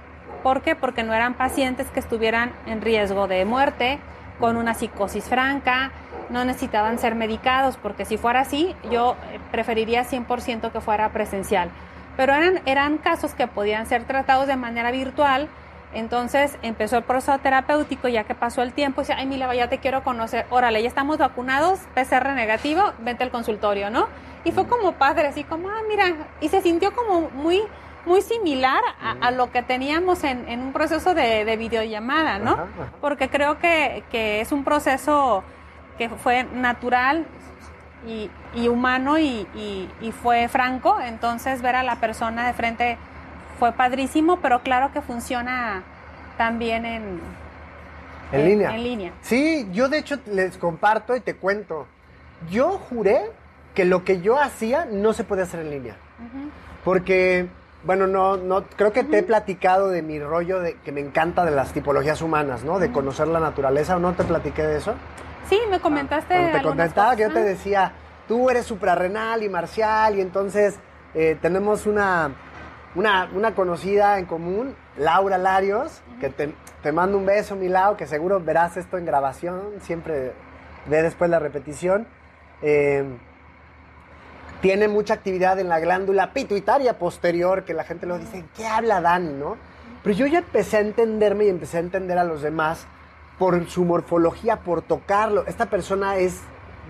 ¿Por 0.44 0.62
qué? 0.62 0.76
Porque 0.76 1.02
no 1.02 1.14
eran 1.14 1.34
pacientes 1.34 1.88
que 1.88 2.00
estuvieran 2.00 2.52
en 2.66 2.80
riesgo 2.80 3.26
de 3.26 3.44
muerte, 3.44 3.98
con 4.38 4.56
una 4.56 4.74
psicosis 4.74 5.24
franca, 5.24 5.90
no 6.30 6.44
necesitaban 6.44 6.98
ser 6.98 7.16
medicados, 7.16 7.76
porque 7.76 8.04
si 8.04 8.16
fuera 8.16 8.40
así, 8.40 8.74
yo 8.90 9.16
preferiría 9.50 10.04
100% 10.04 10.70
que 10.70 10.80
fuera 10.80 11.08
presencial. 11.10 11.70
Pero 12.16 12.34
eran, 12.34 12.60
eran 12.66 12.98
casos 12.98 13.34
que 13.34 13.46
podían 13.48 13.86
ser 13.86 14.04
tratados 14.04 14.46
de 14.46 14.56
manera 14.56 14.90
virtual, 14.90 15.48
entonces 15.94 16.58
empezó 16.62 16.96
el 16.96 17.04
proceso 17.04 17.38
terapéutico, 17.38 18.08
ya 18.08 18.24
que 18.24 18.34
pasó 18.34 18.62
el 18.62 18.72
tiempo, 18.72 19.00
y 19.00 19.04
dice, 19.04 19.14
ay, 19.14 19.26
Mila, 19.26 19.54
ya 19.54 19.68
te 19.68 19.78
quiero 19.78 20.02
conocer, 20.02 20.46
órale, 20.50 20.82
ya 20.82 20.88
estamos 20.88 21.18
vacunados, 21.18 21.80
PCR 21.94 22.30
negativo, 22.34 22.92
vente 23.00 23.24
al 23.24 23.30
consultorio, 23.30 23.90
¿no? 23.90 24.08
Y 24.44 24.52
fue 24.52 24.66
como 24.66 24.92
padre, 24.92 25.28
así 25.28 25.44
como, 25.44 25.68
ah, 25.68 25.82
mira, 25.88 26.14
y 26.40 26.48
se 26.48 26.62
sintió 26.62 26.94
como 26.94 27.30
muy, 27.30 27.62
muy 28.06 28.22
similar 28.22 28.82
a, 29.20 29.30
lo 29.30 29.52
que 29.52 29.62
teníamos 29.62 30.24
en, 30.24 30.60
un 30.60 30.72
proceso 30.72 31.14
de, 31.14 31.56
videollamada, 31.56 32.38
¿no? 32.38 32.58
Porque 33.00 33.28
creo 33.28 33.58
que, 33.58 34.02
es 34.12 34.50
un 34.50 34.64
proceso 34.64 35.44
que 35.98 36.08
fue 36.08 36.44
natural 36.44 37.26
y, 38.06 38.68
humano 38.68 39.18
y, 39.18 39.46
y 40.00 40.12
fue 40.12 40.48
franco, 40.48 40.98
entonces 41.00 41.62
ver 41.62 41.76
a 41.76 41.82
la 41.82 41.96
persona 41.96 42.46
de 42.46 42.54
frente 42.54 42.98
fue 43.62 43.70
padrísimo, 43.70 44.40
pero 44.42 44.64
claro 44.64 44.90
que 44.92 45.00
funciona 45.02 45.84
también 46.36 46.84
en, 46.84 47.20
en, 48.32 48.44
línea. 48.44 48.74
En 48.74 48.82
línea. 48.82 49.12
Sí, 49.20 49.68
yo 49.70 49.88
de 49.88 49.98
hecho 49.98 50.18
les 50.26 50.58
comparto 50.58 51.14
y 51.14 51.20
te 51.20 51.36
cuento. 51.36 51.86
Yo 52.50 52.70
juré 52.70 53.22
que 53.72 53.84
lo 53.84 54.02
que 54.02 54.20
yo 54.20 54.36
hacía 54.36 54.88
no 54.90 55.12
se 55.12 55.22
puede 55.22 55.42
hacer 55.42 55.60
en 55.60 55.70
línea. 55.70 55.94
Porque, 56.84 57.46
bueno, 57.84 58.08
no, 58.08 58.36
no, 58.36 58.64
creo 58.64 58.92
que 58.92 59.04
te 59.04 59.18
he 59.18 59.22
platicado 59.22 59.90
de 59.90 60.02
mi 60.02 60.18
rollo 60.18 60.58
de 60.58 60.74
que 60.78 60.90
me 60.90 61.00
encanta 61.00 61.44
de 61.44 61.52
las 61.52 61.72
tipologías 61.72 62.20
humanas, 62.20 62.64
¿no? 62.64 62.80
De 62.80 62.90
conocer 62.90 63.28
la 63.28 63.38
naturaleza, 63.38 63.94
¿o 63.94 64.00
no 64.00 64.14
te 64.14 64.24
platiqué 64.24 64.64
de 64.64 64.78
eso? 64.78 64.94
Sí, 65.48 65.60
me 65.70 65.78
comentaste. 65.78 66.34
Ah, 66.34 66.50
te 66.50 66.62
comentaba 66.62 67.14
que 67.14 67.22
yo 67.22 67.32
te 67.32 67.44
decía, 67.44 67.92
tú 68.26 68.50
eres 68.50 68.66
suprarrenal 68.66 69.44
y 69.44 69.48
marcial, 69.48 70.18
y 70.18 70.20
entonces 70.20 70.80
eh, 71.14 71.38
tenemos 71.40 71.86
una 71.86 72.32
una, 72.94 73.30
una 73.34 73.54
conocida 73.54 74.18
en 74.18 74.26
común, 74.26 74.74
Laura 74.96 75.38
Larios, 75.38 76.02
que 76.20 76.28
te, 76.28 76.54
te, 76.82 76.92
mando 76.92 77.16
un 77.16 77.26
beso, 77.26 77.56
mi 77.56 77.68
Lau, 77.68 77.96
que 77.96 78.06
seguro 78.06 78.40
verás 78.40 78.76
esto 78.76 78.98
en 78.98 79.04
grabación, 79.04 79.60
siempre 79.80 80.32
ve 80.86 81.02
después 81.02 81.30
la 81.30 81.38
repetición. 81.38 82.06
Eh, 82.60 83.04
tiene 84.60 84.86
mucha 84.86 85.14
actividad 85.14 85.58
en 85.58 85.68
la 85.68 85.80
glándula 85.80 86.32
pituitaria 86.32 86.98
posterior, 86.98 87.64
que 87.64 87.74
la 87.74 87.84
gente 87.84 88.06
lo 88.06 88.18
dice, 88.18 88.44
¿qué 88.56 88.66
habla 88.66 89.00
Dani, 89.00 89.32
no? 89.32 89.56
Pero 90.04 90.14
yo 90.14 90.26
ya 90.26 90.38
empecé 90.38 90.76
a 90.76 90.80
entenderme 90.80 91.46
y 91.46 91.48
empecé 91.48 91.78
a 91.78 91.80
entender 91.80 92.18
a 92.18 92.24
los 92.24 92.42
demás 92.42 92.86
por 93.38 93.68
su 93.68 93.84
morfología, 93.84 94.60
por 94.60 94.82
tocarlo. 94.82 95.44
Esta 95.46 95.66
persona 95.66 96.16
es 96.16 96.40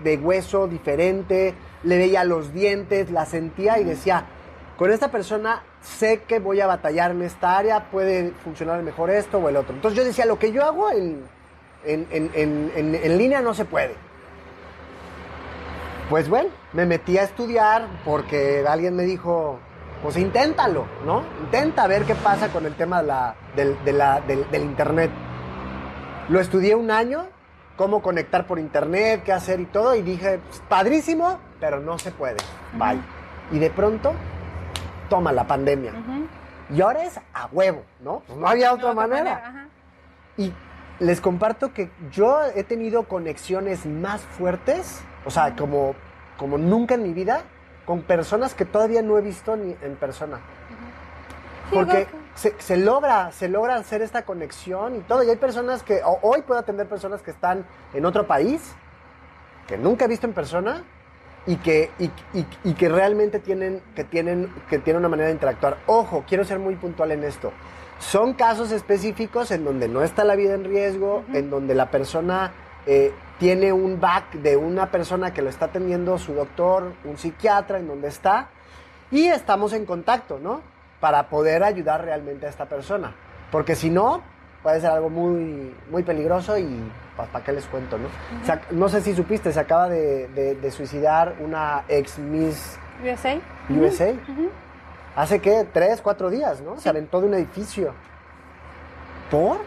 de 0.03 0.17
hueso 0.17 0.67
diferente, 0.67 1.55
le 1.83 1.97
veía 1.97 2.23
los 2.23 2.53
dientes, 2.53 3.09
la 3.09 3.25
sentía 3.25 3.79
y 3.79 3.83
decía, 3.83 4.25
con 4.83 4.91
esta 4.91 5.07
persona 5.07 5.63
sé 5.81 6.23
que 6.23 6.39
voy 6.39 6.59
a 6.59 6.67
batallar 6.67 7.11
en 7.11 7.21
esta 7.21 7.57
área, 7.57 7.89
puede 7.89 8.31
funcionar 8.43 8.83
mejor 8.83 9.11
esto 9.11 9.37
o 9.37 9.47
el 9.47 9.55
otro. 9.55 9.73
Entonces 9.73 9.97
yo 9.97 10.03
decía, 10.03 10.25
lo 10.25 10.37
que 10.37 10.51
yo 10.51 10.61
hago 10.65 10.91
en, 10.91 11.23
en 11.85 13.17
línea 13.17 13.39
no 13.39 13.53
se 13.53 13.63
puede. 13.63 13.95
Pues 16.09 16.27
bueno, 16.27 16.49
me 16.73 16.85
metí 16.85 17.17
a 17.17 17.23
estudiar 17.23 17.87
porque 18.03 18.65
alguien 18.67 18.93
me 18.93 19.03
dijo, 19.03 19.57
pues 20.01 20.17
inténtalo, 20.17 20.85
¿no? 21.05 21.23
Intenta 21.39 21.87
ver 21.87 22.03
qué 22.03 22.15
pasa 22.15 22.49
con 22.49 22.65
el 22.65 22.75
tema 22.75 23.01
de 23.01 23.07
la, 23.07 23.35
del, 23.55 23.77
del, 24.51 24.63
Internet. 24.63 25.11
Lo 26.27 26.41
estudié 26.41 26.75
un 26.75 26.91
año, 26.91 27.27
cómo 27.77 28.01
conectar 28.01 28.45
por 28.45 28.59
Internet, 28.59 29.21
qué 29.23 29.31
hacer 29.31 29.61
y 29.61 29.65
todo, 29.65 29.95
y 29.95 30.01
dije, 30.01 30.41
pues, 30.45 30.61
padrísimo, 30.67 31.39
pero 31.61 31.79
no 31.79 31.97
se 31.97 32.11
puede. 32.11 32.35
Bye. 32.77 32.99
Y 33.53 33.59
de 33.59 33.69
pronto, 33.69 34.13
toma 35.13 35.31
la 35.31 35.45
pandemia. 35.45 35.93
Y 36.73 36.81
ahora 36.81 37.03
es 37.03 37.19
a 37.33 37.47
huevo, 37.51 37.83
¿no? 38.01 38.23
Pues 38.25 38.39
no 38.39 38.47
había 38.47 38.73
otra, 38.73 38.93
manera. 38.93 39.67
y 40.37 40.51
les 40.99 41.21
comparto 41.21 41.73
que 41.73 41.91
yo 42.11 42.41
he 42.55 42.63
tenido 42.63 43.03
conexiones 43.03 43.85
más 43.85 44.21
fuertes 44.21 45.03
o 45.25 45.31
sea, 45.31 45.55
como, 45.55 45.95
como 46.37 46.57
nunca 46.57 46.95
en 46.95 47.03
mi 47.03 47.13
vida, 47.13 47.41
con 47.85 48.01
personas 48.01 48.53
que 48.53 48.65
todavía 48.65 49.01
no 49.01 49.17
he 49.17 49.21
visto 49.21 49.55
ni 49.55 49.75
en 49.81 49.95
persona. 49.95 50.39
Porque 51.71 52.07
se, 52.35 52.77
logra, 52.77 53.31
se 53.31 53.47
logra 53.47 53.75
hacer 53.75 54.01
esta 54.01 54.25
conexión 54.25 54.95
y 54.95 54.99
todo. 54.99 55.23
Y 55.23 55.29
hay 55.29 55.37
personas 55.37 55.81
que, 55.81 56.01
hoy 56.03 56.41
puedo 56.41 56.59
atender 56.59 56.87
personas 56.87 57.21
que 57.21 57.31
están 57.31 57.65
en 57.93 58.05
otro 58.05 58.27
país, 58.27 58.75
que 59.67 59.77
nunca 59.77 60.05
he 60.05 60.07
visto 60.07 60.27
en 60.27 60.33
persona, 60.33 60.83
y 61.45 61.57
que, 61.57 61.91
y, 61.99 62.73
que 62.73 62.89
realmente 62.89 63.39
tienen, 63.39 63.81
que 63.95 64.03
tienen, 64.03 64.49
que 64.69 64.79
tienen 64.79 64.99
una 65.01 65.09
manera 65.09 65.27
de 65.27 65.33
interactuar. 65.33 65.77
Ojo, 65.87 66.23
quiero 66.27 66.45
ser 66.45 66.59
muy 66.59 66.75
puntual 66.75 67.11
en 67.11 67.23
esto. 67.23 67.51
Son 67.99 68.33
casos 68.33 68.71
específicos 68.71 69.51
en 69.51 69.65
donde 69.65 69.87
no 69.87 70.03
está 70.03 70.23
la 70.23 70.35
vida 70.35 70.53
en 70.53 70.63
riesgo, 70.63 71.23
en 71.33 71.49
donde 71.49 71.75
la 71.75 71.91
persona 71.91 72.51
eh, 72.85 73.13
tiene 73.39 73.73
un 73.73 73.99
back 73.99 74.33
de 74.33 74.57
una 74.57 74.89
persona 74.89 75.33
que 75.33 75.41
lo 75.41 75.49
está 75.49 75.65
atendiendo, 75.65 76.17
su 76.17 76.33
doctor, 76.33 76.93
un 77.03 77.17
psiquiatra, 77.17 77.79
en 77.79 77.87
donde 77.87 78.07
está, 78.07 78.49
y 79.11 79.27
estamos 79.27 79.73
en 79.73 79.85
contacto, 79.85 80.39
¿no? 80.39 80.61
Para 80.99 81.29
poder 81.29 81.63
ayudar 81.63 82.03
realmente 82.03 82.45
a 82.45 82.49
esta 82.49 82.65
persona. 82.65 83.13
Porque 83.51 83.75
si 83.75 83.89
no, 83.89 84.21
puede 84.63 84.81
ser 84.81 84.91
algo 84.91 85.09
muy, 85.09 85.75
muy 85.91 86.03
peligroso 86.03 86.57
y 86.57 86.79
¿para 87.15 87.43
qué 87.43 87.51
les 87.51 87.65
cuento, 87.65 87.97
no? 87.97 88.07
no 88.71 88.89
sé 88.89 89.01
si 89.01 89.15
supiste, 89.15 89.51
se 89.51 89.59
acaba 89.59 89.89
de, 89.89 90.71
suicidar 90.71 91.35
una 91.39 91.83
ex 91.87 92.17
Miss 92.19 92.77
USA. 93.03 93.39
USA. 93.69 94.13
Hace 95.15 95.39
que 95.39 95.67
tres, 95.71 96.01
cuatro 96.01 96.29
días, 96.29 96.61
¿no? 96.61 96.79
Se 96.79 96.89
aventó 96.89 97.21
de 97.21 97.27
un 97.27 97.33
edificio. 97.35 97.93
¿Por? 99.29 99.57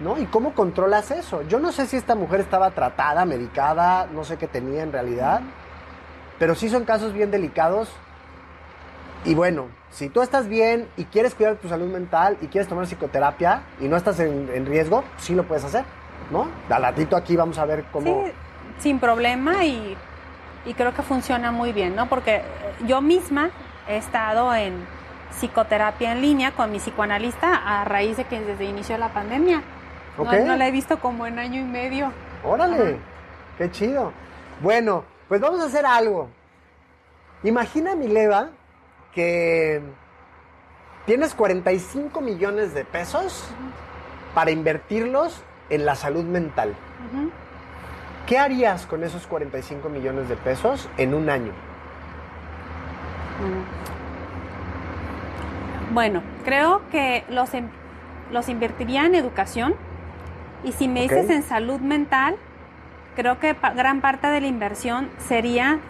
¿no? 0.00 0.18
¿Y 0.18 0.26
cómo 0.26 0.54
controlas 0.54 1.10
eso? 1.10 1.42
Yo 1.42 1.60
no 1.60 1.72
sé 1.72 1.86
si 1.86 1.96
esta 1.96 2.14
mujer 2.14 2.40
estaba 2.40 2.70
tratada, 2.70 3.24
medicada, 3.24 4.06
no 4.12 4.24
sé 4.24 4.36
qué 4.36 4.48
tenía 4.48 4.82
en 4.82 4.92
realidad, 4.92 5.42
pero 6.38 6.54
sí 6.54 6.68
son 6.68 6.84
casos 6.84 7.12
bien 7.12 7.30
delicados. 7.30 7.90
Y 9.24 9.34
bueno, 9.34 9.68
si 9.90 10.08
tú 10.08 10.22
estás 10.22 10.48
bien 10.48 10.88
y 10.96 11.04
quieres 11.04 11.34
cuidar 11.34 11.56
tu 11.56 11.68
salud 11.68 11.88
mental 11.88 12.38
y 12.40 12.46
quieres 12.46 12.68
tomar 12.68 12.86
psicoterapia 12.86 13.62
y 13.78 13.88
no 13.88 13.96
estás 13.96 14.18
en, 14.20 14.66
riesgo, 14.66 15.04
sí 15.18 15.34
lo 15.34 15.44
puedes 15.44 15.64
hacer, 15.64 15.84
¿no? 16.30 16.48
Al 16.68 16.82
ratito 16.82 17.16
aquí 17.16 17.36
vamos 17.36 17.58
a 17.58 17.64
ver 17.64 17.84
cómo... 17.92 18.24
Sí, 18.26 18.32
sin 18.78 18.98
problema 18.98 19.64
y, 19.64 19.96
y 20.64 20.74
creo 20.74 20.94
que 20.94 21.02
funciona 21.02 21.52
muy 21.52 21.72
bien, 21.72 21.94
¿no? 21.96 22.08
Porque 22.08 22.42
yo 22.86 23.00
misma 23.00 23.50
he 23.88 23.96
estado 23.96 24.54
en 24.54 24.86
psicoterapia 25.30 26.12
en 26.12 26.20
línea 26.20 26.52
con 26.52 26.70
mi 26.70 26.78
psicoanalista 26.78 27.54
a 27.54 27.84
raíz 27.84 28.16
de 28.16 28.24
que 28.24 28.40
desde 28.40 28.64
inicio 28.64 28.94
de 28.94 29.00
la 29.00 29.12
pandemia 29.12 29.62
no, 30.18 30.56
la 30.56 30.68
he 30.68 30.70
visto 30.70 30.98
como 30.98 31.26
en 31.26 31.38
año 31.38 31.60
y 31.60 31.64
medio. 31.64 32.12
Órale, 32.44 32.98
qué 33.56 33.70
chido. 33.70 34.12
Bueno, 34.60 35.04
pues 35.28 35.40
vamos 35.40 35.60
a 35.60 35.64
hacer 35.64 35.86
algo. 35.86 36.28
Imagina, 37.42 37.94
Mileva, 37.94 38.50
que 39.14 39.80
tienes 41.06 41.34
45 41.34 42.20
millones 42.20 42.74
de 42.74 42.84
pesos 42.84 43.44
para 44.34 44.50
invertirlos 44.50 45.42
en 45.70 45.86
la 45.86 45.94
salud 45.94 46.24
mental. 46.24 46.74
¿Qué 48.26 48.38
harías 48.38 48.86
con 48.86 49.02
esos 49.02 49.26
45 49.26 49.88
millones 49.88 50.28
de 50.28 50.36
pesos 50.36 50.88
en 50.98 51.14
un 51.14 51.30
año? 51.30 51.52
Bueno, 55.92 56.22
creo 56.44 56.82
que 56.90 57.24
los, 57.28 57.50
los 58.30 58.48
invertiría 58.48 59.06
en 59.06 59.14
educación 59.14 59.74
y 60.62 60.72
si 60.72 60.86
me 60.86 61.02
dices 61.02 61.28
en 61.30 61.42
salud 61.42 61.80
mental, 61.80 62.36
creo 63.16 63.40
que 63.40 63.56
gran 63.74 64.00
parte 64.00 64.28
de 64.28 64.40
la 64.40 64.46
inversión 64.46 65.08
sería 65.26 65.80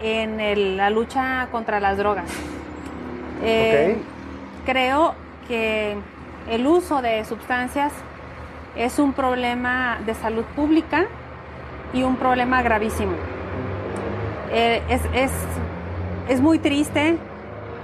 en 0.00 0.76
la 0.76 0.90
lucha 0.90 1.48
contra 1.50 1.80
las 1.80 1.96
drogas. 1.98 2.30
Eh, 3.42 3.96
creo 4.66 5.14
que 5.48 5.96
el 6.48 6.66
uso 6.66 7.02
de 7.02 7.24
sustancias 7.24 7.92
es 8.76 8.98
un 8.98 9.12
problema 9.12 9.98
de 10.04 10.14
salud 10.14 10.44
pública 10.56 11.06
y 11.92 12.02
un 12.02 12.16
problema 12.16 12.62
gravísimo. 12.62 13.12
Eh, 14.52 14.82
es, 16.28 16.40
muy 16.40 16.58
triste 16.58 17.16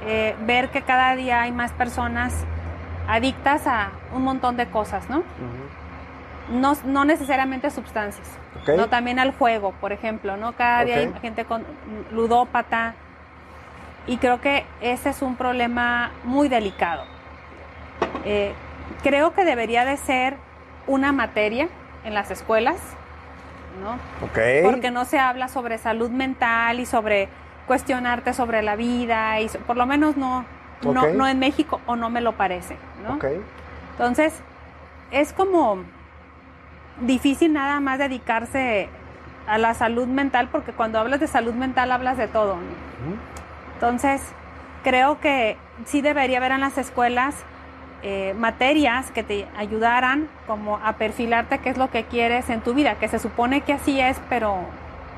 eh, 0.06 0.36
ver 0.46 0.70
que 0.70 0.82
cada 0.82 1.16
día 1.16 1.42
hay 1.42 1.52
más 1.52 1.72
personas 1.72 2.44
adictas 3.08 3.66
a 3.66 3.90
un 4.14 4.22
montón 4.22 4.56
de 4.56 4.66
cosas, 4.66 5.08
¿no? 5.10 5.22
no, 6.50 6.76
no 6.84 7.04
necesariamente 7.04 7.70
sustancias, 7.70 8.28
no 8.68 8.88
también 8.88 9.18
al 9.18 9.32
juego, 9.32 9.72
por 9.80 9.92
ejemplo, 9.92 10.36
¿no? 10.36 10.52
Cada 10.52 10.84
día 10.84 10.96
hay 10.96 11.12
gente 11.20 11.44
con 11.44 11.64
ludópata 12.12 12.94
y 14.06 14.18
creo 14.18 14.40
que 14.40 14.64
ese 14.80 15.10
es 15.10 15.22
un 15.22 15.36
problema 15.36 16.10
muy 16.24 16.48
delicado. 16.48 17.04
Eh, 18.24 18.52
creo 19.02 19.34
que 19.34 19.44
debería 19.44 19.84
de 19.84 19.96
ser 19.96 20.36
una 20.86 21.12
materia 21.12 21.68
en 22.04 22.14
las 22.14 22.30
escuelas, 22.30 22.76
¿no? 23.82 23.98
Porque 24.64 24.90
no 24.90 25.04
se 25.04 25.18
habla 25.18 25.48
sobre 25.48 25.78
salud 25.78 26.10
mental 26.10 26.80
y 26.80 26.86
sobre 26.86 27.28
cuestionarte 27.66 28.32
sobre 28.32 28.62
la 28.62 28.76
vida 28.76 29.40
y 29.40 29.48
por 29.48 29.76
lo 29.76 29.86
menos 29.86 30.16
no, 30.16 30.44
no, 30.82 31.08
no 31.08 31.28
en 31.28 31.38
México 31.38 31.80
o 31.86 31.96
no 31.96 32.10
me 32.10 32.20
lo 32.20 32.32
parece, 32.32 32.76
¿no? 33.02 33.18
Entonces, 33.92 34.34
es 35.10 35.32
como 35.32 35.84
difícil 37.00 37.52
nada 37.52 37.80
más 37.80 37.98
dedicarse 37.98 38.88
a 39.46 39.58
la 39.58 39.74
salud 39.74 40.06
mental, 40.06 40.48
porque 40.50 40.72
cuando 40.72 40.98
hablas 40.98 41.20
de 41.20 41.26
salud 41.26 41.54
mental 41.54 41.92
hablas 41.92 42.16
de 42.16 42.28
todo. 42.28 42.56
Entonces, 43.74 44.22
creo 44.82 45.20
que 45.20 45.56
sí 45.84 46.00
debería 46.00 46.38
haber 46.38 46.52
en 46.52 46.60
las 46.60 46.78
escuelas 46.78 47.34
eh, 48.02 48.34
materias 48.38 49.10
que 49.10 49.22
te 49.22 49.46
ayudaran 49.56 50.28
como 50.46 50.76
a 50.78 50.94
perfilarte 50.94 51.58
qué 51.58 51.70
es 51.70 51.78
lo 51.78 51.90
que 51.90 52.04
quieres 52.04 52.50
en 52.50 52.60
tu 52.60 52.74
vida, 52.74 52.96
que 52.96 53.08
se 53.08 53.18
supone 53.18 53.62
que 53.62 53.72
así 53.72 54.00
es, 54.00 54.18
pero, 54.28 54.58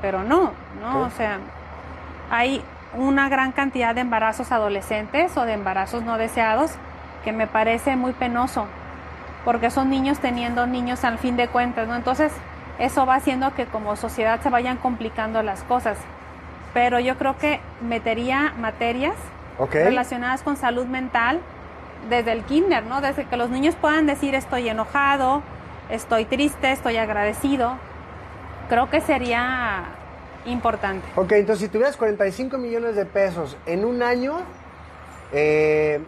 pero 0.01 0.23
no, 0.23 0.51
¿no? 0.81 1.01
O 1.01 1.09
sea, 1.11 1.39
hay 2.31 2.63
una 2.93 3.29
gran 3.29 3.51
cantidad 3.51 3.93
de 3.93 4.01
embarazos 4.01 4.51
adolescentes 4.51 5.35
o 5.37 5.45
de 5.45 5.53
embarazos 5.53 6.03
no 6.03 6.17
deseados 6.17 6.71
que 7.23 7.31
me 7.31 7.47
parece 7.47 7.95
muy 7.95 8.13
penoso 8.13 8.65
porque 9.45 9.69
son 9.69 9.89
niños 9.89 10.19
teniendo 10.19 10.67
niños 10.67 11.03
al 11.03 11.17
fin 11.17 11.37
de 11.37 11.47
cuentas, 11.47 11.87
¿no? 11.87 11.95
Entonces, 11.95 12.31
eso 12.77 13.05
va 13.05 13.15
haciendo 13.15 13.53
que 13.53 13.65
como 13.65 13.95
sociedad 13.95 14.39
se 14.41 14.49
vayan 14.49 14.77
complicando 14.77 15.41
las 15.43 15.63
cosas. 15.63 15.97
Pero 16.73 16.99
yo 16.99 17.17
creo 17.17 17.37
que 17.37 17.59
metería 17.81 18.53
materias 18.59 19.15
relacionadas 19.71 20.43
con 20.43 20.55
salud 20.55 20.85
mental 20.85 21.41
desde 22.07 22.31
el 22.31 22.43
kinder, 22.43 22.85
¿no? 22.85 23.01
Desde 23.01 23.25
que 23.25 23.37
los 23.37 23.49
niños 23.49 23.75
puedan 23.75 24.05
decir 24.05 24.35
estoy 24.35 24.69
enojado, 24.69 25.41
estoy 25.89 26.25
triste, 26.25 26.71
estoy 26.71 26.97
agradecido. 26.97 27.77
Creo 28.69 28.89
que 28.89 29.01
sería 29.01 29.85
importante. 30.45 31.05
Ok, 31.15 31.33
entonces 31.33 31.65
si 31.65 31.69
tuvieras 31.69 31.97
45 31.97 32.57
millones 32.57 32.95
de 32.95 33.05
pesos 33.05 33.57
en 33.65 33.83
un 33.83 34.03
año, 34.03 34.37
eh, 35.31 36.01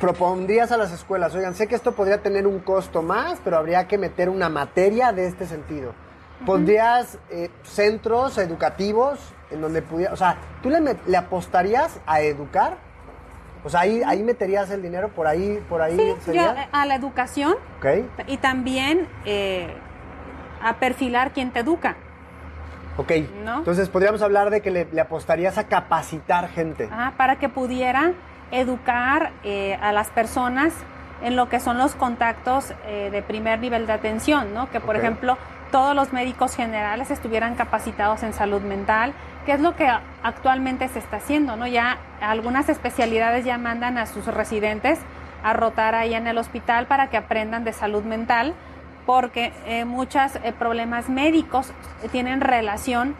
propondrías 0.00 0.72
a 0.72 0.76
las 0.76 0.92
escuelas, 0.92 1.34
oigan, 1.34 1.54
sé 1.54 1.66
que 1.66 1.74
esto 1.74 1.92
podría 1.92 2.22
tener 2.22 2.46
un 2.46 2.60
costo 2.60 3.02
más, 3.02 3.38
pero 3.44 3.56
habría 3.56 3.86
que 3.86 3.98
meter 3.98 4.28
una 4.28 4.48
materia 4.48 5.12
de 5.12 5.26
este 5.26 5.46
sentido. 5.46 5.92
¿Pondrías 6.46 7.18
eh, 7.30 7.50
centros 7.64 8.38
educativos 8.38 9.18
en 9.50 9.60
donde 9.60 9.82
pudiera, 9.82 10.12
o 10.12 10.16
sea, 10.16 10.36
¿tú 10.62 10.70
le, 10.70 10.80
le 11.06 11.16
apostarías 11.16 11.98
a 12.06 12.20
educar? 12.20 12.87
O 13.68 13.70
sea, 13.70 13.80
ahí, 13.80 14.00
ahí 14.06 14.22
meterías 14.22 14.70
el 14.70 14.80
dinero, 14.80 15.10
por 15.10 15.26
ahí, 15.26 15.62
por 15.68 15.82
ahí 15.82 15.94
Sí, 15.94 16.14
sería. 16.24 16.54
yo, 16.54 16.60
eh, 16.62 16.68
a 16.72 16.86
la 16.86 16.94
educación 16.94 17.54
Ok, 17.78 17.86
y 18.26 18.38
también 18.38 19.06
eh, 19.26 19.68
a 20.62 20.76
perfilar 20.76 21.32
quién 21.32 21.50
te 21.50 21.60
educa. 21.60 21.94
ok. 22.96 23.12
¿No? 23.44 23.58
Entonces 23.58 23.90
podríamos 23.90 24.22
hablar 24.22 24.48
de 24.48 24.62
que 24.62 24.70
le, 24.70 24.86
le 24.90 25.00
apostarías 25.02 25.58
a 25.58 25.64
capacitar 25.68 26.48
gente. 26.48 26.88
Ah, 26.90 27.12
para 27.18 27.36
que 27.36 27.50
pudiera 27.50 28.12
educar 28.52 29.32
eh, 29.44 29.78
a 29.82 29.92
las 29.92 30.08
personas 30.08 30.72
en 31.20 31.36
lo 31.36 31.50
que 31.50 31.60
son 31.60 31.76
los 31.76 31.94
contactos 31.94 32.72
eh, 32.86 33.10
de 33.12 33.20
primer 33.20 33.58
nivel 33.58 33.86
de 33.86 33.92
atención, 33.92 34.54
¿no? 34.54 34.70
Que 34.70 34.80
por 34.80 34.96
ejemplo 34.96 35.36
todos 35.70 35.94
los 35.94 36.12
médicos 36.12 36.54
generales 36.54 37.10
estuvieran 37.10 37.54
capacitados 37.54 38.22
en 38.22 38.32
salud 38.32 38.62
mental, 38.62 39.12
que 39.46 39.52
es 39.52 39.60
lo 39.60 39.76
que 39.76 39.88
actualmente 40.22 40.88
se 40.88 40.98
está 40.98 41.16
haciendo, 41.16 41.56
¿no? 41.56 41.66
Ya 41.66 41.98
algunas 42.20 42.68
especialidades 42.68 43.44
ya 43.44 43.58
mandan 43.58 43.98
a 43.98 44.06
sus 44.06 44.26
residentes 44.26 44.98
a 45.42 45.52
rotar 45.52 45.94
ahí 45.94 46.14
en 46.14 46.26
el 46.26 46.38
hospital 46.38 46.86
para 46.86 47.08
que 47.10 47.16
aprendan 47.16 47.64
de 47.64 47.72
salud 47.72 48.02
mental, 48.02 48.54
porque 49.06 49.52
eh, 49.66 49.84
muchos 49.84 50.36
eh, 50.36 50.52
problemas 50.52 51.08
médicos 51.08 51.72
tienen 52.12 52.40
relación 52.40 53.14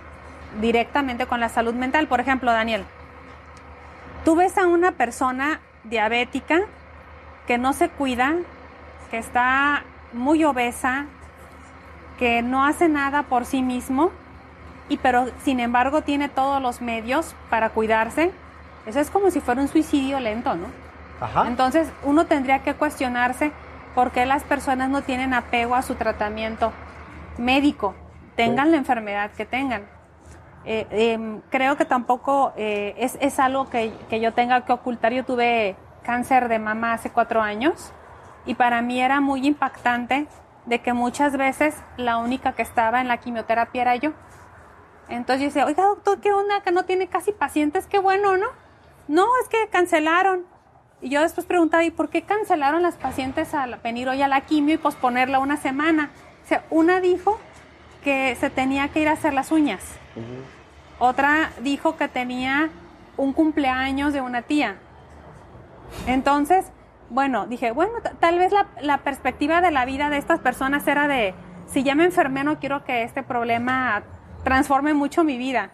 directamente 0.61 1.27
con 1.27 1.41
la 1.41 1.49
salud 1.49 1.75
mental. 1.75 2.09
Por 2.09 2.21
ejemplo, 2.21 2.53
Daniel, 2.53 2.85
tú 4.25 4.37
ves 4.37 4.59
a 4.59 4.67
una 4.67 4.93
persona 4.93 5.61
diabética 5.85 6.61
que 7.47 7.57
no 7.57 7.73
se 7.73 7.89
cuida, 7.89 8.35
que 9.11 9.19
está 9.19 9.85
muy 10.13 10.45
obesa, 10.45 11.07
que 12.19 12.43
no 12.43 12.65
hace 12.65 12.89
nada 12.89 13.23
por 13.25 13.45
sí 13.45 13.63
mismo, 13.63 14.11
y 14.89 14.97
pero 14.97 15.27
sin 15.45 15.61
embargo 15.61 16.03
tiene 16.03 16.29
todos 16.29 16.61
los 16.61 16.81
medios 16.81 17.35
para 17.51 17.71
cuidarse. 17.71 18.33
Eso 18.87 19.01
es 19.01 19.11
como 19.11 19.31
si 19.31 19.41
fuera 19.41 19.61
un 19.61 19.69
suicidio 19.69 20.19
lento, 20.19 20.55
¿no? 20.55 20.67
Ajá. 21.21 21.47
Entonces 21.47 21.91
uno 22.05 22.27
tendría 22.27 22.61
que 22.61 22.75
cuestionarse 22.75 23.53
por 23.95 24.13
qué 24.13 24.25
las 24.27 24.45
personas 24.45 24.89
no 24.89 25.03
tienen 25.03 25.35
apego 25.35 25.75
a 25.75 25.83
su 25.83 25.95
tratamiento 25.95 26.73
médico, 27.39 27.95
tengan 28.37 28.67
Sí. 28.67 28.71
la 28.73 28.77
enfermedad 28.79 29.31
que 29.33 29.45
tengan. 29.45 29.83
Eh, 30.65 30.87
em, 30.91 31.41
creo 31.51 31.77
que 31.77 31.85
tampoco 31.85 32.53
eh, 32.57 32.95
es, 32.99 33.17
es 33.21 33.39
algo 33.39 33.71
que, 33.71 33.93
que 34.11 34.21
yo 34.21 34.33
tenga 34.33 34.65
que 34.65 34.73
ocultar. 34.73 35.13
Yo 35.13 35.25
tuve 35.25 35.77
cáncer 36.03 36.49
de 36.49 36.59
mama 36.59 36.93
hace 36.95 37.11
cuatro 37.11 37.41
años 37.43 37.93
y 38.47 38.55
para 38.55 38.81
mí 38.83 39.01
era 39.01 39.21
muy 39.21 39.47
impactante 39.47 40.27
de 40.69 40.81
que 40.81 40.93
muchas 40.93 41.37
veces 41.37 41.75
la 41.97 42.19
única 42.19 42.53
que 42.53 42.63
estaba 42.63 43.01
en 43.01 43.09
la 43.09 43.17
quimioterapia 43.17 43.83
era 43.83 43.97
yo. 43.97 44.13
Entonces 45.09 45.41
yo 45.41 45.47
decía, 45.47 45.65
oiga 45.65 45.85
doctor, 45.85 46.21
¿qué 46.21 46.33
onda? 46.33 46.61
Que 46.61 46.71
no 46.71 46.85
tiene 46.85 47.09
casi 47.09 47.33
pacientes, 47.33 47.87
qué 47.87 47.99
bueno, 47.99 48.37
¿no? 48.37 48.47
No, 49.09 49.27
es 49.43 49.49
que 49.49 49.69
cancelaron. 49.71 50.45
Y 51.01 51.09
yo 51.09 51.23
después 51.23 51.47
preguntaba, 51.47 51.85
¿y 51.85 51.91
por 51.91 52.11
qué 52.11 52.23
cancelaron 52.23 52.83
las 52.83 52.97
pacientes 52.97 53.55
a 53.55 53.67
venir 53.83 54.09
hoy 54.09 54.21
a 54.21 54.29
la 54.29 54.43
quimio 54.43 54.75
y 54.75 54.79
posponerla 54.79 55.39
una 55.39 55.57
semana? 55.57 56.11
O 56.45 56.49
sea, 56.49 56.65
una 56.69 57.01
dijo 57.01 57.39
que 58.05 58.37
se 58.39 58.51
tenía 58.51 58.89
que 58.89 59.01
ir 59.01 59.09
a 59.09 59.13
hacer 59.13 59.33
las 59.33 59.51
uñas. 59.51 59.83
Otra 60.99 61.51
dijo 61.61 61.97
que 61.97 62.09
tenía 62.09 62.69
un 63.17 63.33
cumpleaños 63.33 64.13
de 64.13 64.21
una 64.21 64.43
tía. 64.43 64.77
Entonces, 66.07 66.67
bueno, 67.11 67.47
dije, 67.47 67.73
bueno, 67.73 67.93
tal 68.21 68.39
vez 68.39 68.53
la, 68.53 68.67
la 68.81 68.99
perspectiva 68.99 69.61
de 69.61 69.71
la 69.71 69.85
vida 69.85 70.11
de 70.11 70.19
estas 70.19 70.41
personas 70.41 70.87
era 70.87 71.09
de, 71.09 71.35
si 71.67 71.83
ya 71.83 71.95
me 71.95 72.05
enfermé, 72.05 72.45
no 72.45 72.59
quiero 72.59 72.85
que 72.85 73.03
este 73.03 73.23
problema 73.23 74.03
transforme 74.45 74.95
mucho 74.95 75.25
mi 75.25 75.39
vida. 75.39 75.71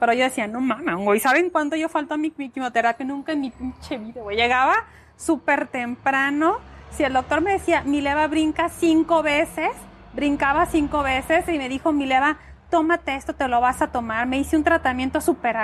Pero 0.00 0.12
yo 0.12 0.24
decía, 0.24 0.46
no 0.46 0.60
mames, 0.60 0.96
güey, 0.96 1.18
¿saben 1.18 1.50
cuánto 1.50 1.74
yo 1.76 1.88
faltó 1.88 2.14
a 2.14 2.16
mi, 2.16 2.32
mi 2.36 2.50
quimioterapia? 2.50 3.04
Nunca 3.04 3.32
en 3.32 3.40
mi 3.40 3.50
pinche 3.50 3.98
vida, 3.98 4.22
güey. 4.22 4.36
Llegaba 4.36 4.74
súper 5.16 5.66
temprano. 5.66 6.58
Si 6.90 7.02
el 7.02 7.12
doctor 7.12 7.40
me 7.40 7.52
decía, 7.52 7.82
mi 7.82 8.00
leva 8.00 8.26
brinca 8.28 8.68
cinco 8.68 9.22
veces, 9.22 9.70
brincaba 10.14 10.66
cinco 10.66 11.02
veces 11.02 11.48
y 11.48 11.58
me 11.58 11.68
dijo, 11.68 11.92
mi 11.92 12.06
leva, 12.06 12.36
tómate 12.70 13.16
esto, 13.16 13.34
te 13.34 13.48
lo 13.48 13.60
vas 13.60 13.82
a 13.82 13.88
tomar. 13.88 14.26
Me 14.26 14.38
hice 14.38 14.56
un 14.56 14.62
tratamiento 14.64 15.20
súper 15.20 15.56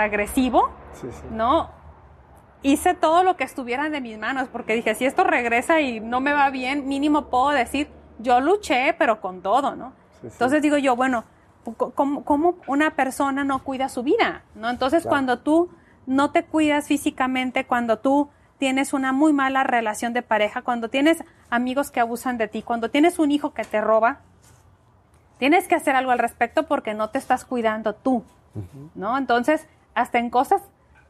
agresivo, 0.00 0.70
Sí, 0.92 1.08
sí. 1.10 1.22
¿no? 1.30 1.70
Hice 2.64 2.94
todo 2.94 3.22
lo 3.22 3.36
que 3.36 3.44
estuviera 3.44 3.90
de 3.90 4.00
mis 4.00 4.18
manos, 4.18 4.48
porque 4.50 4.74
dije, 4.74 4.94
si 4.94 5.04
esto 5.04 5.22
regresa 5.22 5.80
y 5.80 6.00
no 6.00 6.20
me 6.20 6.32
va 6.32 6.48
bien, 6.50 6.88
mínimo 6.88 7.26
puedo 7.26 7.50
decir, 7.50 7.88
yo 8.18 8.40
luché, 8.40 8.94
pero 8.98 9.20
con 9.20 9.42
todo, 9.42 9.76
¿no? 9.76 9.92
Sí, 10.14 10.18
sí. 10.22 10.28
Entonces 10.32 10.62
digo 10.62 10.78
yo, 10.78 10.96
bueno, 10.96 11.24
¿cómo, 11.94 12.24
cómo 12.24 12.56
una 12.66 12.96
persona 12.96 13.44
no 13.44 13.62
cuida 13.62 13.88
su 13.88 14.02
vida? 14.02 14.42
¿no? 14.54 14.70
Entonces 14.70 15.02
Claro. 15.02 15.10
cuando 15.10 15.38
tú 15.40 15.70
no 16.06 16.30
te 16.30 16.44
cuidas 16.44 16.88
físicamente, 16.88 17.66
cuando 17.66 17.98
tú 17.98 18.28
tienes 18.58 18.92
una 18.92 19.12
muy 19.12 19.32
mala 19.32 19.62
relación 19.64 20.12
de 20.14 20.22
pareja, 20.22 20.62
cuando 20.62 20.88
tienes 20.88 21.22
amigos 21.50 21.90
que 21.90 22.00
abusan 22.00 22.38
de 22.38 22.48
ti, 22.48 22.62
cuando 22.62 22.90
tienes 22.90 23.18
un 23.18 23.30
hijo 23.30 23.52
que 23.52 23.64
te 23.64 23.80
roba, 23.80 24.20
tienes 25.38 25.68
que 25.68 25.74
hacer 25.74 25.96
algo 25.96 26.12
al 26.12 26.18
respecto 26.18 26.66
porque 26.66 26.94
no 26.94 27.10
te 27.10 27.18
estás 27.18 27.44
cuidando 27.44 27.94
tú, 27.94 28.24
¿no? 28.94 29.18
Entonces, 29.18 29.66
hasta 29.94 30.18
en 30.18 30.30
cosas 30.30 30.62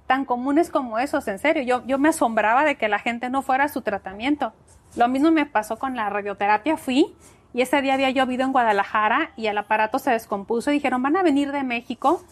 tan 0.07 0.25
comunes 0.25 0.71
como 0.71 0.99
esos, 0.99 1.27
en 1.29 1.39
serio, 1.39 1.63
yo, 1.63 1.87
yo 1.87 1.99
me 1.99 2.11
asombraba 2.11 2.65
de 2.65 2.77
que 2.77 2.89
la 2.89 2.99
gente 2.99 3.31
no 3.31 3.43
fuera 3.43 3.65
a 3.65 3.69
su 3.69 3.83
tratamiento. 3.83 4.53
Lo 4.97 5.09
mismo 5.09 5.31
me 5.31 5.47
pasó 5.47 5.79
con 5.79 5.97
la 5.97 6.09
radioterapia, 6.11 6.77
fui 6.77 7.15
y 7.53 7.63
ese 7.63 7.81
día 7.83 7.95
había 7.95 8.11
llovido 8.11 8.45
en 8.45 8.53
Guadalajara 8.53 9.31
y 9.37 9.47
el 9.47 9.57
aparato 9.57 9.99
se 9.99 10.11
descompuso 10.11 10.71
y 10.71 10.75
dijeron, 10.75 11.03
van 11.03 11.17
a 11.17 11.23
venir 11.23 11.53
de 11.53 11.63
México. 11.63 12.23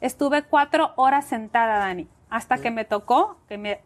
Estuve 0.00 0.42
cuatro 0.42 0.92
horas 0.96 1.26
sentada, 1.26 1.78
Dani, 1.78 2.08
hasta 2.30 2.58
que 2.58 2.70
me 2.70 2.84
tocó, 2.84 3.36
que 3.48 3.58
me, 3.58 3.80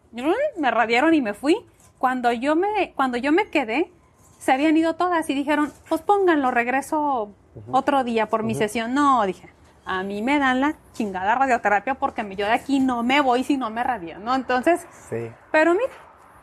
me 0.57 0.71
radiaron 0.71 1.13
y 1.13 1.21
me 1.21 1.33
fui. 1.33 1.57
Cuando 1.97 2.31
yo 2.31 2.55
me, 2.55 2.93
cuando 2.95 3.17
yo 3.17 3.31
me 3.31 3.49
quedé, 3.49 3.91
se 4.39 4.53
habían 4.53 4.77
ido 4.77 4.95
todas 4.95 5.29
y 5.29 5.33
dijeron, 5.33 5.71
pues 5.89 6.01
pónganlo, 6.01 6.51
regreso 6.51 7.33
otro 7.71 8.03
día 8.03 8.27
por 8.27 8.43
mi 8.43 8.55
sesión. 8.55 8.93
No, 8.93 9.25
dije, 9.25 9.49
a 9.85 10.03
mí 10.03 10.21
me 10.21 10.39
dan 10.39 10.61
la 10.61 10.73
chingada 10.93 11.35
radioterapia 11.35 11.95
porque 11.95 12.23
me- 12.23 12.35
yo 12.35 12.45
de 12.45 12.53
aquí 12.53 12.79
no 12.79 13.03
me 13.03 13.21
voy 13.21 13.43
si 13.43 13.57
no 13.57 13.69
me 13.69 13.83
radian, 13.83 14.23
¿no? 14.23 14.33
Entonces, 14.35 14.85
Sí. 15.09 15.31
pero 15.51 15.73
mira, 15.73 15.91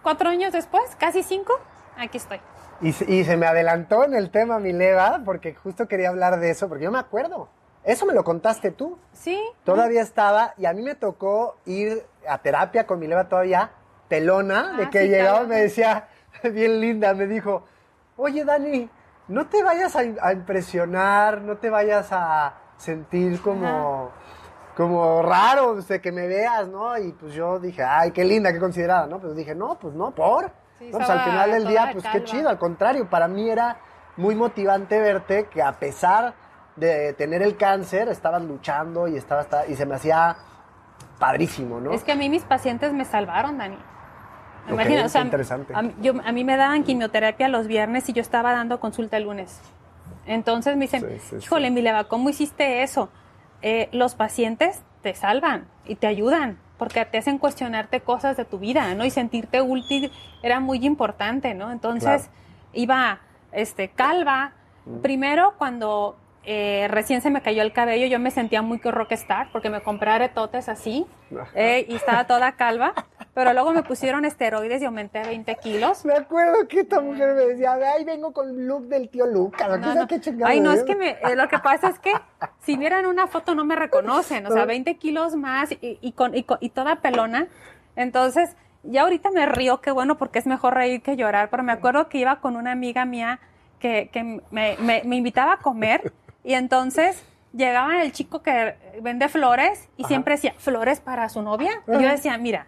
cuatro 0.03 0.29
años 0.31 0.53
después, 0.53 0.83
casi 0.99 1.23
cinco, 1.23 1.53
aquí 1.99 2.19
estoy. 2.19 2.41
Y, 2.81 2.93
se- 2.93 3.11
y 3.11 3.25
se 3.25 3.37
me 3.37 3.47
adelantó 3.47 4.05
en 4.05 4.15
el 4.15 4.31
tema 4.31 4.59
mi 4.59 4.73
leva, 4.73 5.21
porque 5.25 5.55
justo 5.55 5.87
quería 5.89 6.09
hablar 6.09 6.39
de 6.41 6.51
eso, 6.51 6.69
porque 6.69 6.85
yo 6.85 6.91
me 6.93 6.99
acuerdo. 6.99 7.49
Eso 7.85 8.07
me 8.07 8.13
lo 8.15 8.23
contaste 8.23 8.71
tú. 8.71 8.97
Sí. 9.13 9.41
Todavía 9.65 10.03
estaba, 10.03 10.55
y 10.57 10.67
a 10.67 10.73
mí 10.73 10.83
me 10.83 10.95
tocó 10.95 11.57
ir 11.67 12.05
a 12.29 12.39
terapia 12.39 12.87
con 12.87 13.01
mi 13.01 13.09
leva 13.09 13.29
todavía, 13.29 13.71
pelona, 14.09 14.77
de 14.77 14.85
Ah, 14.85 14.91
que 14.91 15.03
sí, 15.03 15.09
llegaba 15.09 15.43
y 15.43 15.47
me 15.49 15.57
decía, 15.63 16.09
bien 16.53 16.81
linda, 16.81 17.13
me 17.15 17.27
dijo, 17.27 17.65
oye 18.17 18.45
Dani, 18.45 18.89
no 19.29 19.47
te 19.49 19.63
vayas 19.65 19.97
a, 19.97 20.01
a 20.21 20.33
impresionar, 20.33 21.41
no 21.41 21.57
te 21.57 21.71
vayas 21.71 22.09
a 22.13 22.55
sentir 22.83 23.41
como, 23.43 24.11
como 24.77 25.23
raro, 25.23 25.71
o 25.71 25.83
sea, 25.83 26.01
que 26.01 26.11
me 26.13 26.27
veas, 26.27 26.69
¿no? 26.69 26.97
Y 26.99 27.13
pues 27.13 27.33
yo 27.35 27.59
dije, 27.59 27.83
ay, 27.83 28.11
qué 28.11 28.25
linda, 28.25 28.53
qué 28.53 28.59
considerada, 28.59 29.07
¿no? 29.07 29.19
Pero 29.21 29.35
dije, 29.35 29.55
no, 29.55 29.79
pues 29.79 29.95
no, 29.95 30.11
por. 30.11 30.51
Sí, 30.79 30.87
No, 30.91 30.99
pues 30.99 31.11
al 31.11 31.21
final 31.21 31.51
del 31.53 31.67
día, 31.69 31.89
pues 31.93 32.05
qué 32.05 32.25
chido, 32.25 32.49
al 32.49 32.59
contrario, 32.59 33.09
para 33.09 33.29
mí 33.29 33.49
era 33.49 33.77
muy 34.17 34.35
motivante 34.35 35.01
verte 35.01 35.47
que 35.47 35.63
a 35.63 35.73
pesar 35.73 36.35
de 36.77 37.13
tener 37.13 37.43
el 37.43 37.57
cáncer, 37.57 38.09
estabas 38.09 38.43
luchando 38.43 39.07
y, 39.07 39.17
estaba, 39.17 39.43
estaba- 39.43 39.67
y 39.67 39.77
se 39.77 39.87
me 39.87 39.95
hacía 39.95 40.37
padrísimo, 41.19 41.81
¿no? 41.81 41.93
Es 41.93 42.03
que 42.03 42.13
a 42.13 42.17
mí 42.17 42.29
mis 42.29 42.43
pacientes 42.43 42.93
me 42.93 43.05
salvaron, 43.05 43.59
Dani. 43.59 43.77
Ok, 44.67 44.73
Imagina, 44.73 45.05
o 45.05 45.09
sea, 45.09 45.23
interesante. 45.23 45.75
A 45.75 45.83
mí, 45.83 45.95
yo- 46.01 46.15
a 46.25 46.33
mí 46.33 46.45
me 46.45 46.57
daban 46.57 46.83
quimioterapia 46.85 47.49
los 47.49 47.67
viernes 47.67 48.09
y 48.09 48.13
yo 48.13 48.23
estaba 48.23 48.53
dando 48.53 48.81
consulta 48.81 49.17
el 49.17 49.25
lunes. 49.25 49.61
Entonces 50.27 50.77
me 50.77 50.83
dicen, 50.85 51.01
Sí, 51.03 51.19
sí, 51.19 51.27
sí. 51.31 51.37
híjole, 51.45 51.71
Mileva, 51.71 52.05
¿cómo 52.05 52.29
hiciste 52.31 52.83
eso? 52.83 53.09
Eh, 53.63 53.89
los 53.93 54.15
pacientes 54.15 54.83
te 55.03 55.15
salvan 55.15 55.67
y 55.85 55.97
te 55.97 56.07
ayudan 56.07 56.59
porque 56.79 57.05
te 57.05 57.19
hacen 57.19 57.39
cuestionarte 57.39 58.01
cosas 58.01 58.37
de 58.37 58.45
tu 58.45 58.59
vida, 58.59 58.93
¿no? 58.95 59.05
Y 59.05 59.11
sentirte 59.11 59.61
útil 59.63 60.11
era 60.43 60.59
muy 60.61 60.85
importante, 60.85 61.55
¿no? 61.55 61.71
Entonces 61.71 62.23
Claro. 62.23 62.33
iba 62.73 63.21
este, 63.53 63.89
calva. 63.91 64.53
Primero, 65.01 65.55
cuando 65.59 66.17
eh, 66.45 66.89
recién 66.91 67.21
se 67.23 67.31
me 67.31 67.41
cayó 67.43 67.63
el 67.63 67.73
cabello, 67.73 68.07
yo 68.07 68.19
me 68.19 68.31
sentía 68.31 68.63
muy 68.63 68.79
que 68.81 68.91
rockstar 68.91 69.49
porque 69.53 69.71
me 69.71 69.81
compré 69.81 70.11
aretotes 70.11 70.69
así 70.69 71.07
eh, 71.55 71.87
y 71.89 71.95
estaba 71.95 72.27
toda 72.27 72.53
calva. 72.53 72.95
Pero 73.35 73.53
luego 73.55 73.73
me 73.73 73.83
pusieron 73.83 74.27
esteroides 74.27 74.83
y 74.83 74.85
aumenté 74.85 75.23
20 75.23 75.55
kilos. 75.57 76.05
Me 76.05 76.13
acuerdo 76.13 76.69
que 76.69 76.81
esta 76.81 77.01
mujer 77.01 77.35
me 77.35 77.47
decía, 77.47 77.79
ay, 77.97 78.05
vengo 78.05 78.33
con 78.33 78.51
el 78.51 78.67
look 78.67 78.89
del 78.89 79.09
tío 79.09 79.27
Lucas. 79.27 79.69
¿no? 79.71 79.79
No, 79.79 79.95
no. 79.95 80.07
¿Qué 80.07 80.21
chingado 80.21 80.51
Ay, 80.51 80.61
no, 80.61 80.71
es? 80.73 80.83
que 80.85 80.95
me, 80.95 81.11
eh, 81.13 81.35
lo 81.35 81.49
que 81.49 81.59
pasa 81.59 81.89
es 81.89 81.99
que 81.99 82.13
si 82.61 82.77
vieran 82.77 83.07
una 83.07 83.27
foto 83.29 83.55
no 83.55 83.65
me 83.65 83.75
reconocen, 83.75 84.45
o 84.47 84.51
sea, 84.51 84.67
20 84.67 84.97
kilos 84.99 85.35
más 85.35 85.73
y, 85.73 85.99
y 86.03 86.13
con, 86.13 86.35
y, 86.37 86.45
y 86.61 86.69
toda 86.71 86.97
pelona. 86.97 87.47
Entonces, 87.97 88.55
ya 88.83 89.03
ahorita 89.03 89.31
me 89.31 89.47
río, 89.47 89.81
qué 89.81 89.93
bueno, 89.93 90.19
porque 90.19 90.39
es 90.39 90.47
mejor 90.47 90.75
reír 90.75 91.01
que 91.03 91.17
llorar, 91.17 91.49
pero 91.51 91.63
me 91.63 91.73
acuerdo 91.73 92.09
que 92.11 92.19
iba 92.19 92.37
con 92.41 92.57
una 92.57 92.73
amiga 92.73 93.05
mía 93.07 93.39
que, 93.79 94.11
que 94.13 94.23
me, 94.51 94.77
me- 94.79 95.03
me 95.05 95.17
invitaba 95.17 95.55
a 95.55 95.57
comer 95.59 96.13
Y 96.45 96.55
entonces 96.55 97.23
llegaba 97.53 98.03
el 98.03 98.13
chico 98.13 98.43
que 98.43 98.77
vende 99.01 99.29
flores 99.29 99.89
y 99.97 100.05
siempre 100.05 100.35
decía, 100.35 100.55
flores 100.59 101.01
para 101.01 101.29
su 101.29 101.43
novia. 101.43 101.83
Y 101.87 101.93
yo 101.93 102.09
decía, 102.09 102.37
mira, 102.39 102.67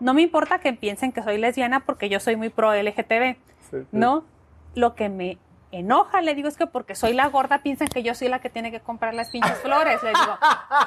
no 0.00 0.14
me 0.14 0.22
importa 0.22 0.58
que 0.58 0.72
piensen 0.72 1.12
que 1.12 1.22
soy 1.22 1.38
lesbiana 1.38 1.80
porque 1.80 2.08
yo 2.08 2.20
soy 2.20 2.36
muy 2.36 2.50
pro 2.50 2.74
LGTB, 2.74 3.36
¿no? 3.92 4.24
Lo 4.74 4.94
que 4.94 5.08
me 5.08 5.38
enoja, 5.72 6.20
le 6.20 6.34
digo, 6.34 6.48
es 6.48 6.56
que 6.56 6.66
porque 6.66 6.94
soy 6.94 7.12
la 7.12 7.28
gorda 7.28 7.58
piensan 7.58 7.88
que 7.88 8.02
yo 8.02 8.14
soy 8.14 8.28
la 8.28 8.40
que 8.40 8.50
tiene 8.50 8.70
que 8.70 8.80
comprar 8.80 9.14
las 9.14 9.30
pinches 9.30 9.58
flores, 9.58 10.02
le 10.02 10.10
digo, 10.10 10.38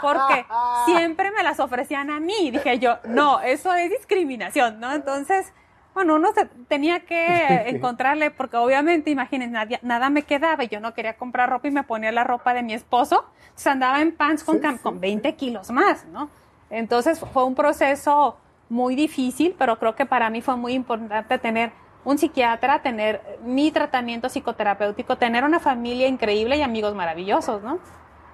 porque 0.02 0.46
siempre 0.86 1.32
me 1.32 1.44
las 1.44 1.60
ofrecían 1.60 2.10
a 2.10 2.20
mí. 2.20 2.52
Dije 2.52 2.80
yo, 2.80 2.98
no, 3.06 3.40
eso 3.42 3.74
es 3.74 3.90
discriminación, 3.90 4.80
¿no? 4.80 4.94
Entonces, 4.94 5.54
bueno, 5.94 6.16
uno 6.16 6.30
se, 6.34 6.46
tenía 6.68 7.02
que 7.02 7.36
encontrarle, 7.70 8.32
porque 8.32 8.58
obviamente, 8.58 9.10
imagínense, 9.12 9.80
nada 9.82 10.10
me 10.10 10.24
quedaba 10.24 10.64
y 10.64 10.68
yo 10.68 10.80
no 10.80 10.94
quería 10.94 11.18
comprar 11.18 11.50
ropa 11.50 11.68
y 11.68 11.72
me 11.72 11.84
ponía 11.84 12.12
la 12.12 12.24
ropa 12.24 12.54
de 12.54 12.64
mi 12.64 12.74
esposo, 12.74 13.26
entonces 13.42 13.68
andaba 13.68 14.02
en 14.02 14.16
pants 14.16 14.44
con, 14.44 14.60
con 14.78 15.00
20 15.00 15.36
kilos 15.36 15.72
más, 15.72 16.06
¿no? 16.06 16.30
Entonces 16.70 17.20
fue 17.20 17.44
un 17.46 17.56
proceso 17.56 18.38
muy 18.70 18.96
difícil, 18.96 19.56
pero 19.58 19.80
creo 19.80 19.96
que 19.96 20.06
para 20.06 20.30
mí 20.30 20.42
fue 20.42 20.56
muy 20.56 20.74
importante 20.74 21.38
tener 21.40 21.72
un 22.06 22.18
psiquiatra, 22.18 22.82
tener 22.82 23.22
mi 23.44 23.72
tratamiento 23.72 24.30
psicoterapéutico, 24.30 25.18
tener 25.18 25.44
una 25.44 25.60
familia 25.60 26.08
increíble 26.08 26.58
y 26.58 26.62
amigos 26.62 26.96
maravillosos, 26.96 27.62
¿no? 27.62 27.80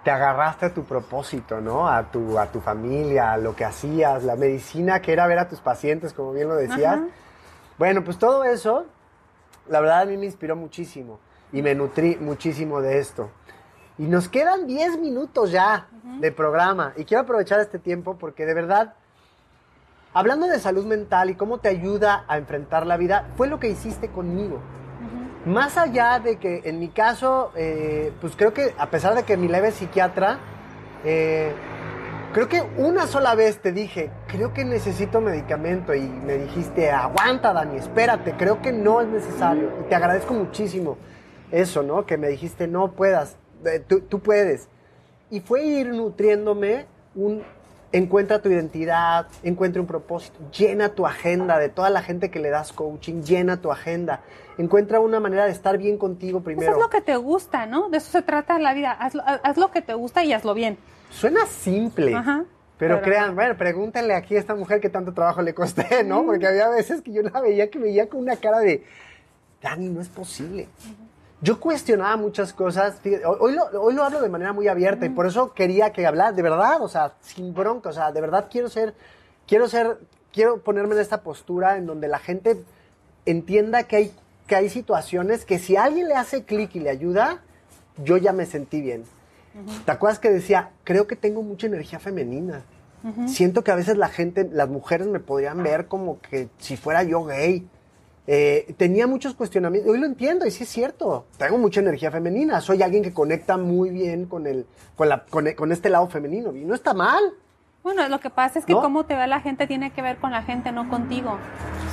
Te 0.03 0.11
agarraste 0.11 0.67
a 0.67 0.73
tu 0.73 0.83
propósito, 0.83 1.59
¿no? 1.61 1.89
A 1.89 2.03
tu, 2.03 2.37
a 2.37 2.45
tu 2.51 2.59
familia, 2.59 3.31
a 3.31 3.37
lo 3.37 3.55
que 3.55 3.65
hacías, 3.65 4.23
la 4.23 4.35
medicina 4.35 5.01
que 5.01 5.13
era 5.13 5.25
ver 5.25 5.39
a 5.39 5.49
tus 5.49 5.61
pacientes, 5.61 6.13
como 6.13 6.31
bien 6.31 6.47
lo 6.47 6.55
decías. 6.55 6.99
Bueno, 7.77 8.03
pues 8.03 8.17
todo 8.17 8.43
eso, 8.43 8.85
la 9.67 9.81
verdad 9.81 10.01
a 10.01 10.05
mí 10.05 10.17
me 10.17 10.25
inspiró 10.25 10.55
muchísimo 10.55 11.19
y 11.51 11.61
me 11.61 11.75
nutrí 11.75 12.17
muchísimo 12.17 12.81
de 12.81 12.99
esto. 12.99 13.29
Y 13.97 14.03
nos 14.03 14.27
quedan 14.27 14.67
10 14.67 14.99
minutos 14.99 15.51
ya 15.51 15.87
de 16.19 16.31
programa 16.31 16.93
y 16.97 17.05
quiero 17.05 17.23
aprovechar 17.23 17.59
este 17.59 17.79
tiempo 17.79 18.17
porque 18.17 18.45
de 18.45 18.53
verdad 18.53 18.93
Hablando 20.17 20.47
de 20.47 20.61
salud 20.61 20.85
mental 20.85 21.29
y 21.29 21.35
cómo 21.35 21.57
te 21.57 21.67
ayuda 21.67 22.23
a 22.29 22.37
enfrentar 22.37 22.87
la 22.87 22.95
vida, 22.95 23.27
fue 23.35 23.49
lo 23.49 23.59
que 23.59 23.67
hiciste 23.67 24.07
conmigo. 24.07 24.61
Más 25.45 25.77
allá 25.77 26.19
de 26.19 26.37
que 26.37 26.61
en 26.63 26.79
mi 26.79 26.87
caso, 26.87 27.51
eh, 27.53 28.13
pues 28.21 28.33
creo 28.37 28.53
que 28.53 28.73
a 28.77 28.89
pesar 28.89 29.13
de 29.13 29.23
que 29.23 29.35
mi 29.35 29.49
leve 29.49 29.73
psiquiatra, 29.73 30.37
eh, 31.03 31.51
creo 32.35 32.49
que 32.49 32.61
una 32.75 33.07
sola 33.07 33.33
vez 33.33 33.61
te 33.61 33.71
dije, 33.71 34.11
creo 34.27 34.53
que 34.53 34.65
necesito 34.65 35.21
medicamento 35.21 35.95
y 35.95 36.01
me 36.01 36.37
dijiste, 36.37 36.91
aguanta 36.91 37.53
Dani, 37.53 37.77
espérate, 37.77 38.33
creo 38.33 38.61
que 38.61 38.73
no 38.73 38.99
es 38.99 39.07
necesario. 39.07 39.71
Y 39.79 39.87
te 39.87 39.95
agradezco 39.95 40.33
muchísimo 40.33 40.97
eso, 41.49 41.81
¿no? 41.81 42.05
Que 42.05 42.17
me 42.17 42.27
dijiste, 42.27 42.67
no 42.67 42.91
puedas, 42.91 43.37
eh, 43.63 43.79
tú, 43.79 44.01
tú 44.01 44.19
puedes. 44.19 44.67
Y 45.29 45.39
fue 45.39 45.63
ir 45.63 45.87
nutriéndome 45.87 46.87
un 47.15 47.41
encuentra 47.93 48.41
tu 48.41 48.49
identidad, 48.49 49.27
encuentra 49.41 49.81
un 49.81 49.87
propósito, 49.87 50.37
llena 50.51 50.89
tu 50.89 51.07
agenda 51.07 51.57
de 51.57 51.69
toda 51.69 51.89
la 51.89 52.01
gente 52.01 52.29
que 52.29 52.39
le 52.39 52.49
das 52.49 52.73
coaching, 52.73 53.21
llena 53.21 53.61
tu 53.61 53.71
agenda, 53.71 54.23
encuentra 54.57 54.99
una 54.99 55.21
manera 55.21 55.45
de 55.45 55.51
estar 55.51 55.77
bien 55.77 55.97
contigo 55.97 56.41
primero. 56.41 56.69
Eso 56.69 56.77
es 56.77 56.83
lo 56.83 56.89
que 56.89 56.99
te 56.99 57.15
gusta, 57.15 57.65
¿no? 57.65 57.87
De 57.87 57.99
eso 57.99 58.11
se 58.11 58.21
trata 58.21 58.59
la 58.59 58.73
vida, 58.73 58.91
haz, 58.91 59.55
lo 59.55 59.71
que 59.71 59.81
te 59.81 59.93
gusta 59.93 60.25
y 60.25 60.33
hazlo 60.33 60.53
bien. 60.53 60.77
Suena 61.15 61.45
simple. 61.45 62.15
Pero, 62.77 63.01
crean, 63.01 63.35
bueno, 63.35 63.55
pregúntenle 63.57 64.13
aquí 64.13 64.35
a 64.35 64.39
esta 64.39 64.53
mujer 64.53 64.81
qué 64.81 64.89
tanto 64.89 65.13
trabajo 65.13 65.41
le 65.41 65.53
costé, 65.53 66.03
¿no? 66.03 66.25
Porque 66.25 66.45
había 66.45 66.69
veces 66.69 67.01
que 67.01 67.13
yo 67.13 67.21
la 67.21 67.39
veía 67.41 67.69
que 67.69 67.79
veía 67.79 68.09
con 68.09 68.19
una 68.19 68.35
cara 68.35 68.59
de, 68.59 68.83
Dani, 69.61 69.89
no 69.89 70.01
es 70.01 70.09
posible 70.09 70.67
yo 71.45 71.59
cuestionaba 71.59 72.17
muchas 72.17 72.53
cosas. 72.53 72.99
Hoy 73.39 73.53
lo, 73.53 73.65
hoy 73.81 73.93
lo 73.93 74.03
hablo 74.03 74.19
de 74.19 74.29
manera 74.29 74.51
muy 74.51 74.67
abierta 74.67 75.05
y 75.05 75.09
por 75.09 75.27
eso 75.27 75.53
quería 75.53 75.91
que 75.91 76.05
hablar 76.07 76.33
de 76.33 76.41
verdad, 76.41 76.81
o 76.81 76.87
sea, 76.87 77.13
sin 77.21 77.53
bronca, 77.53 77.89
o 77.89 77.93
sea, 77.93 78.11
de 78.11 78.19
verdad 78.19 78.47
quiero 78.49 78.67
ser, 78.67 78.95
quiero 79.47 79.67
ser, 79.67 79.99
quiero 80.33 80.59
ponerme 80.61 80.95
en 80.95 81.01
esta 81.01 81.21
postura 81.21 81.77
en 81.77 81.85
donde 81.85 82.07
la 82.07 82.17
gente 82.17 82.63
entienda 83.27 83.83
que 83.83 83.95
hay, 83.95 84.11
que 84.47 84.55
hay 84.55 84.69
situaciones 84.69 85.45
que 85.45 85.59
si 85.59 85.75
alguien 85.75 86.07
le 86.07 86.15
hace 86.15 86.45
clic 86.45 86.73
y 86.75 86.79
le 86.79 86.89
ayuda, 86.89 87.43
yo 87.97 88.17
ya 88.17 88.33
me 88.33 88.47
sentí 88.47 88.81
bien. 88.81 89.03
¿Te 89.85 89.91
acuerdas 89.91 90.19
que 90.19 90.29
decía, 90.29 90.71
creo 90.83 91.07
que 91.07 91.15
tengo 91.15 91.41
mucha 91.41 91.67
energía 91.67 91.99
femenina? 91.99 92.63
Siento 93.27 93.63
que 93.63 93.69
a 93.69 93.75
veces 93.75 93.97
la 93.97 94.09
gente, 94.09 94.49
las 94.51 94.67
mujeres 94.67 95.05
me 95.05 95.19
podrían 95.19 95.61
ver 95.61 95.85
como 95.85 96.19
que 96.21 96.49
si 96.57 96.75
fuera 96.75 97.03
yo 97.03 97.23
gay. 97.23 97.67
Eh, 98.25 98.73
tenía 98.77 99.05
muchos 99.05 99.35
cuestionamientos. 99.35 99.91
Hoy 99.91 99.99
lo 99.99 100.07
entiendo 100.07 100.47
y 100.47 100.51
sí 100.51 100.63
es 100.63 100.69
cierto. 100.69 101.27
Tengo 101.37 101.59
mucha 101.59 101.81
energía 101.81 102.09
femenina. 102.09 102.61
Soy 102.61 102.81
alguien 102.81 103.03
que 103.03 103.13
conecta 103.13 103.57
muy 103.57 103.91
bien 103.91 104.25
con, 104.25 104.47
el, 104.47 104.65
con, 104.95 105.09
la, 105.09 105.23
con, 105.23 105.71
este 105.71 105.89
lado 105.89 106.07
femenino. 106.07 106.55
Y 106.55 106.65
no 106.65 106.73
está 106.73 106.95
mal. 106.95 107.23
Bueno, 107.83 108.09
lo 108.09 108.19
que 108.19 108.31
pasa 108.31 108.57
es 108.57 108.65
que 108.65 108.73
cómo 108.73 109.05
te 109.05 109.15
ve 109.15 109.27
la 109.27 109.41
gente 109.41 109.67
tiene 109.67 109.91
que 109.91 110.01
ver 110.01 110.17
con 110.17 110.31
la 110.31 110.41
gente, 110.41 110.71
no 110.71 110.89
contigo. 110.89 111.37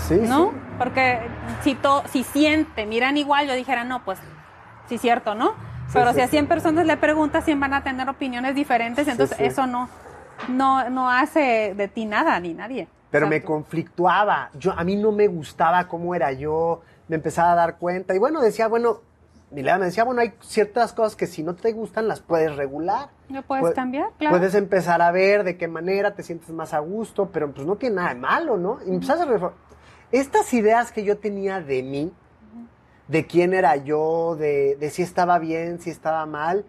Sí. 0.09 0.15
¿No? 0.15 0.53
Porque 0.79 1.19
si, 1.63 1.75
to, 1.75 2.03
si 2.11 2.25
siente, 2.25 2.87
miran 2.87 3.19
igual, 3.19 3.47
yo 3.47 3.53
dijera, 3.53 3.85
no, 3.85 4.03
pues 4.03 4.19
sí 4.89 4.95
es 4.95 5.01
cierto, 5.03 5.35
¿no? 5.35 5.53
Pero 5.93 6.13
si 6.13 6.21
a 6.21 6.29
100 6.29 6.47
personas 6.47 6.87
le 6.87 6.97
preguntas, 6.97 7.45
100 7.45 7.61
van 7.61 7.75
a 7.75 7.83
tener 7.83 8.09
opiniones 8.09 8.55
diferentes, 8.55 9.07
entonces 9.09 9.39
eso 9.41 9.67
no, 9.67 9.89
no, 10.49 10.89
no 10.91 11.11
hace 11.11 11.75
de 11.77 11.89
ti 11.89 12.07
nada 12.07 12.39
ni 12.41 12.55
nadie 12.55 12.89
pero 13.13 13.29
me 13.29 13.43
conflictuaba. 13.43 14.51
Yo, 14.59 14.73
a 14.73 14.83
mí 14.85 14.97
no 14.97 15.13
me 15.13 15.29
gustaba 15.29 15.87
cómo 15.87 16.15
era 16.15 16.33
yo, 16.33 16.81
me 17.09 17.17
empezaba 17.17 17.53
a 17.53 17.55
dar 17.55 17.77
cuenta. 17.77 18.15
Y 18.15 18.19
bueno, 18.19 18.41
decía, 18.41 18.69
bueno, 18.69 19.01
Milena 19.51 19.79
me 19.79 19.85
decía, 19.85 20.05
bueno, 20.05 20.23
hay 20.23 20.33
ciertas 20.41 20.95
cosas 20.95 21.15
que 21.15 21.27
si 21.27 21.43
no 21.43 21.55
te 21.55 21.73
gustan 21.73 22.09
las 22.09 22.21
puedes 22.21 22.57
regular. 22.57 23.11
¿Lo 23.29 23.43
puedes 23.43 23.75
cambiar? 23.75 24.09
Claro. 24.19 24.39
Puedes 24.39 24.55
empezar 24.55 25.03
a 25.03 25.11
ver 25.13 25.45
de 25.45 25.59
qué 25.59 25.69
manera 25.69 26.15
te 26.15 26.23
sientes 26.23 26.49
más 26.49 26.73
a 26.73 26.79
gusto, 26.79 27.29
pero 27.31 27.53
pues 27.53 27.67
no 27.67 27.77
tiene 27.77 27.97
nada 27.97 28.15
de 28.15 28.21
malo, 28.21 28.57
¿no? 28.57 28.79
Y 28.87 28.95
a 28.95 29.53
Estas 30.11 30.55
ideas 30.55 30.91
que 30.91 31.05
yo 31.05 31.19
tenía 31.19 31.61
de 31.61 31.83
mí, 31.83 32.15
de 33.09 33.27
quién 33.27 33.55
era 33.55 33.77
yo, 33.77 34.37
de, 34.39 34.77
de 34.77 34.91
si 34.91 35.03
estaba 35.03 35.39
bien, 35.39 35.81
si 35.81 35.91
estaba 35.91 36.25
mal, 36.27 36.65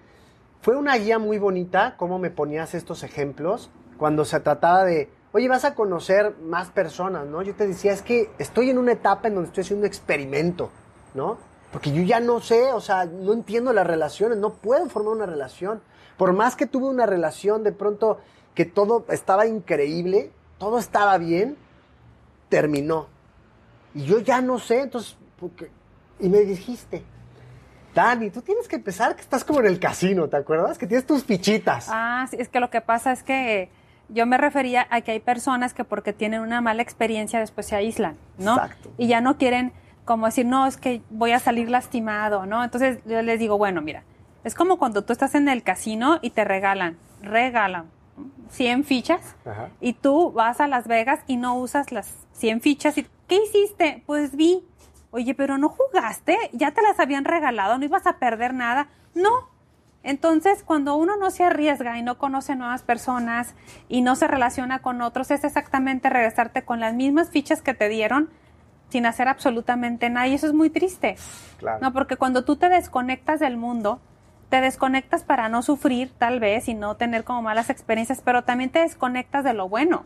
fue 0.62 0.76
una 0.76 0.96
guía 0.96 1.20
muy 1.20 1.40
bonita, 1.40 1.96
cómo 1.98 2.20
me 2.20 2.30
ponías 2.30 2.74
estos 2.74 3.04
ejemplos, 3.04 3.70
cuando 3.98 4.26
se 4.26 4.40
trataba 4.40 4.84
de 4.84 5.10
oye, 5.34 5.50
vas 5.50 5.66
a 5.66 5.76
conocer 5.76 6.36
más 6.44 6.70
personas, 6.70 7.26
¿no? 7.26 7.42
Yo 7.42 7.56
te 7.56 7.68
decía, 7.68 7.92
es 7.92 8.02
que 8.02 8.30
estoy 8.38 8.70
en 8.70 8.78
una 8.78 8.94
etapa 8.94 9.28
en 9.28 9.36
donde 9.36 9.48
estoy 9.48 9.64
haciendo 9.64 9.82
un 9.82 9.88
experimento, 9.88 10.70
¿no? 11.16 11.38
Porque 11.72 11.92
yo 11.92 12.04
ya 12.04 12.20
no 12.20 12.40
sé, 12.40 12.72
o 12.72 12.80
sea, 12.80 13.06
no 13.06 13.34
entiendo 13.34 13.74
las 13.74 13.86
relaciones, 13.86 14.38
no 14.38 14.54
puedo 14.54 14.88
formar 14.90 15.16
una 15.16 15.26
relación. 15.26 15.82
Por 16.18 16.34
más 16.34 16.56
que 16.56 16.68
tuve 16.68 16.88
una 16.88 17.08
relación 17.08 17.64
de 17.64 17.72
pronto 17.72 18.20
que 18.54 18.66
todo 18.66 19.06
estaba 19.10 19.48
increíble, 19.48 20.32
todo 20.60 20.78
estaba 20.78 21.18
bien, 21.18 21.58
terminó. 22.50 23.08
Y 23.96 24.06
yo 24.06 24.20
ya 24.20 24.40
no 24.42 24.60
sé, 24.60 24.82
entonces, 24.82 25.18
y 26.24 26.30
me 26.30 26.40
dijiste, 26.40 27.04
Dani, 27.94 28.30
tú 28.30 28.42
tienes 28.42 28.68
que 28.68 28.78
empezar 28.78 29.16
que 29.16 29.22
estás 29.22 29.44
como 29.44 29.60
en 29.60 29.68
el 29.68 29.80
casino, 29.80 30.28
¿te 30.30 30.38
acuerdas? 30.38 30.78
Que 30.78 30.88
tienes 30.88 31.06
tus 31.06 31.24
fichitas. 31.26 31.88
Ah, 31.92 32.26
sí, 32.30 32.38
es 32.40 32.48
que 32.50 32.60
lo 32.60 32.70
que 32.70 32.82
pasa 32.82 33.12
es 33.12 33.24
que 33.24 33.70
yo 34.10 34.26
me 34.26 34.38
refería 34.38 34.88
a 34.90 35.02
que 35.02 35.12
hay 35.12 35.20
personas 35.20 35.74
que 35.74 35.84
porque 35.84 36.14
tienen 36.14 36.40
una 36.42 36.62
mala 36.62 36.82
experiencia 36.82 37.40
después 37.40 37.68
se 37.68 37.76
aíslan, 37.76 38.18
¿no? 38.38 38.56
Exacto. 38.56 38.92
Y 38.98 39.08
ya 39.08 39.22
no 39.22 39.38
quieren 39.38 39.74
como 40.06 40.26
decir, 40.26 40.46
no, 40.46 40.66
es 40.66 40.78
que 40.78 41.02
voy 41.10 41.32
a 41.32 41.40
salir 41.40 41.70
lastimado, 41.70 42.46
¿no? 42.46 42.64
Entonces 42.64 43.00
yo 43.06 43.22
les 43.22 43.40
digo, 43.40 43.58
bueno, 43.58 43.82
mira, 43.82 44.04
es 44.44 44.56
como 44.56 44.78
cuando 44.78 45.04
tú 45.04 45.14
estás 45.14 45.36
en 45.36 45.48
el 45.48 45.64
casino 45.64 46.20
y 46.22 46.32
te 46.32 46.44
regalan, 46.44 46.98
regalan 47.22 47.90
100 48.50 48.84
fichas 48.84 49.36
y 49.82 49.94
tú 49.94 50.32
vas 50.32 50.60
a 50.60 50.68
Las 50.68 50.88
Vegas 50.88 51.22
y 51.28 51.38
no 51.38 51.58
usas 51.58 51.92
las 51.92 52.14
100 52.34 52.62
fichas. 52.62 52.98
Y, 52.98 53.08
¿Qué 53.28 53.40
hiciste? 53.44 54.04
Pues 54.06 54.36
vi. 54.36 54.64
Oye, 55.14 55.36
pero 55.36 55.60
no 55.60 55.70
jugaste, 55.70 56.38
ya 56.54 56.72
te 56.72 56.82
las 56.82 57.00
habían 57.00 57.24
regalado, 57.24 57.78
no 57.78 57.86
ibas 57.86 58.08
a 58.08 58.18
perder 58.18 58.56
nada. 58.56 58.88
No, 59.14 59.48
entonces, 60.02 60.64
cuando 60.64 60.96
uno 60.96 61.18
no 61.18 61.30
se 61.30 61.44
arriesga 61.44 62.00
y 62.00 62.02
no 62.02 62.18
conoce 62.18 62.56
nuevas 62.56 62.82
personas 62.82 63.54
y 63.88 64.02
no 64.02 64.16
se 64.16 64.28
relaciona 64.28 64.80
con 64.80 65.02
otros, 65.04 65.30
es 65.30 65.44
exactamente 65.44 66.10
regresarte 66.10 66.64
con 66.64 66.80
las 66.80 66.96
mismas 66.96 67.30
fichas 67.30 67.62
que 67.62 67.76
te 67.76 67.90
dieron 67.90 68.32
sin 68.90 69.06
hacer 69.06 69.28
absolutamente 69.28 70.10
nada. 70.10 70.26
Y 70.28 70.34
eso 70.34 70.48
es 70.48 70.54
muy 70.54 70.72
triste. 70.72 71.16
Claro. 71.60 71.78
No, 71.80 71.94
porque 71.94 72.18
cuando 72.18 72.44
tú 72.44 72.56
te 72.56 72.68
desconectas 72.68 73.40
del 73.40 73.56
mundo, 73.56 74.02
te 74.50 74.62
desconectas 74.62 75.24
para 75.24 75.48
no 75.48 75.62
sufrir 75.62 76.12
tal 76.18 76.40
vez 76.40 76.68
y 76.68 76.74
no 76.74 76.96
tener 76.96 77.24
como 77.24 77.44
malas 77.44 77.70
experiencias, 77.70 78.22
pero 78.22 78.44
también 78.44 78.72
te 78.72 78.80
desconectas 78.80 79.44
de 79.44 79.54
lo 79.54 79.70
bueno. 79.70 80.06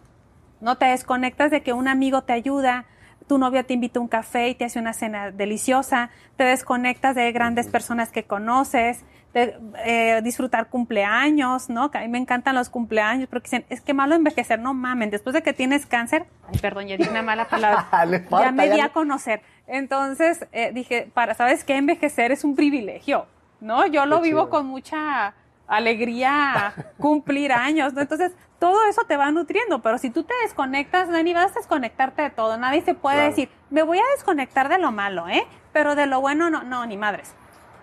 No 0.60 0.78
te 0.78 0.86
desconectas 0.86 1.50
de 1.50 1.64
que 1.64 1.74
un 1.74 1.88
amigo 1.88 2.24
te 2.24 2.34
ayuda, 2.34 2.86
tu 3.28 3.38
novia 3.38 3.64
te 3.64 3.74
invita 3.74 4.00
a 4.00 4.02
un 4.02 4.08
café 4.08 4.50
y 4.50 4.56
te 4.56 4.66
hace 4.66 4.80
una 4.80 4.94
cena 4.94 5.32
deliciosa, 5.32 6.10
te 6.36 6.44
desconectas 6.44 7.16
de 7.16 7.32
grandes 7.32 7.68
personas 7.68 8.12
que 8.12 8.24
conoces, 8.24 9.04
eh, 9.34 10.22
disfrutar 10.24 10.70
cumpleaños, 10.70 11.70
¿no? 11.70 11.92
Que 11.92 12.00
a 12.00 12.02
mí 12.02 12.08
me 12.08 12.18
encantan 12.18 12.56
los 12.56 12.70
cumpleaños, 12.70 13.28
porque 13.30 13.46
dicen, 13.46 13.66
es 13.70 13.82
que 13.82 13.94
malo 13.94 14.16
envejecer, 14.16 14.60
no 14.60 14.74
mamen, 14.74 15.10
después 15.10 15.34
de 15.34 15.44
que 15.44 15.54
tienes 15.54 15.86
cáncer, 15.86 16.26
ay, 16.48 16.60
perdón, 16.60 16.88
ya 16.88 16.98
dije 16.98 17.10
una 17.10 17.22
mala 17.22 17.46
palabra, 17.50 17.88
ya 18.32 18.52
me 18.52 18.70
di 18.70 18.80
a 18.80 18.90
conocer. 18.90 19.42
Entonces 19.68 20.48
eh, 20.52 20.72
dije, 20.74 21.10
para, 21.14 21.34
¿sabes 21.34 21.64
qué? 21.64 21.76
Envejecer 21.76 22.32
es 22.32 22.44
un 22.44 22.56
privilegio. 22.56 23.28
¿no? 23.60 23.86
Yo 23.88 24.06
lo 24.06 24.22
vivo 24.22 24.50
con 24.50 24.68
mucha 24.68 25.34
alegría 25.68 26.74
cumplir 26.98 27.52
años, 27.52 27.94
¿no? 27.94 28.02
Entonces, 28.02 28.34
todo 28.60 28.86
eso 28.90 29.04
te 29.04 29.18
va 29.18 29.32
nutriendo, 29.32 29.82
pero 29.82 29.98
si 29.98 30.10
tú 30.10 30.24
te 30.24 30.34
desconectas, 30.44 31.10
Dani, 31.10 31.34
vas 31.34 31.52
a 31.52 31.60
desconectarte 31.60 32.24
de 32.24 32.30
todo. 32.32 32.58
Nadie 32.58 32.82
se 32.82 32.96
puede 32.96 33.24
decir, 33.24 33.50
me 33.70 33.84
voy 33.84 34.00
a 34.00 34.16
desconectar 34.16 34.70
de 34.70 34.80
lo 34.80 34.92
malo, 34.92 35.28
¿eh? 35.28 35.46
Pero 35.74 35.96
de 35.96 36.08
lo 36.08 36.22
bueno 36.22 36.50
no, 36.50 36.64
no, 36.64 36.86
ni 36.86 36.98
madres. 36.98 37.34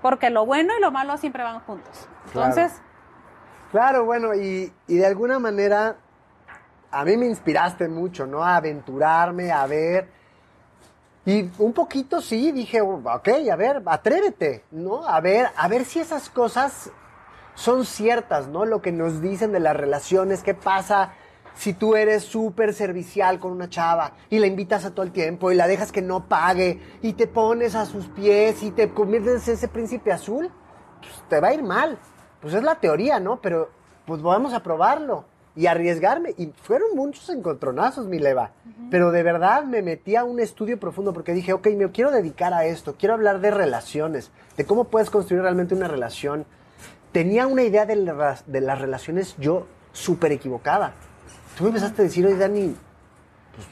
Porque 0.02 0.30
lo 0.30 0.44
bueno 0.44 0.72
y 0.76 0.80
lo 0.80 0.90
malo 0.90 1.16
siempre 1.18 1.42
van 1.42 1.60
juntos. 1.60 2.08
Entonces... 2.26 2.80
Claro, 3.70 4.04
bueno, 4.04 4.34
y, 4.34 4.72
y 4.86 4.96
de 4.96 5.06
alguna 5.06 5.38
manera 5.38 5.96
a 6.90 7.04
mí 7.04 7.16
me 7.16 7.26
inspiraste 7.26 7.88
mucho, 7.88 8.26
¿no? 8.26 8.42
A 8.42 8.56
aventurarme, 8.56 9.50
a 9.50 9.66
ver. 9.66 10.08
Y 11.26 11.50
un 11.58 11.72
poquito 11.72 12.20
sí, 12.20 12.52
dije, 12.52 12.80
ok, 12.80 13.28
a 13.50 13.56
ver, 13.56 13.82
atrévete, 13.84 14.64
¿no? 14.70 15.06
A 15.06 15.20
ver, 15.20 15.48
a 15.56 15.68
ver 15.68 15.84
si 15.84 15.98
esas 15.98 16.28
cosas 16.28 16.90
son 17.54 17.84
ciertas, 17.84 18.48
¿no? 18.48 18.64
Lo 18.64 18.82
que 18.82 18.92
nos 18.92 19.20
dicen 19.20 19.52
de 19.52 19.60
las 19.60 19.76
relaciones, 19.76 20.42
qué 20.42 20.54
pasa 20.54 21.12
si 21.54 21.72
tú 21.72 21.94
eres 21.94 22.24
súper 22.24 22.74
servicial 22.74 23.38
con 23.38 23.52
una 23.52 23.68
chava 23.68 24.14
y 24.28 24.38
la 24.38 24.46
invitas 24.46 24.84
a 24.84 24.90
todo 24.90 25.04
el 25.04 25.12
tiempo 25.12 25.52
y 25.52 25.54
la 25.54 25.68
dejas 25.68 25.92
que 25.92 26.02
no 26.02 26.28
pague 26.28 26.80
y 27.00 27.12
te 27.12 27.26
pones 27.26 27.74
a 27.74 27.86
sus 27.86 28.08
pies 28.08 28.62
y 28.62 28.70
te 28.70 28.90
conviertes 28.90 29.46
en 29.48 29.54
ese 29.54 29.68
príncipe 29.68 30.12
azul, 30.12 30.50
pues 31.00 31.12
te 31.28 31.40
va 31.40 31.48
a 31.48 31.54
ir 31.54 31.62
mal. 31.62 31.98
Pues 32.40 32.54
es 32.54 32.62
la 32.62 32.74
teoría, 32.74 33.20
¿no? 33.20 33.40
Pero 33.40 33.70
pues 34.04 34.20
vamos 34.20 34.52
a 34.52 34.62
probarlo 34.62 35.24
y 35.56 35.66
arriesgarme. 35.66 36.34
Y 36.36 36.52
fueron 36.62 36.94
muchos 36.94 37.28
encontronazos, 37.30 38.06
mi 38.06 38.18
leva. 38.18 38.50
Pero 38.90 39.12
de 39.12 39.22
verdad 39.22 39.64
me 39.64 39.82
metí 39.82 40.16
a 40.16 40.24
un 40.24 40.40
estudio 40.40 40.78
profundo 40.78 41.12
porque 41.12 41.32
dije, 41.32 41.52
ok, 41.52 41.68
me 41.76 41.90
quiero 41.90 42.10
dedicar 42.10 42.52
a 42.52 42.66
esto, 42.66 42.96
quiero 42.98 43.14
hablar 43.14 43.40
de 43.40 43.50
relaciones, 43.50 44.30
de 44.56 44.66
cómo 44.66 44.84
puedes 44.84 45.10
construir 45.10 45.42
realmente 45.42 45.74
una 45.74 45.88
relación 45.88 46.44
tenía 47.14 47.46
una 47.46 47.62
idea 47.62 47.86
de, 47.86 47.94
de 48.46 48.60
las 48.60 48.80
relaciones 48.80 49.36
yo 49.38 49.68
súper 49.92 50.32
equivocada. 50.32 50.94
Tú 51.56 51.62
me 51.62 51.68
empezaste 51.68 52.02
a 52.02 52.04
decir, 52.06 52.26
oye, 52.26 52.36
Dani, 52.36 52.74
pues, 53.54 53.66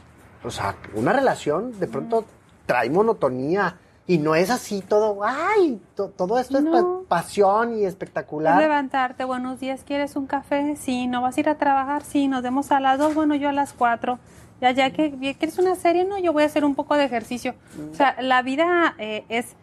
o 0.45 0.51
sea, 0.51 0.77
una 0.95 1.13
relación 1.13 1.79
de 1.81 1.89
pronto 1.89 2.25
trae 2.67 2.89
monotonía 2.89 3.81
y 4.07 4.19
no 4.19 4.37
es 4.37 4.49
así 4.49 4.81
todo, 4.81 5.25
ay, 5.25 5.83
todo 5.97 6.39
esto 6.39 6.59
es 6.59 7.09
pasión 7.09 7.77
y 7.79 7.85
espectacular. 7.85 8.61
levantarte, 8.61 9.25
buenos 9.25 9.59
días, 9.59 9.83
¿quieres 9.85 10.15
un 10.15 10.27
café? 10.27 10.77
Sí, 10.77 11.09
¿no 11.09 11.21
vas 11.21 11.37
a 11.37 11.41
ir 11.41 11.49
a 11.49 11.59
trabajar? 11.59 12.05
Sí, 12.05 12.29
nos 12.29 12.43
vemos 12.43 12.71
a 12.71 12.79
las 12.79 12.97
dos, 12.97 13.13
bueno, 13.15 13.35
yo 13.35 13.49
a 13.49 13.53
las 13.53 13.73
cuatro. 13.73 14.21
Ya, 14.61 14.71
ya 14.71 14.93
que 14.93 15.11
quieres 15.19 15.59
una 15.59 15.75
serie, 15.75 16.05
no, 16.05 16.17
yo 16.19 16.33
voy 16.33 16.45
a 16.45 16.47
hacer 16.47 16.65
un 16.65 16.77
poco 16.77 16.95
de 16.95 17.05
ejercicio. 17.05 17.57
O 17.91 17.95
sea, 17.97 18.15
la 18.23 18.43
vida 18.43 18.95
eh, 18.99 19.25
es 19.29 19.57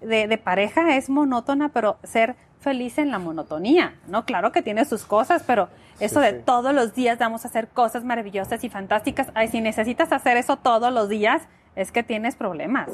de, 0.00 0.28
de 0.28 0.38
pareja 0.38 0.96
es 0.96 1.10
monótona, 1.10 1.70
pero 1.70 1.98
ser 2.04 2.36
feliz 2.64 2.98
en 2.98 3.12
la 3.12 3.20
monotonía, 3.20 3.94
¿no? 4.08 4.24
Claro 4.24 4.50
que 4.50 4.62
tiene 4.62 4.84
sus 4.84 5.04
cosas, 5.04 5.44
pero 5.46 5.68
eso 6.00 6.18
de 6.20 6.32
todos 6.32 6.74
los 6.74 6.94
días 6.94 7.18
vamos 7.18 7.44
a 7.44 7.48
hacer 7.48 7.68
cosas 7.68 8.02
maravillosas 8.02 8.64
y 8.64 8.68
fantásticas, 8.68 9.30
ay, 9.34 9.48
si 9.48 9.60
necesitas 9.60 10.12
hacer 10.12 10.36
eso 10.36 10.56
todos 10.56 10.92
los 10.92 11.08
días, 11.08 11.42
es 11.76 11.92
que 11.92 12.02
tienes 12.02 12.34
problemas, 12.34 12.90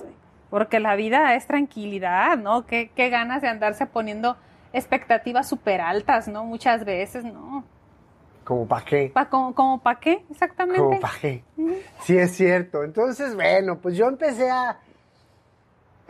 porque 0.51 0.81
la 0.81 0.97
vida 0.97 1.35
es 1.35 1.47
tranquilidad, 1.47 2.37
¿no? 2.37 2.67
¿Qué, 2.67 2.91
qué 2.95 3.09
ganas 3.09 3.41
de 3.41 3.49
andarse 3.49 3.87
poniendo 3.87 4.37
expectativas 4.75 5.49
súper 5.49 5.81
altas, 5.81 6.29
¿no? 6.29 6.45
Muchas 6.45 6.85
veces, 6.85 7.25
¿no? 7.25 7.65
¿Como 8.45 8.67
para 8.67 8.85
qué? 8.85 9.11
Pa, 9.15 9.29
como, 9.29 9.55
como 9.55 9.81
para 9.81 10.01
qué, 10.01 10.25
exactamente. 10.31 10.81
Como 10.81 11.01
para 11.01 11.15
qué. 11.21 11.45
Sí, 12.01 12.17
es 12.17 12.33
cierto. 12.33 12.83
Entonces, 12.83 13.35
bueno, 13.35 13.79
pues 13.79 13.97
yo 13.97 14.09
empecé 14.09 14.51
a 14.51 14.79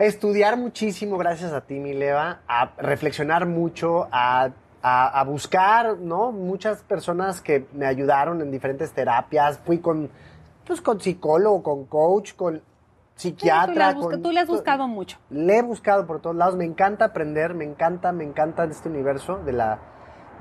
estudiar 0.05 0.57
muchísimo, 0.57 1.17
gracias 1.17 1.53
a 1.53 1.61
ti, 1.61 1.79
Mileva, 1.79 2.41
a 2.47 2.71
reflexionar 2.77 3.45
mucho, 3.45 4.07
a, 4.11 4.51
buscar, 5.27 5.97
¿no? 5.99 6.31
Muchas 6.31 6.81
personas 6.83 7.41
que 7.41 7.67
me 7.73 7.85
ayudaron 7.85 8.41
en 8.41 8.49
diferentes 8.49 8.91
terapias. 8.93 9.59
Fui 9.59 9.79
con, 9.79 10.09
pues, 10.65 10.81
con 10.81 10.99
psicólogo, 10.99 11.61
con 11.61 11.85
coach, 11.85 12.33
con 12.33 12.61
psiquiatra. 13.15 13.93
tú, 13.93 14.31
le 14.31 14.39
has 14.39 14.47
buscado 14.47 14.87
mucho. 14.87 15.19
Le 15.29 15.57
he 15.57 15.61
buscado 15.61 16.07
por 16.07 16.19
todos 16.19 16.35
lados. 16.35 16.55
Me 16.55 16.65
encanta 16.65 17.05
aprender, 17.05 17.53
me 17.53 17.65
encanta, 17.65 18.11
me 18.11 18.23
encanta 18.23 18.63
este 18.63 18.89
universo 18.89 19.37
de 19.37 19.53
la, 19.53 19.79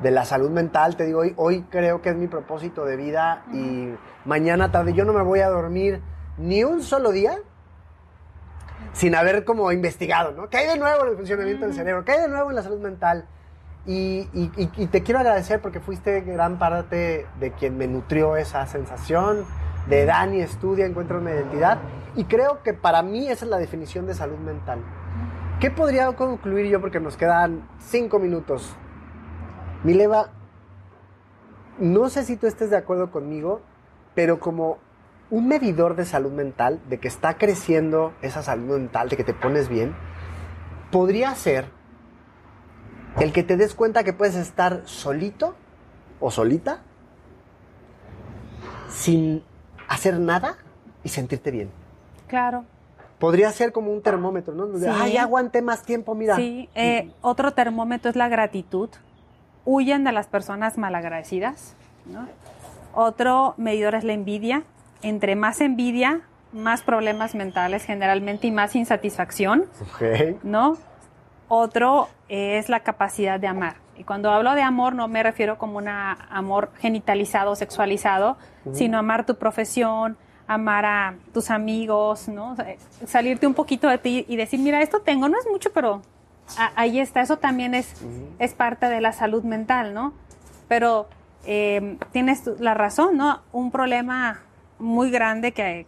de 0.03 0.11
la 0.11 0.25
salud 0.25 0.51
mental. 0.51 0.97
Te 0.97 1.05
digo, 1.05 1.21
hoy, 1.21 1.35
hoy 1.37 1.63
creo 1.69 2.01
que 2.01 2.09
es 2.09 2.17
mi 2.17 2.29
propósito 2.29 2.87
de 2.87 2.97
vida 2.97 3.45
y 3.53 3.91
mañana 4.25 4.73
tarde 4.73 4.95
yo 4.95 5.05
no 5.05 5.13
me 5.13 5.23
voy 5.23 5.41
a 5.41 5.49
dormir 5.49 6.01
ni 6.39 6.65
un 6.65 6.83
solo 6.83 7.11
día 7.11 7.37
sin 8.93 9.15
haber 9.15 9.45
como 9.45 9.71
investigado, 9.73 10.33
¿no? 10.33 10.49
¿Qué 10.49 10.59
hay 10.59 10.67
de 10.67 10.79
nuevo 10.79 11.05
en 11.05 11.11
el 11.11 11.17
funcionamiento 11.17 11.67
del 11.67 11.75
cerebro? 11.75 12.05
¿Qué 12.05 12.13
hay 12.13 12.21
de 12.23 12.29
nuevo 12.29 12.51
en 12.51 12.57
la 12.57 12.63
salud 12.63 12.81
mental? 12.81 13.27
Y, 13.87 14.25
te 14.89 15.03
quiero 15.03 15.21
agradecer 15.21 15.61
porque 15.61 15.81
fuiste 15.81 16.21
gran 16.21 16.59
parte 16.59 17.27
de 17.39 17.53
quien 17.53 17.79
me 17.79 17.87
nutrió 17.87 18.37
esa 18.37 18.67
sensación 18.67 19.45
de 19.89 20.05
Dani 20.05 20.41
estudia, 20.41 20.87
encuentra 20.87 21.19
una 21.19 21.31
identidad. 21.31 21.79
Y 22.15 22.25
creo 22.25 22.63
que 22.63 22.75
para 22.75 23.03
mí 23.03 23.29
esa 23.29 23.45
es 23.45 23.51
la 23.51 23.59
definición 23.59 24.07
de 24.07 24.15
salud 24.15 24.39
mental. 24.39 24.81
¿Qué 25.61 25.71
podría 25.71 26.13
concluir 26.13 26.67
yo? 26.67 26.81
Porque 26.81 27.01
nos 27.01 27.17
quedan 27.17 27.69
cinco 27.79 28.19
minutos. 28.19 28.75
Mileva, 29.83 30.29
no 31.79 32.09
sé 32.11 32.25
si 32.25 32.37
tú 32.37 32.47
estés 32.47 32.71
de 32.71 32.77
acuerdo 32.77 33.11
conmigo, 33.11 33.63
pero 34.15 34.41
como 34.41 34.79
un 35.31 35.47
medidor 35.47 35.95
de 35.95 36.05
salud 36.05 36.33
mental, 36.33 36.81
de 36.89 36.99
que 36.99 37.09
está 37.09 37.39
creciendo 37.39 38.13
esa 38.21 38.43
salud 38.43 38.79
mental, 38.79 39.09
de 39.09 39.17
que 39.17 39.25
te 39.25 39.33
pones 39.33 39.69
bien, 39.69 39.95
podría 40.91 41.35
ser 41.35 41.67
el 43.21 43.33
que 43.33 43.43
te 43.43 43.57
des 43.57 43.75
cuenta 43.75 44.03
que 44.03 44.13
puedes 44.13 44.35
estar 44.35 44.83
solito 44.87 45.55
o 46.19 46.31
solita 46.31 46.83
sin 48.89 49.45
hacer 49.89 50.19
nada 50.19 50.57
y 51.05 51.11
sentirte 51.11 51.51
bien. 51.51 51.71
Claro. 52.27 52.65
Podría 53.19 53.53
ser 53.53 53.73
como 53.73 53.93
un 53.93 54.03
termómetro, 54.03 54.55
¿no? 54.55 54.79
Sí. 54.79 54.87
Ay, 54.89 55.17
aguante 55.17 55.63
más 55.63 55.83
tiempo, 55.83 56.15
mira. 56.15 56.37
Sí, 56.37 56.69
eh, 56.75 57.13
otro 57.21 57.53
termómetro 57.53 58.11
es 58.11 58.17
la 58.17 58.29
gratitud. 58.29 58.89
Huyen 59.65 60.05
de 60.05 60.13
las 60.13 60.27
personas 60.27 60.79
malagradecidas. 60.79 61.77
¿no? 62.07 62.27
Otro 62.95 63.55
medidor 63.59 63.95
es 63.95 64.05
la 64.05 64.15
envidia 64.15 64.65
entre 65.03 65.37
más 65.37 65.61
envidia, 65.61 66.23
más 66.53 66.83
problemas 66.83 67.35
mentales 67.35 67.85
generalmente 67.85 68.47
y 68.47 68.51
más 68.51 68.75
insatisfacción, 68.75 69.67
¿no? 70.43 70.77
Otro 71.49 72.09
es 72.29 72.69
la 72.69 72.81
capacidad 72.81 73.39
de 73.41 73.47
amar. 73.47 73.77
Y 73.97 74.05
cuando 74.05 74.31
hablo 74.31 74.55
de 74.55 74.63
amor 74.63 74.95
no 74.95 75.09
me 75.09 75.23
refiero 75.23 75.59
como 75.59 75.79
un 75.79 75.89
amor 75.89 76.71
genitalizado, 76.79 77.55
sexualizado, 77.55 78.37
sino 78.73 78.99
amar 78.99 79.27
tu 79.27 79.37
profesión, 79.37 80.17
amar 80.47 80.85
a 80.85 81.15
tus 81.33 81.51
amigos, 81.51 82.29
¿no? 82.29 82.57
Salirte 83.07 83.47
un 83.47 83.55
poquito 83.55 83.89
de 83.89 83.99
ti 83.99 84.25
y 84.29 84.37
decir, 84.37 84.59
mira, 84.59 84.83
esto 84.83 85.01
tengo, 85.01 85.29
no 85.29 85.39
es 85.39 85.47
mucho, 85.51 85.71
pero 85.73 86.03
ahí 86.75 86.99
está. 86.99 87.21
Eso 87.21 87.37
también 87.37 87.75
es, 87.75 87.95
es 88.39 88.55
parte 88.55 88.87
de 88.87 89.01
la 89.01 89.13
salud 89.13 89.45
mental, 89.45 89.95
¿no? 89.95 90.13
Pero 90.67 91.09
eh, 91.47 91.99
tienes 92.13 92.47
la 92.59 92.75
razón, 92.75 93.17
¿no? 93.17 93.43
Un 93.53 93.71
problema 93.71 94.41
muy 94.81 95.11
grande 95.11 95.53
que 95.53 95.87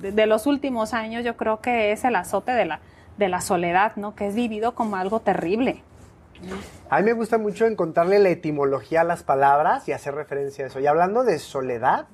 de, 0.00 0.26
los 0.26 0.46
últimos 0.46 0.92
años 0.94 1.24
yo 1.24 1.36
creo 1.36 1.60
que 1.60 1.92
es 1.92 2.04
el 2.04 2.16
azote 2.16 2.52
de 2.52 2.66
la, 2.66 2.80
de 3.16 3.28
la 3.28 3.40
soledad, 3.40 3.96
¿no? 3.96 4.14
Que 4.14 4.26
es 4.26 4.34
vivido 4.34 4.74
como 4.74 4.96
algo 4.96 5.20
terrible. 5.20 5.82
A 6.90 6.98
mí 6.98 7.04
me 7.04 7.12
gusta 7.14 7.38
mucho 7.38 7.66
encontrarle 7.66 8.18
la 8.18 8.28
etimología 8.28 9.00
a 9.00 9.04
las 9.04 9.22
palabras 9.22 9.88
y 9.88 9.92
hacer 9.92 10.14
referencia 10.14 10.64
a 10.64 10.68
eso. 10.68 10.80
Y 10.80 10.86
hablando 10.86 11.24
de 11.24 11.38
soledad, 11.38 12.06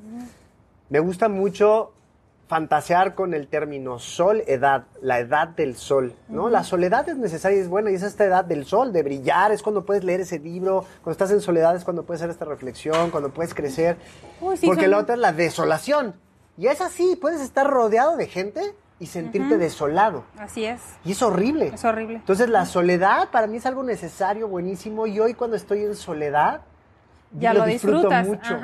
me 0.88 1.00
gusta 1.00 1.28
mucho 1.28 1.92
fantasear 2.52 3.14
con 3.14 3.32
el 3.32 3.48
término 3.48 3.98
sol, 3.98 4.42
edad, 4.46 4.84
la 5.00 5.20
edad 5.20 5.48
del 5.48 5.74
sol, 5.74 6.14
¿no? 6.28 6.50
La 6.50 6.64
soledad 6.64 7.08
es 7.08 7.16
necesaria 7.16 7.56
y 7.56 7.60
es 7.62 7.68
buena 7.70 7.90
y 7.90 7.94
es 7.94 8.02
esta 8.02 8.26
edad 8.26 8.44
del 8.44 8.66
sol, 8.66 8.92
de 8.92 9.02
brillar, 9.02 9.52
es 9.52 9.62
cuando 9.62 9.86
puedes 9.86 10.04
leer 10.04 10.20
ese 10.20 10.38
libro, 10.38 10.84
cuando 10.96 11.12
estás 11.12 11.30
en 11.30 11.40
soledad 11.40 11.74
es 11.74 11.82
cuando 11.82 12.02
puedes 12.02 12.20
hacer 12.20 12.28
esta 12.28 12.44
reflexión, 12.44 13.10
cuando 13.10 13.30
puedes 13.30 13.54
crecer, 13.54 13.96
porque 14.38 14.86
la 14.86 14.98
otra 14.98 15.14
es 15.14 15.20
la 15.22 15.32
desolación. 15.32 16.14
Y 16.58 16.66
es 16.66 16.82
así, 16.82 17.16
puedes 17.18 17.40
estar 17.40 17.66
rodeado 17.66 18.18
de 18.18 18.26
gente 18.26 18.60
y 18.98 19.06
sentirte 19.06 19.56
desolado. 19.56 20.24
Así 20.36 20.66
es. 20.66 20.82
Y 21.06 21.12
es 21.12 21.22
horrible. 21.22 21.68
Es 21.68 21.86
horrible. 21.86 22.16
Entonces 22.16 22.50
la 22.50 22.66
soledad 22.66 23.30
para 23.30 23.46
mí 23.46 23.56
es 23.56 23.64
algo 23.64 23.82
necesario, 23.82 24.46
buenísimo, 24.46 25.06
y 25.06 25.18
hoy 25.20 25.32
cuando 25.32 25.56
estoy 25.56 25.84
en 25.84 25.96
soledad, 25.96 26.60
ya 27.32 27.54
lo, 27.54 27.64
disfruto 27.64 28.10
mucho. 28.10 28.60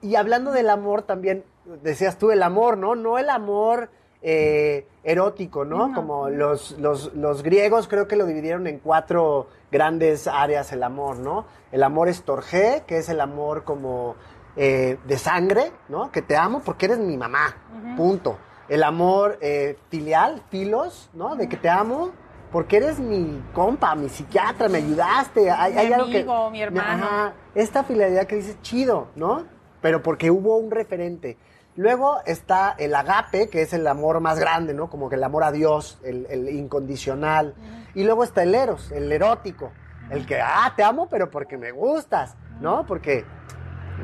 Y 0.00 0.16
hablando 0.16 0.50
del 0.50 0.70
amor 0.70 1.02
también, 1.02 1.44
decías 1.82 2.18
tú, 2.18 2.30
el 2.30 2.42
amor, 2.42 2.78
¿no? 2.78 2.94
No 2.94 3.18
el 3.18 3.30
amor 3.30 3.90
eh, 4.22 4.86
erótico, 5.02 5.64
¿no? 5.64 5.92
Como 5.94 6.28
los, 6.28 6.76
los, 6.78 7.42
griegos 7.42 7.88
creo 7.88 8.06
que 8.06 8.16
lo 8.16 8.24
dividieron 8.24 8.66
en 8.66 8.78
cuatro 8.78 9.48
grandes 9.70 10.28
áreas 10.28 10.72
el 10.72 10.82
amor, 10.82 11.18
¿no? 11.18 11.44
El 11.72 11.82
amor 11.82 12.08
estorgé, 12.08 12.84
que 12.86 12.98
es 12.98 13.08
el 13.08 13.20
amor 13.20 13.64
como 13.64 14.14
eh, 14.56 14.98
de 15.06 15.18
sangre, 15.18 15.72
¿no? 15.88 16.12
Que 16.12 16.22
te 16.22 16.36
amo 16.36 16.62
porque 16.64 16.86
eres 16.86 16.98
mi 16.98 17.16
mamá, 17.16 17.56
punto. 17.96 18.38
El 18.68 18.84
amor 18.84 19.38
eh, 19.40 19.76
filial, 19.90 20.42
filos, 20.50 21.10
¿no? 21.14 21.34
De 21.34 21.48
que 21.48 21.56
te 21.56 21.68
amo 21.68 22.12
porque 22.52 22.76
eres 22.76 23.00
mi 23.00 23.42
compa, 23.54 23.94
mi 23.94 24.08
psiquiatra, 24.08 24.68
me 24.68 24.78
ayudaste. 24.78 25.50
Hay, 25.50 25.72
Mi 25.72 25.78
hay 25.80 25.92
algo 25.92 26.10
que- 26.10 26.18
amigo, 26.18 26.50
mi 26.50 26.62
hermano. 26.62 27.04
Ajá, 27.04 27.34
esta 27.54 27.82
fidelidad 27.82 28.26
que 28.26 28.36
dices, 28.36 28.60
chido, 28.62 29.08
¿no? 29.16 29.46
Pero 29.80 30.02
porque 30.02 30.30
hubo 30.30 30.58
un 30.58 30.70
referente. 30.70 31.38
Luego 31.74 32.20
está 32.26 32.74
el 32.78 32.94
agape, 32.94 33.48
que 33.48 33.62
es 33.62 33.72
el 33.72 33.86
amor 33.86 34.20
más 34.20 34.38
grande, 34.38 34.74
¿no? 34.74 34.90
Como 34.90 35.08
que 35.08 35.16
el 35.16 35.24
amor 35.24 35.42
a 35.42 35.52
Dios, 35.52 35.98
el, 36.04 36.26
el 36.28 36.50
incondicional. 36.50 37.54
Y 37.94 38.04
luego 38.04 38.24
está 38.24 38.42
el 38.42 38.54
eros, 38.54 38.92
el 38.92 39.10
erótico. 39.10 39.72
El 40.10 40.26
que, 40.26 40.40
ah, 40.40 40.72
te 40.76 40.82
amo, 40.82 41.08
pero 41.08 41.30
porque 41.30 41.56
me 41.56 41.70
gustas, 41.70 42.36
¿no? 42.60 42.84
Porque 42.84 43.24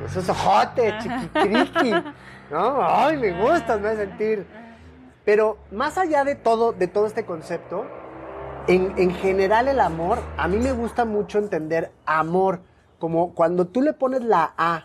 esos 0.07 0.27
ojotes, 0.29 0.95
chiquitriqui, 1.03 1.93
¿no? 2.51 2.79
Ay, 2.81 3.19
me 3.19 3.39
gustas, 3.39 3.79
me 3.81 3.89
hace 3.89 4.07
sentir. 4.07 4.47
Pero 5.27 5.59
más 5.71 5.99
allá 5.99 6.25
de 6.25 6.37
todo, 6.37 6.73
de 6.73 6.87
todo 6.87 7.07
este 7.07 7.27
concepto, 7.27 7.85
en, 8.66 8.95
en 8.97 9.14
general 9.14 9.69
el 9.69 9.81
amor, 9.81 10.21
a 10.39 10.49
mí 10.49 10.57
me 10.57 10.73
gusta 10.73 11.05
mucho 11.05 11.39
entender 11.39 11.93
amor 12.07 12.62
como 12.99 13.35
cuando 13.35 13.66
tú 13.66 13.83
le 13.83 13.93
pones 13.93 14.23
la 14.23 14.55
A 14.57 14.85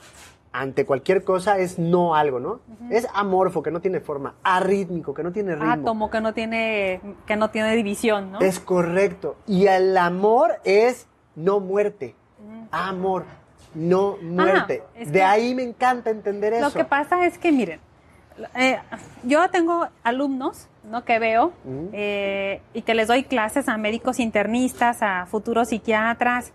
ante 0.53 0.85
cualquier 0.85 1.23
cosa 1.23 1.57
es 1.57 1.79
no 1.79 2.15
algo, 2.15 2.39
¿no? 2.39 2.59
Es 2.91 3.07
amorfo, 3.13 3.63
que 3.63 3.71
no 3.71 3.81
tiene 3.81 3.99
forma, 3.99 4.35
arrítmico, 4.43 5.13
que 5.13 5.23
no 5.23 5.31
tiene 5.31 5.55
ritmo. 5.55 5.71
Átomo 5.71 6.11
que 6.11 6.21
no 6.21 6.33
tiene, 6.33 7.01
que 7.25 7.35
no 7.35 7.49
tiene 7.49 7.75
división, 7.75 8.31
¿no? 8.31 8.39
Es 8.39 8.59
correcto. 8.59 9.35
Y 9.47 9.65
el 9.65 9.97
amor 9.97 10.59
es 10.63 11.07
no 11.35 11.59
muerte. 11.59 12.15
Amor, 12.71 13.25
no 13.73 14.17
muerte. 14.21 14.83
es 14.95 15.11
de 15.11 15.23
ahí 15.23 15.55
me 15.55 15.63
encanta 15.63 16.11
entender 16.11 16.53
eso. 16.53 16.65
Lo 16.65 16.73
que 16.73 16.85
pasa 16.85 17.25
es 17.25 17.37
que, 17.37 17.51
miren, 17.51 17.79
eh, 18.55 18.79
yo 19.23 19.49
tengo 19.49 19.87
alumnos 20.03 20.67
¿no? 20.83 21.03
que 21.03 21.19
veo 21.19 21.53
eh, 21.93 22.61
y 22.73 22.81
que 22.81 22.93
les 22.93 23.07
doy 23.07 23.23
clases 23.23 23.69
a 23.69 23.77
médicos 23.77 24.19
internistas, 24.19 25.01
a 25.01 25.25
futuros 25.25 25.69
psiquiatras, 25.69 26.51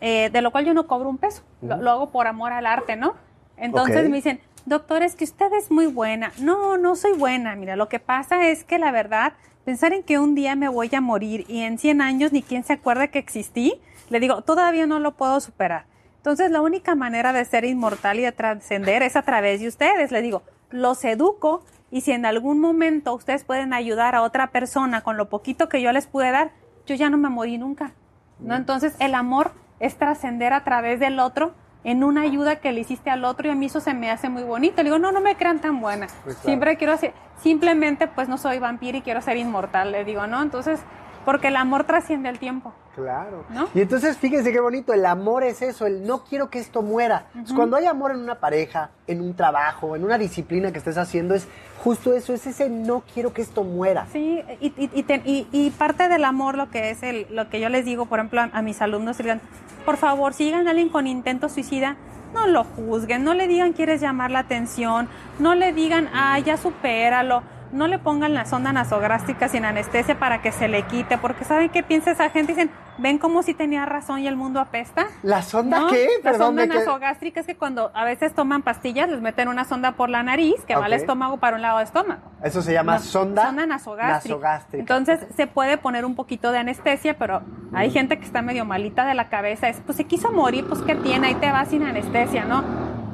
eh, 0.00 0.30
de 0.30 0.42
lo 0.42 0.50
cual 0.50 0.64
yo 0.64 0.74
no 0.74 0.86
cobro 0.86 1.08
un 1.08 1.18
peso. 1.18 1.42
Lo, 1.62 1.74
Ujú. 1.74 1.84
lo 1.84 1.90
hago 1.90 2.10
por 2.10 2.26
amor 2.26 2.52
al 2.52 2.66
arte, 2.66 2.96
¿no? 2.96 3.14
Entonces 3.56 4.08
me 4.08 4.16
dicen, 4.16 4.40
doctor, 4.66 5.02
es 5.02 5.14
que 5.16 5.24
usted 5.24 5.52
es 5.52 5.70
muy 5.70 5.86
buena. 5.86 6.32
No, 6.38 6.78
no 6.78 6.96
soy 6.96 7.12
buena. 7.12 7.54
Mira, 7.56 7.76
lo 7.76 7.88
que 7.88 8.00
pasa 8.00 8.48
es 8.48 8.64
que 8.64 8.78
la 8.78 8.90
verdad, 8.90 9.34
pensar 9.64 9.92
en 9.92 10.02
que 10.02 10.18
un 10.18 10.34
día 10.34 10.56
me 10.56 10.68
voy 10.68 10.90
a 10.94 11.00
morir 11.00 11.44
y 11.48 11.60
en 11.60 11.78
100 11.78 12.00
años 12.00 12.32
ni 12.32 12.42
quien 12.42 12.64
se 12.64 12.74
acuerde 12.74 13.10
que 13.10 13.18
existí, 13.18 13.80
le 14.08 14.18
digo, 14.20 14.42
todavía 14.42 14.86
no 14.86 14.98
lo 14.98 15.12
puedo 15.12 15.40
superar. 15.40 15.84
Entonces, 16.16 16.50
la 16.50 16.60
única 16.60 16.94
manera 16.94 17.32
de 17.32 17.44
ser 17.44 17.64
inmortal 17.64 18.18
y 18.18 18.22
de 18.22 18.32
trascender 18.32 19.02
es 19.02 19.16
a 19.16 19.22
través 19.22 19.60
de 19.60 19.68
ustedes. 19.68 20.10
Les 20.12 20.22
digo, 20.22 20.42
los 20.70 21.02
educo 21.04 21.64
y 21.90 22.02
si 22.02 22.12
en 22.12 22.26
algún 22.26 22.60
momento 22.60 23.14
ustedes 23.14 23.44
pueden 23.44 23.72
ayudar 23.72 24.14
a 24.14 24.22
otra 24.22 24.48
persona 24.48 25.02
con 25.02 25.16
lo 25.16 25.28
poquito 25.28 25.68
que 25.68 25.80
yo 25.80 25.92
les 25.92 26.06
pude 26.06 26.30
dar, 26.30 26.52
yo 26.86 26.94
ya 26.94 27.08
no 27.08 27.16
me 27.16 27.28
morí 27.28 27.58
nunca. 27.58 27.92
¿no? 28.38 28.54
Entonces, 28.54 28.94
el 28.98 29.14
amor 29.14 29.52
es 29.80 29.96
trascender 29.96 30.52
a 30.52 30.62
través 30.62 31.00
del 31.00 31.18
otro 31.18 31.52
en 31.82 32.04
una 32.04 32.22
ayuda 32.22 32.56
que 32.56 32.72
le 32.72 32.82
hiciste 32.82 33.10
al 33.10 33.24
otro 33.24 33.48
y 33.48 33.50
a 33.50 33.54
mí 33.54 33.66
eso 33.66 33.80
se 33.80 33.94
me 33.94 34.10
hace 34.10 34.28
muy 34.28 34.42
bonito. 34.42 34.76
Le 34.78 34.84
digo, 34.84 34.98
no, 34.98 35.12
no 35.12 35.20
me 35.20 35.34
crean 35.36 35.60
tan 35.60 35.80
buena. 35.80 36.06
Pues 36.24 36.36
claro. 36.36 36.46
Siempre 36.46 36.76
quiero 36.76 36.92
hacer, 36.92 37.14
simplemente 37.42 38.06
pues 38.06 38.28
no 38.28 38.38
soy 38.38 38.58
vampiro 38.58 38.98
y 38.98 39.02
quiero 39.02 39.22
ser 39.22 39.38
inmortal, 39.38 39.90
le 39.92 40.04
digo, 40.04 40.26
¿no? 40.26 40.42
Entonces, 40.42 40.80
porque 41.24 41.48
el 41.48 41.56
amor 41.56 41.84
trasciende 41.84 42.28
el 42.28 42.38
tiempo. 42.38 42.72
Claro. 42.94 43.44
¿No? 43.50 43.68
Y 43.74 43.80
entonces 43.80 44.16
fíjense 44.18 44.52
qué 44.52 44.60
bonito, 44.60 44.92
el 44.92 45.06
amor 45.06 45.42
es 45.44 45.62
eso, 45.62 45.86
el 45.86 46.06
no 46.06 46.24
quiero 46.24 46.50
que 46.50 46.58
esto 46.58 46.82
muera. 46.82 47.26
Cuando 47.54 47.76
hay 47.76 47.86
amor 47.86 48.10
en 48.10 48.18
una 48.18 48.34
pareja, 48.40 48.90
en 49.06 49.20
un 49.20 49.34
trabajo, 49.34 49.96
en 49.96 50.04
una 50.04 50.18
disciplina 50.18 50.72
que 50.72 50.78
estés 50.78 50.98
haciendo, 50.98 51.34
es 51.34 51.46
justo 51.82 52.14
eso, 52.14 52.34
es 52.34 52.46
ese 52.46 52.68
no 52.68 53.02
quiero 53.14 53.32
que 53.32 53.42
esto 53.42 53.64
muera. 53.64 54.06
Sí, 54.12 54.42
y, 54.60 54.66
y, 54.76 54.90
y 54.92 55.02
te- 55.04 55.22
y- 55.24 55.46
y 55.52 55.70
parte 55.70 56.08
del 56.08 56.24
amor, 56.24 56.56
lo 56.56 56.68
que 56.70 56.90
es 56.90 57.02
el, 57.02 57.26
lo 57.30 57.48
que 57.48 57.60
yo 57.60 57.68
les 57.68 57.84
digo, 57.84 58.06
por 58.06 58.18
ejemplo, 58.18 58.40
a, 58.42 58.50
a 58.52 58.60
mis 58.62 58.82
alumnos, 58.82 59.16
digan, 59.18 59.40
por 59.86 59.96
favor, 59.96 60.34
si 60.34 60.44
llegan 60.44 60.66
a 60.66 60.70
alguien 60.70 60.88
con 60.90 61.06
intento 61.06 61.48
suicida, 61.48 61.96
no 62.34 62.46
lo 62.48 62.64
juzguen, 62.64 63.24
no 63.24 63.34
le 63.34 63.48
digan 63.48 63.72
quieres 63.72 64.00
llamar 64.00 64.30
la 64.30 64.40
atención, 64.40 65.08
no 65.38 65.54
le 65.54 65.72
digan, 65.72 66.08
ah, 66.12 66.38
ya 66.38 66.56
supéralo, 66.56 67.42
no 67.72 67.86
le 67.86 67.98
pongan 67.98 68.34
la 68.34 68.44
sonda 68.46 68.72
nasogástrica 68.72 69.48
sin 69.48 69.64
anestesia 69.64 70.18
para 70.18 70.42
que 70.42 70.52
se 70.52 70.68
le 70.68 70.82
quite, 70.82 71.18
porque 71.18 71.44
¿saben 71.44 71.68
qué 71.70 71.82
piensa 71.82 72.10
esa 72.10 72.30
gente? 72.30 72.52
Dicen, 72.52 72.70
ven 72.98 73.18
como 73.18 73.42
si 73.42 73.54
tenía 73.54 73.86
razón 73.86 74.18
y 74.20 74.26
el 74.26 74.36
mundo 74.36 74.60
apesta. 74.60 75.06
¿La 75.22 75.42
sonda 75.42 75.80
¿No? 75.80 75.88
qué? 75.88 76.08
La 76.22 76.30
Perdón, 76.32 76.48
sonda 76.58 76.66
nasogástrica 76.66 77.40
es 77.40 77.46
que 77.46 77.56
cuando 77.56 77.90
a 77.94 78.04
veces 78.04 78.34
toman 78.34 78.62
pastillas, 78.62 79.08
les 79.08 79.20
meten 79.20 79.48
una 79.48 79.64
sonda 79.64 79.92
por 79.92 80.10
la 80.10 80.22
nariz 80.22 80.56
que 80.66 80.74
va 80.74 80.86
al 80.86 80.92
estómago 80.92 81.36
para 81.38 81.56
un 81.56 81.62
lado 81.62 81.78
del 81.78 81.86
estómago. 81.86 82.20
Eso 82.42 82.60
se 82.62 82.72
llama 82.72 82.94
No, 82.94 83.00
sonda, 83.00 83.46
sonda 83.46 83.66
nasogástrica. 83.66 84.34
nasogástrica. 84.34 84.80
Entonces 84.80 85.20
se 85.36 85.46
puede 85.46 85.78
poner 85.78 86.04
un 86.04 86.14
poquito 86.16 86.52
de 86.52 86.58
anestesia, 86.58 87.16
pero 87.18 87.42
hay 87.72 87.90
gente 87.90 88.18
que 88.18 88.24
está 88.24 88.42
medio 88.42 88.64
malita 88.64 89.04
de 89.06 89.14
la 89.14 89.28
cabeza. 89.28 89.68
Es, 89.68 89.80
pues 89.86 89.96
se 89.96 90.04
quiso 90.04 90.32
morir, 90.32 90.66
pues 90.68 90.80
¿qué 90.82 90.94
tiene? 90.96 91.28
Ahí 91.28 91.34
te 91.36 91.50
vas 91.52 91.68
sin 91.68 91.82
anestesia, 91.84 92.44
¿no? 92.44 92.64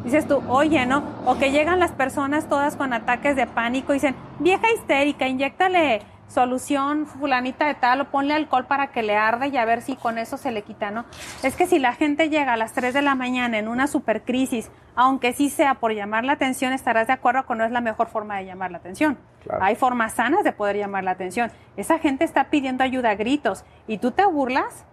Dices 0.07 0.29
tú, 0.29 0.41
oye, 0.49 0.87
¿no? 0.87 1.03
O 1.25 1.37
que 1.37 1.51
llegan 1.51 1.81
las 1.81 1.91
personas 1.91 2.49
todas 2.49 2.77
con 2.77 2.93
ataques 2.93 3.35
de 3.35 3.49
pánico 3.49 3.93
y 3.93 3.97
dicen, 3.97 4.15
vieja 4.39 4.71
histérica, 4.73 5.27
inyéctale 5.27 6.01
solución 6.29 7.07
fulanita 7.07 7.67
de 7.67 7.75
tal 7.75 8.03
o 8.03 8.05
ponle 8.05 8.35
alcohol 8.35 8.67
para 8.67 8.93
que 8.93 9.03
le 9.03 9.17
arde 9.17 9.49
y 9.49 9.57
a 9.57 9.65
ver 9.65 9.83
si 9.83 9.97
con 9.97 10.19
eso 10.19 10.37
se 10.37 10.53
le 10.53 10.63
quita, 10.63 10.93
¿no? 10.93 11.07
Es 11.43 11.57
que 11.57 11.67
si 11.67 11.81
la 11.81 11.93
gente 11.93 12.29
llega 12.29 12.53
a 12.53 12.57
las 12.57 12.73
3 12.73 12.95
de 12.95 13.03
la 13.03 13.17
mañana 13.17 13.59
en 13.59 13.67
una 13.67 13.89
supercrisis, 13.89 14.71
aunque 14.95 15.33
sí 15.33 15.51
sea 15.51 15.75
por 15.75 15.93
llamar 15.93 16.25
la 16.25 16.35
atención, 16.35 16.73
estarás 16.73 17.09
de 17.09 17.13
acuerdo 17.13 17.45
con 17.45 17.59
no 17.59 17.65
es 17.65 17.73
la 17.73 17.81
mejor 17.81 18.07
forma 18.07 18.37
de 18.37 18.47
llamar 18.47 18.71
la 18.71 18.79
atención. 18.79 19.19
Claro. 19.43 19.65
Hay 19.65 19.75
formas 19.75 20.13
sanas 20.15 20.45
de 20.45 20.53
poder 20.53 20.77
llamar 20.77 21.03
la 21.03 21.11
atención. 21.11 21.51
Esa 21.77 21.99
gente 21.99 22.25
está 22.25 22.45
pidiendo 22.45 22.85
ayuda 22.85 23.11
a 23.11 23.15
gritos 23.17 23.65
y 23.89 23.99
tú 23.99 24.13
te 24.13 24.25
burlas, 24.25 24.85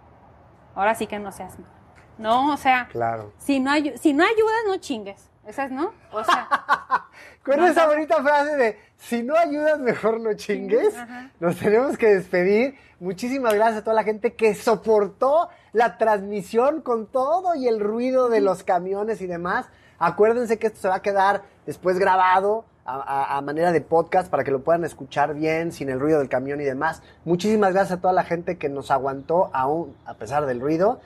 ahora 0.73 0.95
sí 0.95 1.05
que 1.05 1.19
no 1.19 1.31
seas 1.31 1.59
malo. 1.59 1.82
No, 2.23 2.53
o 2.53 2.57
sea, 2.57 2.87
Claro. 2.91 3.31
si 3.37 3.59
no, 3.59 3.71
si 3.99 4.13
no 4.13 4.23
ayudas, 4.23 4.63
no 4.67 4.77
chingues. 4.77 5.29
Esa 5.45 5.65
es, 5.65 5.71
¿no? 5.71 5.91
O 6.11 6.23
sea, 6.23 6.47
Con 7.43 7.57
No, 7.57 7.67
esa 7.67 7.83
no. 7.85 7.93
bonita 7.93 8.21
frase 8.23 8.55
de 8.55 8.79
si 8.97 9.21
no 9.23 9.35
ayudas, 9.35 9.77
mejor 9.79 10.19
no 10.21 10.33
chingues. 10.33 10.95
Ajá. 10.95 11.29
Nos 11.41 11.57
tenemos 11.57 11.97
que 11.97 12.07
despedir. 12.15 12.75
Muchísimas 13.01 13.53
gracias 13.53 13.79
a 13.79 13.83
toda 13.83 13.95
la 13.97 14.03
gente 14.03 14.33
que 14.35 14.55
soportó 14.55 15.49
la 15.73 15.97
transmisión 15.97 16.81
con 16.81 17.05
todo 17.07 17.53
y 17.55 17.67
el 17.67 17.81
ruido 17.81 18.29
de 18.29 18.39
los 18.39 18.63
camiones 18.63 19.19
y 19.21 19.27
demás. 19.27 19.65
Acuérdense 19.99 20.57
que 20.57 20.67
esto 20.67 20.79
se 20.79 20.87
va 20.87 20.95
a 20.95 21.01
quedar 21.01 21.43
después 21.65 21.99
grabado 21.99 22.63
a, 22.85 22.95
a- 22.95 23.37
a 23.37 23.41
manera 23.41 23.73
de 23.73 23.81
podcast 23.81 24.29
para 24.29 24.45
que 24.45 24.51
lo 24.51 24.63
puedan 24.63 24.85
escuchar 24.85 25.33
bien, 25.33 25.73
sin 25.73 25.89
el 25.89 25.99
ruido 25.99 26.19
del 26.19 26.29
camión 26.29 26.61
y 26.61 26.63
demás. 26.63 27.01
Muchísimas 27.25 27.73
gracias 27.73 27.97
a 27.97 28.01
toda 28.01 28.13
la 28.13 28.23
gente 28.23 28.57
que 28.57 28.69
nos 28.69 28.89
aguantó 28.91 29.49
aún 29.53 29.95
a 30.05 30.13
pesar 30.13 30.45
del 30.45 30.61
ruido. 30.61 31.01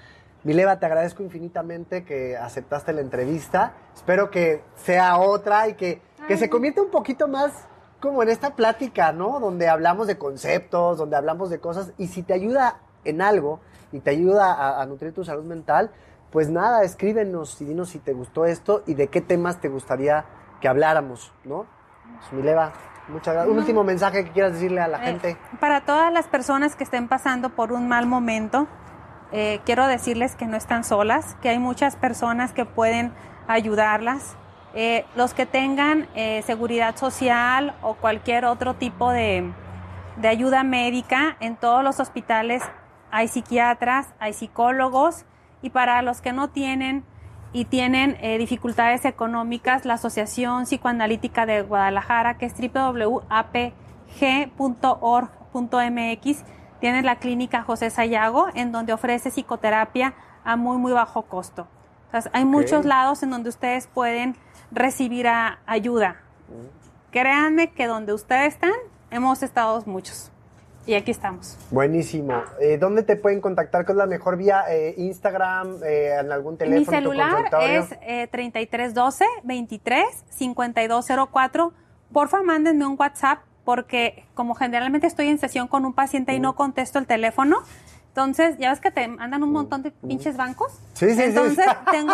Mileva, 0.48 0.80
te 0.80 0.86
agradezco 0.86 1.24
infinitamente 1.24 2.06
que 2.06 2.38
aceptaste 2.38 2.93
la 2.93 3.02
entrevista. 3.02 3.74
Espero 3.93 4.32
que 4.32 4.64
sea 4.78 5.18
otra 5.18 5.68
y 5.68 5.74
que, 5.74 6.02
que 6.26 6.34
Ay. 6.36 6.39
se 6.39 6.50
convierta 6.50 6.82
un 6.82 6.89
poquito 6.89 7.28
más 7.28 7.52
como 8.00 8.24
en 8.24 8.30
esta 8.30 8.56
plática, 8.56 9.12
¿no? 9.12 9.41
Donde 9.41 9.68
hablamos 9.68 10.08
de 10.08 10.18
conceptos, 10.18 11.00
donde 11.00 11.18
hablamos 11.18 11.50
de 11.50 11.60
cosas. 11.60 11.91
Y 11.98 12.08
si 12.08 12.24
te 12.24 12.34
ayuda 12.34 12.78
en 13.04 13.22
algo 13.22 13.60
y 13.91 14.00
te 14.00 14.12
ayuda 14.12 14.54
a, 14.54 14.82
a 14.82 14.86
nutrir 14.86 15.14
tu 15.14 15.26
salud 15.26 15.43
mental, 15.43 15.91
pues 16.32 16.50
nada, 16.50 16.84
escríbenos 16.84 17.60
y 17.62 17.66
dinos 17.66 17.89
si 17.89 18.00
te 18.00 18.14
gustó 18.14 18.45
esto 18.45 18.84
y 18.86 18.93
de 18.93 19.08
qué 19.10 19.20
temas 19.20 19.60
te 19.60 19.68
gustaría 19.68 20.24
que 20.62 20.70
habláramos, 20.70 21.34
¿no? 21.43 21.66
Pues, 22.20 22.32
Mileva, 22.32 22.72
muchas 23.10 23.34
gracias. 23.34 23.50
Un 23.50 23.56
No. 23.58 23.62
último 23.64 23.84
mensaje 23.84 24.24
que 24.24 24.32
quieras 24.32 24.54
decirle 24.54 24.80
a 24.80 24.88
la 24.88 25.00
Eh, 25.04 25.08
gente. 25.08 25.38
para 25.60 25.82
todas 25.84 26.14
las 26.14 26.26
personas 26.28 26.78
que 26.78 26.86
estén 26.86 27.10
pasando 27.10 27.50
por 27.50 27.74
un 27.74 27.89
mal 27.89 28.06
momento, 28.06 28.66
eh, 29.32 29.59
quiero 29.65 29.88
decirles 29.88 30.36
que 30.36 30.45
no 30.45 30.55
están 30.55 30.84
solas, 30.84 31.36
que 31.41 31.49
hay 31.49 31.59
muchas 31.59 31.95
personas 31.95 32.53
que 32.53 32.65
pueden 32.65 33.11
ayudarlas. 33.47 34.36
Eh, 34.73 35.05
los 35.15 35.34
que 35.34 35.45
tengan 35.45 36.07
eh, 36.13 36.43
seguridad 36.45 36.95
social 36.97 37.75
o 37.82 37.95
cualquier 37.95 38.45
otro 38.45 38.75
tipo 38.75 39.11
de, 39.11 39.51
de 40.17 40.28
ayuda 40.28 40.63
médica, 40.63 41.36
en 41.39 41.55
todos 41.55 41.84
los 41.84 41.99
hospitales 41.99 42.63
hay 43.09 43.28
psiquiatras, 43.28 44.13
hay 44.19 44.34
psicólogos 44.34 45.25
y 45.61 45.71
para 45.71 46.01
los 46.01 46.21
que 46.21 46.34
no 46.34 46.49
tienen 46.49 47.03
y 47.53 47.63
tienen 47.65 48.17
dificultades 48.38 49.05
económicas, 49.05 49.86
la 49.86 49.93
Asociación 49.93 50.65
Psicoanalítica 50.65 51.45
de 51.45 51.61
Guadalajara, 51.61 52.38
que 52.38 52.45
es 52.45 52.53
www.apg.org.mx, 52.53 53.73
tiene 56.80 57.01
la 57.01 57.17
clínica 57.17 57.63
José 57.63 57.89
Sayago, 57.89 58.47
en 58.53 58.71
donde 58.71 58.93
ofrece 58.93 59.30
psicoterapia 59.32 60.13
a 60.43 60.55
muy, 60.55 60.78
muy 60.78 60.91
bajo 60.93 61.23
costo. 61.23 61.67
Entonces, 62.05 62.32
hay 62.34 62.45
muchos 62.45 62.86
lados 62.86 63.21
en 63.23 63.32
donde 63.32 63.49
ustedes 63.49 63.88
pueden 63.88 64.36
recibir 64.71 65.28
a- 65.28 65.59
ayuda. 65.65 66.21
Créanme 67.11 67.71
que 67.71 67.88
donde 67.88 68.13
ustedes 68.13 68.53
están, 68.53 68.71
hemos 69.11 69.43
estado 69.43 69.82
muchos. 69.86 70.32
Y 70.86 70.93
aquí 70.93 71.11
estamos. 71.11 71.57
Buenísimo. 71.69 72.41
Eh, 72.61 72.78
¿Dónde 72.78 73.03
te 73.03 73.17
pueden 73.17 73.41
contactar? 73.41 73.84
¿Cuál 73.86 73.97
es 73.97 73.99
la 73.99 74.05
mejor 74.05 74.38
vía? 74.38 74.63
Eh, 74.69 74.93
¿Instagram? 74.97 75.80
Eh, 75.84 76.15
¿En 76.17 76.32
algún 76.32 76.57
teléfono? 76.57 76.80
Mi 76.80 76.86
celular 76.86 77.43
es 77.61 77.91
eh, 78.03 78.28
3312 78.32 79.25
23 79.43 80.05
5204. 80.30 81.73
Porfa, 82.13 82.41
mándenme 82.41 82.86
un 82.86 82.95
WhatsApp 82.97 83.39
porque 83.68 84.24
como 84.34 84.55
generalmente 84.55 85.07
estoy 85.07 85.28
en 85.28 85.39
sesión 85.39 85.68
con 85.68 85.84
un 85.84 85.91
paciente 85.91 86.34
y 86.34 86.39
no 86.39 86.55
contesto 86.55 86.99
el 86.99 87.05
teléfono, 87.05 87.57
entonces, 88.07 88.57
ya 88.57 88.70
ves 88.70 88.80
que 88.80 88.91
te 88.91 89.05
mandan 89.09 89.43
un 89.43 89.51
montón 89.51 89.84
de 89.84 89.91
pinches 89.91 90.38
bancos. 90.38 90.72
Sí, 90.93 91.13
sí, 91.13 91.22
Entonces, 91.22 91.65
sí. 91.65 91.76
tengo 91.91 92.13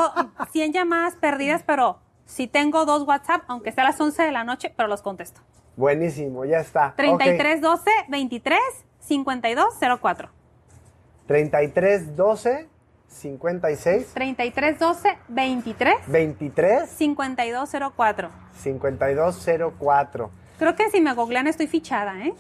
100 0.52 0.74
llamadas 0.74 1.14
perdidas, 1.14 1.62
pero 1.64 2.00
si 2.26 2.48
tengo 2.48 2.86
dos 2.86 3.08
WhatsApp, 3.08 3.44
aunque 3.46 3.72
sea 3.72 3.84
a 3.84 3.92
las 3.92 4.02
11 4.02 4.24
de 4.24 4.32
la 4.32 4.44
noche, 4.44 4.74
pero 4.76 4.90
los 4.90 5.04
contesto. 5.04 5.42
Buenísimo, 5.76 6.44
ya 6.44 6.58
está. 6.58 6.96
33 6.98 7.62
12 7.62 7.92
23 8.10 8.60
52 9.02 9.76
04. 10.02 10.30
33 11.28 12.16
12 12.16 12.68
56 13.10 14.14
33 14.16 14.80
12 14.80 15.18
23 15.28 15.96
23 16.08 16.90
52 16.90 17.70
04. 19.78 20.32
52 20.64 20.76
04. 20.76 20.76
Creo 20.76 20.76
que 20.76 20.90
si 20.92 21.02
me 21.02 21.14
googlean 21.14 21.48
estoy 21.48 21.68
fichada, 21.68 22.20
¿eh? 22.26 22.34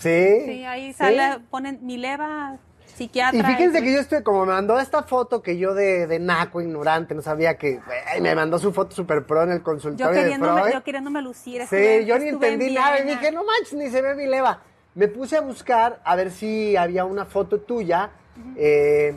Sí. 0.00 0.42
Sí, 0.44 0.64
ahí 0.64 0.92
sí. 0.92 0.98
sale, 0.98 1.40
ponen 1.50 1.78
mi 1.82 1.96
leva 1.96 2.56
psiquiatra. 2.84 3.38
Y 3.38 3.42
fíjense 3.42 3.82
que 3.82 3.92
yo 3.92 4.00
estoy, 4.00 4.22
como 4.22 4.44
me 4.46 4.52
mandó 4.52 4.78
esta 4.78 5.02
foto 5.02 5.42
que 5.42 5.58
yo 5.58 5.74
de, 5.74 6.06
de 6.06 6.18
naco, 6.18 6.60
ignorante, 6.60 7.14
no 7.14 7.22
sabía 7.22 7.56
que, 7.56 7.80
me 8.20 8.34
mandó 8.34 8.58
su 8.58 8.72
foto 8.72 8.94
super 8.94 9.24
pro 9.24 9.42
en 9.42 9.50
el 9.52 9.58
yo 9.58 9.64
consultorio 9.64 10.12
de 10.12 10.20
queriéndome, 10.20 10.60
Freud. 10.62 10.74
yo 10.74 10.84
queriéndome 10.84 11.22
lucir. 11.22 11.62
Sí, 11.62 11.76
estuve- 11.76 12.04
yo 12.06 12.18
ni 12.18 12.28
estuve 12.28 12.46
en 12.48 12.52
entendí 12.54 12.74
nada 12.74 13.00
y 13.00 13.04
dije, 13.04 13.32
no 13.32 13.44
manches, 13.44 13.74
ni 13.74 13.90
se 13.90 14.02
ve 14.02 14.14
mi 14.14 14.26
leva. 14.26 14.60
Me 14.94 15.08
puse 15.08 15.36
a 15.36 15.40
buscar 15.40 16.00
a 16.04 16.14
ver 16.14 16.30
si 16.30 16.76
había 16.76 17.04
una 17.04 17.24
foto 17.24 17.60
tuya 17.60 18.10
eh, 18.56 19.14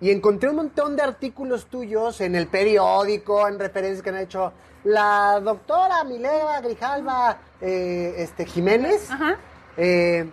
y 0.00 0.10
encontré 0.10 0.50
un 0.50 0.56
montón 0.56 0.94
de 0.96 1.02
artículos 1.02 1.66
tuyos 1.66 2.20
en 2.20 2.34
el 2.34 2.46
periódico, 2.48 3.48
en 3.48 3.58
referencias 3.58 4.02
que 4.02 4.10
han 4.10 4.18
hecho 4.18 4.52
la 4.84 5.40
doctora 5.40 6.04
Mileva 6.04 6.60
Grijalva 6.60 7.36
eh, 7.60 8.14
este, 8.18 8.46
Jiménez, 8.46 9.10
Ajá. 9.10 9.36
eh, 9.76 10.28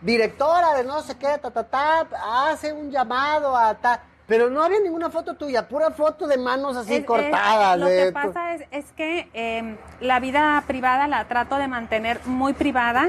directora 0.00 0.74
de 0.74 0.84
no 0.84 1.02
sé 1.02 1.16
qué, 1.18 1.38
ta, 1.38 1.50
ta, 1.50 1.64
ta, 1.64 2.06
hace 2.50 2.72
un 2.72 2.90
llamado 2.90 3.56
a 3.56 3.74
ta, 3.74 4.02
pero 4.26 4.48
no 4.48 4.62
había 4.62 4.80
ninguna 4.80 5.10
foto 5.10 5.34
tuya, 5.34 5.68
pura 5.68 5.90
foto 5.90 6.26
de 6.26 6.38
manos 6.38 6.76
así 6.76 6.94
Es- 6.94 7.00
es- 7.00 7.06
cortadas. 7.06 7.78
lo 7.78 7.86
de- 7.86 8.06
que 8.06 8.12
pasa 8.12 8.54
es, 8.54 8.62
es 8.70 8.86
que 8.92 9.28
eh, 9.34 9.76
la 10.00 10.20
vida 10.20 10.62
privada 10.66 11.06
la 11.08 11.24
trato 11.26 11.56
de 11.56 11.68
mantener 11.68 12.20
muy 12.26 12.52
privada. 12.52 13.08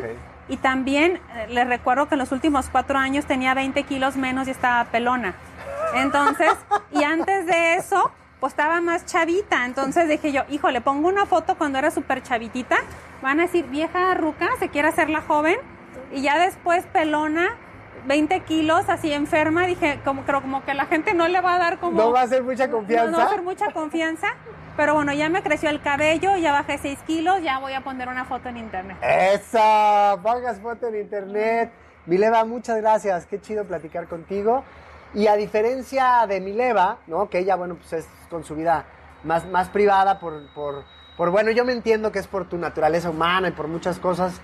Y 0.49 0.57
también 0.57 1.21
eh, 1.35 1.47
les 1.49 1.65
recuerdo 1.65 2.09
que 2.09 2.15
en 2.15 2.19
los 2.19 2.33
últimos 2.33 2.67
cuatro 2.69 2.97
años 2.97 3.25
tenía 3.25 3.53
20 3.53 3.83
kilos 3.83 4.17
menos 4.17 4.49
y 4.49 4.51
estaba 4.51 4.83
pelona. 4.85 5.35
Entonces, 5.93 6.51
y 6.91 7.03
antes 7.03 7.45
de 7.45 7.75
eso, 7.75 8.11
pues 8.41 8.53
estaba 8.53 8.81
más 8.81 9.05
chavita. 9.05 9.65
Entonces 9.65 10.09
dije 10.09 10.31
yo, 10.31 10.41
hijo, 10.49 10.71
le 10.71 10.81
pongo 10.81 11.07
una 11.07 11.27
foto 11.27 11.55
cuando 11.57 11.77
era 11.77 11.91
súper 11.91 12.23
chavitita. 12.23 12.77
Van 13.21 13.39
a 13.39 13.43
decir, 13.43 13.67
vieja 13.67 14.15
ruca, 14.15 14.49
se 14.57 14.69
quiere 14.69 14.87
hacerla 14.87 15.21
joven. 15.21 15.57
Y 16.11 16.23
ya 16.23 16.39
después 16.39 16.83
pelona, 16.91 17.55
20 18.07 18.39
kilos, 18.41 18.89
así 18.89 19.13
enferma. 19.13 19.67
Dije, 19.67 19.99
como, 20.03 20.23
creo 20.23 20.41
como 20.41 20.65
que 20.65 20.73
la 20.73 20.87
gente 20.87 21.13
no 21.13 21.27
le 21.27 21.39
va 21.39 21.55
a 21.55 21.59
dar 21.59 21.79
como... 21.79 22.01
no 22.01 22.11
va 22.11 22.23
a 22.23 22.27
ser 22.27 22.41
mucha 22.41 22.71
confianza. 22.71 23.05
No, 23.05 23.11
no 23.11 23.17
va 23.19 23.25
a 23.25 23.29
ser 23.29 23.43
mucha 23.43 23.71
confianza. 23.71 24.27
Pero 24.75 24.95
bueno, 24.95 25.13
ya 25.13 25.29
me 25.29 25.43
creció 25.43 25.69
el 25.69 25.79
cabello, 25.79 26.35
ya 26.37 26.51
bajé 26.51 26.79
6 26.79 26.97
kilos, 27.05 27.43
ya 27.43 27.59
voy 27.59 27.73
a 27.73 27.81
poner 27.81 28.07
una 28.07 28.25
foto 28.25 28.49
en 28.49 28.57
internet. 28.57 28.97
Esa, 29.03 30.17
pongas 30.23 30.59
foto 30.59 30.87
en 30.87 30.95
internet. 30.95 31.71
Mileva, 32.07 32.43
muchas 32.45 32.77
gracias. 32.77 33.27
Qué 33.27 33.39
chido 33.39 33.65
platicar 33.65 34.07
contigo. 34.07 34.63
Y 35.13 35.27
a 35.27 35.35
diferencia 35.35 36.25
de 36.27 36.39
Mileva, 36.39 36.99
¿no? 37.07 37.29
Que 37.29 37.39
ella, 37.39 37.55
bueno, 37.55 37.75
pues 37.75 37.93
es 37.93 38.07
con 38.29 38.43
su 38.43 38.55
vida 38.55 38.85
más, 39.23 39.45
más 39.47 39.69
privada 39.69 40.19
por, 40.19 40.41
por, 40.53 40.83
por, 41.17 41.31
bueno, 41.31 41.51
yo 41.51 41.65
me 41.65 41.73
entiendo 41.73 42.11
que 42.11 42.19
es 42.19 42.27
por 42.27 42.47
tu 42.47 42.57
naturaleza 42.57 43.09
humana 43.09 43.49
y 43.49 43.51
por 43.51 43.67
muchas 43.67 43.99
cosas. 43.99 44.39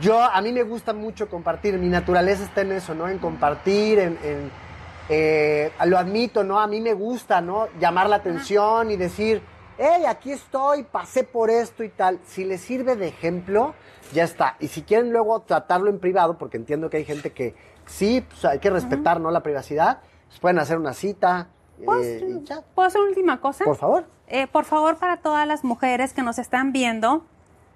Yo, 0.00 0.22
a 0.22 0.40
mí 0.40 0.52
me 0.52 0.62
gusta 0.62 0.94
mucho 0.94 1.28
compartir. 1.28 1.76
Mi 1.78 1.88
naturaleza 1.88 2.44
está 2.44 2.62
en 2.62 2.72
eso, 2.72 2.94
¿no? 2.94 3.08
En 3.08 3.18
compartir, 3.18 3.98
en... 3.98 4.18
en, 4.22 4.62
eh, 5.08 5.72
lo 5.84 5.98
admito, 5.98 6.44
¿no? 6.44 6.60
A 6.60 6.66
mí 6.66 6.80
me 6.80 6.94
gusta, 6.94 7.40
¿no? 7.40 7.68
Llamar 7.78 8.08
la 8.08 8.16
atención 8.16 8.90
y 8.90 8.96
decir, 8.96 9.42
hey, 9.76 10.04
aquí 10.06 10.32
estoy, 10.32 10.84
pasé 10.84 11.24
por 11.24 11.50
esto 11.50 11.82
y 11.84 11.88
tal. 11.88 12.20
Si 12.24 12.44
les 12.44 12.60
sirve 12.60 12.96
de 12.96 13.08
ejemplo, 13.08 13.74
ya 14.12 14.24
está. 14.24 14.56
Y 14.60 14.68
si 14.68 14.82
quieren 14.82 15.12
luego 15.12 15.40
tratarlo 15.40 15.90
en 15.90 15.98
privado, 15.98 16.38
porque 16.38 16.56
entiendo 16.56 16.88
que 16.88 16.98
hay 16.98 17.04
gente 17.04 17.32
que 17.32 17.54
sí, 17.86 18.24
pues 18.28 18.44
hay 18.44 18.58
que 18.58 18.70
respetar, 18.70 19.20
¿no? 19.20 19.30
La 19.30 19.42
privacidad, 19.42 20.00
pues 20.28 20.40
pueden 20.40 20.58
hacer 20.58 20.78
una 20.78 20.92
cita. 20.94 21.48
¿Puedo, 21.84 22.02
eh, 22.02 22.40
ya. 22.44 22.62
¿puedo 22.74 22.86
hacer 22.88 23.00
una 23.00 23.10
última 23.10 23.40
cosa? 23.40 23.64
Por 23.64 23.76
favor. 23.76 24.04
Eh, 24.28 24.46
por 24.46 24.64
favor, 24.64 24.96
para 24.96 25.18
todas 25.18 25.46
las 25.46 25.64
mujeres 25.64 26.12
que 26.12 26.22
nos 26.22 26.38
están 26.38 26.72
viendo, 26.72 27.24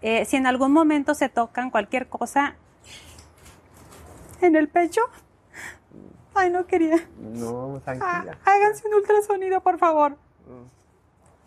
eh, 0.02 0.24
si 0.24 0.36
en 0.36 0.46
algún 0.46 0.72
momento 0.72 1.14
se 1.14 1.28
tocan 1.28 1.70
cualquier 1.70 2.08
cosa 2.08 2.54
en 4.40 4.54
el 4.56 4.68
pecho, 4.68 5.00
ay, 6.34 6.50
no 6.50 6.66
quería. 6.66 6.96
No, 7.18 7.76
Ah, 7.76 7.80
tranquila. 7.84 8.38
háganse 8.44 8.86
un 8.88 8.94
ultrasonido, 8.94 9.60
por 9.62 9.78
favor. 9.78 10.16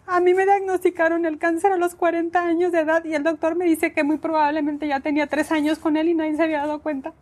A 0.08 0.20
mí 0.22 0.34
me 0.34 0.44
diagnosticaron 0.44 1.26
el 1.26 1.38
cáncer 1.38 1.72
a 1.72 1.78
los 1.78 1.94
40 1.94 2.42
años 2.42 2.72
de 2.72 2.80
edad 2.80 3.06
y 3.06 3.14
el 3.14 3.24
doctor 3.24 3.56
me 3.56 3.66
dice 3.66 3.94
que 3.94 4.04
muy 4.04 4.18
probablemente 4.18 4.88
ya 4.88 5.00
tenía 5.02 5.28
tres 5.28 5.52
años 5.52 5.78
con 5.78 5.98
él 5.98 6.10
y 6.10 6.16
nadie 6.16 6.36
se 6.36 6.42
había 6.44 6.62
dado 6.62 6.82
cuenta. 6.82 7.14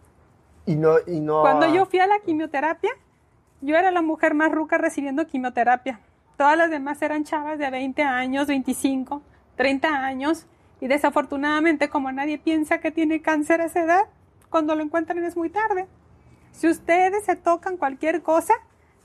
Y 0.67 0.75
no, 0.75 0.97
y 1.07 1.21
no. 1.21 1.41
Cuando 1.41 1.73
yo 1.73 1.85
fui 1.85 1.99
a 1.99 2.07
la 2.07 2.19
quimioterapia, 2.19 2.91
yo 3.61 3.75
era 3.75 3.89
la 3.89 4.01
mujer 4.01 4.33
más 4.33 4.51
ruca 4.51 4.77
recibiendo 4.77 5.25
quimioterapia. 5.25 6.01
Todas 6.35 6.57
las 6.57 6.69
demás 6.69 7.01
eran 7.01 7.23
chavas 7.23 7.57
de 7.57 7.69
20 7.71 8.03
años, 8.03 8.47
25, 8.47 9.21
30 9.55 9.87
años. 9.87 10.45
Y 10.81 10.87
desafortunadamente, 10.87 11.89
como 11.89 12.11
nadie 12.11 12.37
piensa 12.37 12.79
que 12.79 12.91
tiene 12.91 13.21
cáncer 13.21 13.61
a 13.61 13.65
esa 13.65 13.81
edad, 13.81 14.03
cuando 14.49 14.75
lo 14.75 14.83
encuentran 14.83 15.23
es 15.23 15.37
muy 15.37 15.49
tarde. 15.49 15.87
Si 16.51 16.67
ustedes 16.67 17.23
se 17.23 17.37
tocan 17.37 17.77
cualquier 17.77 18.21
cosa, 18.21 18.53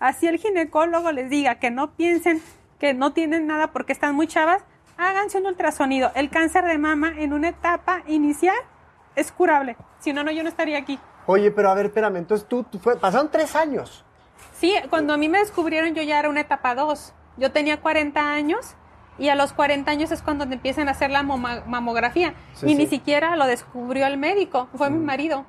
así 0.01 0.27
el 0.27 0.39
ginecólogo 0.39 1.13
les 1.13 1.31
diga 1.31 1.55
que 1.55 1.71
no 1.71 1.93
piensen 1.93 2.43
que 2.81 2.93
no 2.93 3.13
tienen 3.13 3.47
nada 3.47 3.69
porque 3.69 3.93
están 3.93 4.17
muy 4.17 4.27
chavas, 4.27 4.65
háganse 4.97 5.39
un 5.39 5.47
ultrasonido. 5.47 6.11
El 6.17 6.29
cáncer 6.29 6.65
de 6.65 6.77
mama 6.77 7.15
en 7.17 7.33
una 7.33 7.51
etapa 7.51 8.03
inicial 8.09 8.57
es 9.15 9.31
curable. 9.31 9.77
Si 10.01 10.13
no, 10.13 10.25
no, 10.25 10.33
yo 10.33 10.43
no 10.43 10.49
estaría 10.49 10.79
aquí. 10.79 10.99
Oye, 11.27 11.51
pero 11.51 11.71
a 11.71 11.75
ver, 11.75 11.87
espérame, 11.87 12.17
entonces 12.17 12.47
tú, 12.49 12.65
tú 12.65 12.79
fue, 12.79 12.97
pasaron 12.97 13.31
tres 13.31 13.55
años. 13.55 14.05
Sí, 14.55 14.75
cuando 14.91 15.15
a 15.15 15.17
mí 15.17 15.29
me 15.29 15.39
descubrieron 15.39 15.95
yo 15.95 16.03
ya 16.03 16.19
era 16.19 16.29
una 16.29 16.41
etapa 16.41 16.75
2. 16.75 17.15
Yo 17.37 17.53
tenía 17.53 17.81
40 17.81 18.21
años 18.21 18.75
y 19.19 19.29
a 19.29 19.35
los 19.35 19.53
40 19.53 19.91
años 19.91 20.11
es 20.11 20.23
cuando 20.23 20.47
te 20.47 20.55
empiezan 20.55 20.89
a 20.89 20.93
hacer 20.93 21.11
la 21.11 21.23
mamografía. 21.23 22.35
Sí, 22.55 22.67
y 22.67 22.69
sí. 22.71 22.75
ni 22.77 22.87
siquiera 22.87 23.37
lo 23.37 23.47
descubrió 23.47 24.07
el 24.07 24.19
médico, 24.19 24.69
fue 24.75 24.91
mi 24.91 24.99
marido. 24.99 25.45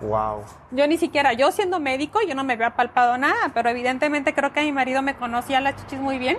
Wow. 0.00 0.44
Yo 0.70 0.86
ni 0.86 0.96
siquiera, 0.96 1.32
yo 1.32 1.50
siendo 1.50 1.80
médico, 1.80 2.20
yo 2.26 2.34
no 2.34 2.44
me 2.44 2.52
había 2.52 2.76
palpado 2.76 3.18
nada, 3.18 3.50
pero 3.52 3.68
evidentemente 3.68 4.32
creo 4.32 4.52
que 4.52 4.62
mi 4.62 4.72
marido 4.72 5.02
me 5.02 5.14
conocía 5.14 5.60
las 5.60 5.76
chichis 5.76 5.98
muy 5.98 6.18
bien. 6.18 6.38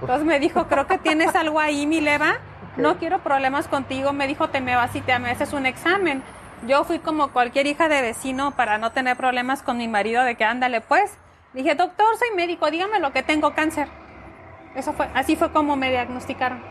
Entonces 0.00 0.26
me 0.26 0.38
dijo, 0.40 0.66
creo 0.66 0.86
que 0.86 0.98
tienes 0.98 1.34
algo 1.34 1.60
ahí, 1.60 1.86
mi 1.86 2.00
leva, 2.00 2.38
no 2.76 2.98
quiero 2.98 3.20
problemas 3.20 3.68
contigo. 3.68 4.12
Me 4.12 4.26
dijo, 4.26 4.48
te 4.48 4.60
me 4.60 4.74
vas 4.74 4.94
y 4.94 5.00
te 5.00 5.16
me 5.18 5.30
haces 5.30 5.52
un 5.52 5.66
examen. 5.66 6.22
Yo 6.66 6.84
fui 6.84 7.00
como 7.00 7.32
cualquier 7.32 7.66
hija 7.66 7.88
de 7.88 8.00
vecino 8.02 8.52
para 8.52 8.78
no 8.78 8.92
tener 8.92 9.16
problemas 9.16 9.62
con 9.62 9.78
mi 9.78 9.88
marido 9.88 10.22
de 10.22 10.36
que 10.36 10.44
ándale 10.44 10.80
pues. 10.80 11.12
Dije, 11.54 11.74
doctor, 11.74 12.06
soy 12.16 12.36
médico, 12.36 12.70
dígame 12.70 13.00
lo 13.00 13.12
que 13.12 13.24
tengo 13.24 13.52
cáncer. 13.52 13.88
Eso 14.76 14.92
fue, 14.92 15.08
así 15.12 15.34
fue 15.34 15.50
como 15.52 15.76
me 15.76 15.90
diagnosticaron. 15.90 16.62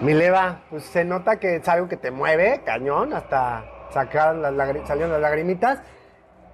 Mileva, 0.00 0.60
pues 0.70 0.84
se 0.84 1.04
nota 1.04 1.38
que 1.38 1.56
es 1.56 1.68
algo 1.68 1.88
que 1.88 1.96
te 1.96 2.10
mueve, 2.10 2.62
cañón, 2.64 3.12
hasta 3.12 3.64
sacar 3.92 4.34
las 4.34 4.54
salieron 4.86 5.12
las 5.12 5.20
lagrimitas. 5.20 5.78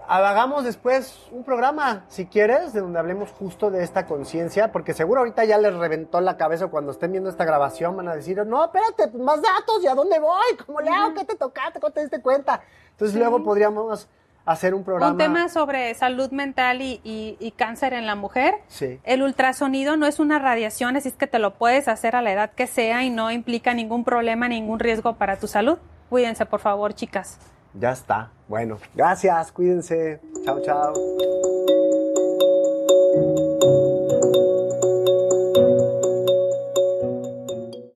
Hagamos 0.09 0.65
después 0.65 1.19
un 1.33 1.43
programa, 1.45 2.05
si 2.09 2.27
quieres, 2.27 2.73
de 2.73 2.81
donde 2.81 2.99
hablemos 2.99 3.31
justo 3.33 3.71
de 3.71 3.83
esta 3.83 4.07
conciencia, 4.07 4.71
porque 4.73 4.95
seguro 4.95 5.21
ahorita 5.21 5.45
ya 5.45 5.59
les 5.59 5.75
reventó 5.75 6.21
la 6.21 6.37
cabeza 6.37 6.69
cuando 6.69 6.93
estén 6.93 7.13
viendo 7.13 7.29
esta 7.31 7.45
grabación, 7.45 7.97
van 7.97 8.09
a 8.09 8.15
decir, 8.15 8.45
no, 8.47 8.65
espérate, 8.65 9.09
pues, 9.09 9.23
más 9.23 9.43
datos, 9.43 9.83
¿y 9.83 9.87
a 9.89 9.95
dónde 9.95 10.19
voy? 10.21 10.57
¿Cómo 10.65 10.81
le 10.81 10.91
hago? 10.91 11.15
¿Qué 11.15 11.25
te 11.25 11.35
tocaste? 11.37 11.81
¿Cómo 11.81 11.93
te 11.93 12.03
diste 12.03 12.21
cuenta? 12.23 12.61
Entonces 12.93 13.17
luego 13.19 13.43
podríamos 13.43 14.09
hacer 14.45 14.75
un 14.75 14.85
programa. 14.85 15.11
Un 15.11 15.19
tema 15.19 15.49
sobre 15.49 15.93
salud 15.95 16.31
mental 16.31 16.81
y, 16.81 17.01
y- 17.03 17.37
y 17.41 17.51
cáncer 17.51 17.93
en 17.93 18.07
la 18.07 18.15
mujer. 18.15 18.55
Sí. 18.69 19.01
El 19.03 19.23
ultrasonido 19.23 19.97
no 19.97 20.07
es 20.07 20.21
una 20.21 20.39
radiación, 20.39 20.97
así 20.97 21.09
es 21.09 21.17
que 21.17 21.27
te 21.27 21.41
lo 21.41 21.55
puedes 21.55 21.89
hacer 21.89 22.15
a 22.15 22.23
la 22.23 22.31
edad 22.33 22.51
que 22.53 22.69
sea 22.69 23.03
y 23.03 23.11
no 23.11 23.33
implica 23.33 23.75
ningún 23.75 24.05
problema, 24.05 24.47
ningún 24.47 24.79
riesgo 24.79 25.15
para 25.17 25.37
tu 25.37 25.49
salud. 25.49 25.79
Cuídense, 26.11 26.47
por 26.47 26.61
favor, 26.61 26.95
chicas. 26.95 27.41
Ya 27.79 27.93
está. 27.93 28.31
Bueno, 28.49 28.79
gracias, 28.95 29.53
cuídense. 29.53 30.21
Chao, 30.45 30.61
chao. 30.63 30.95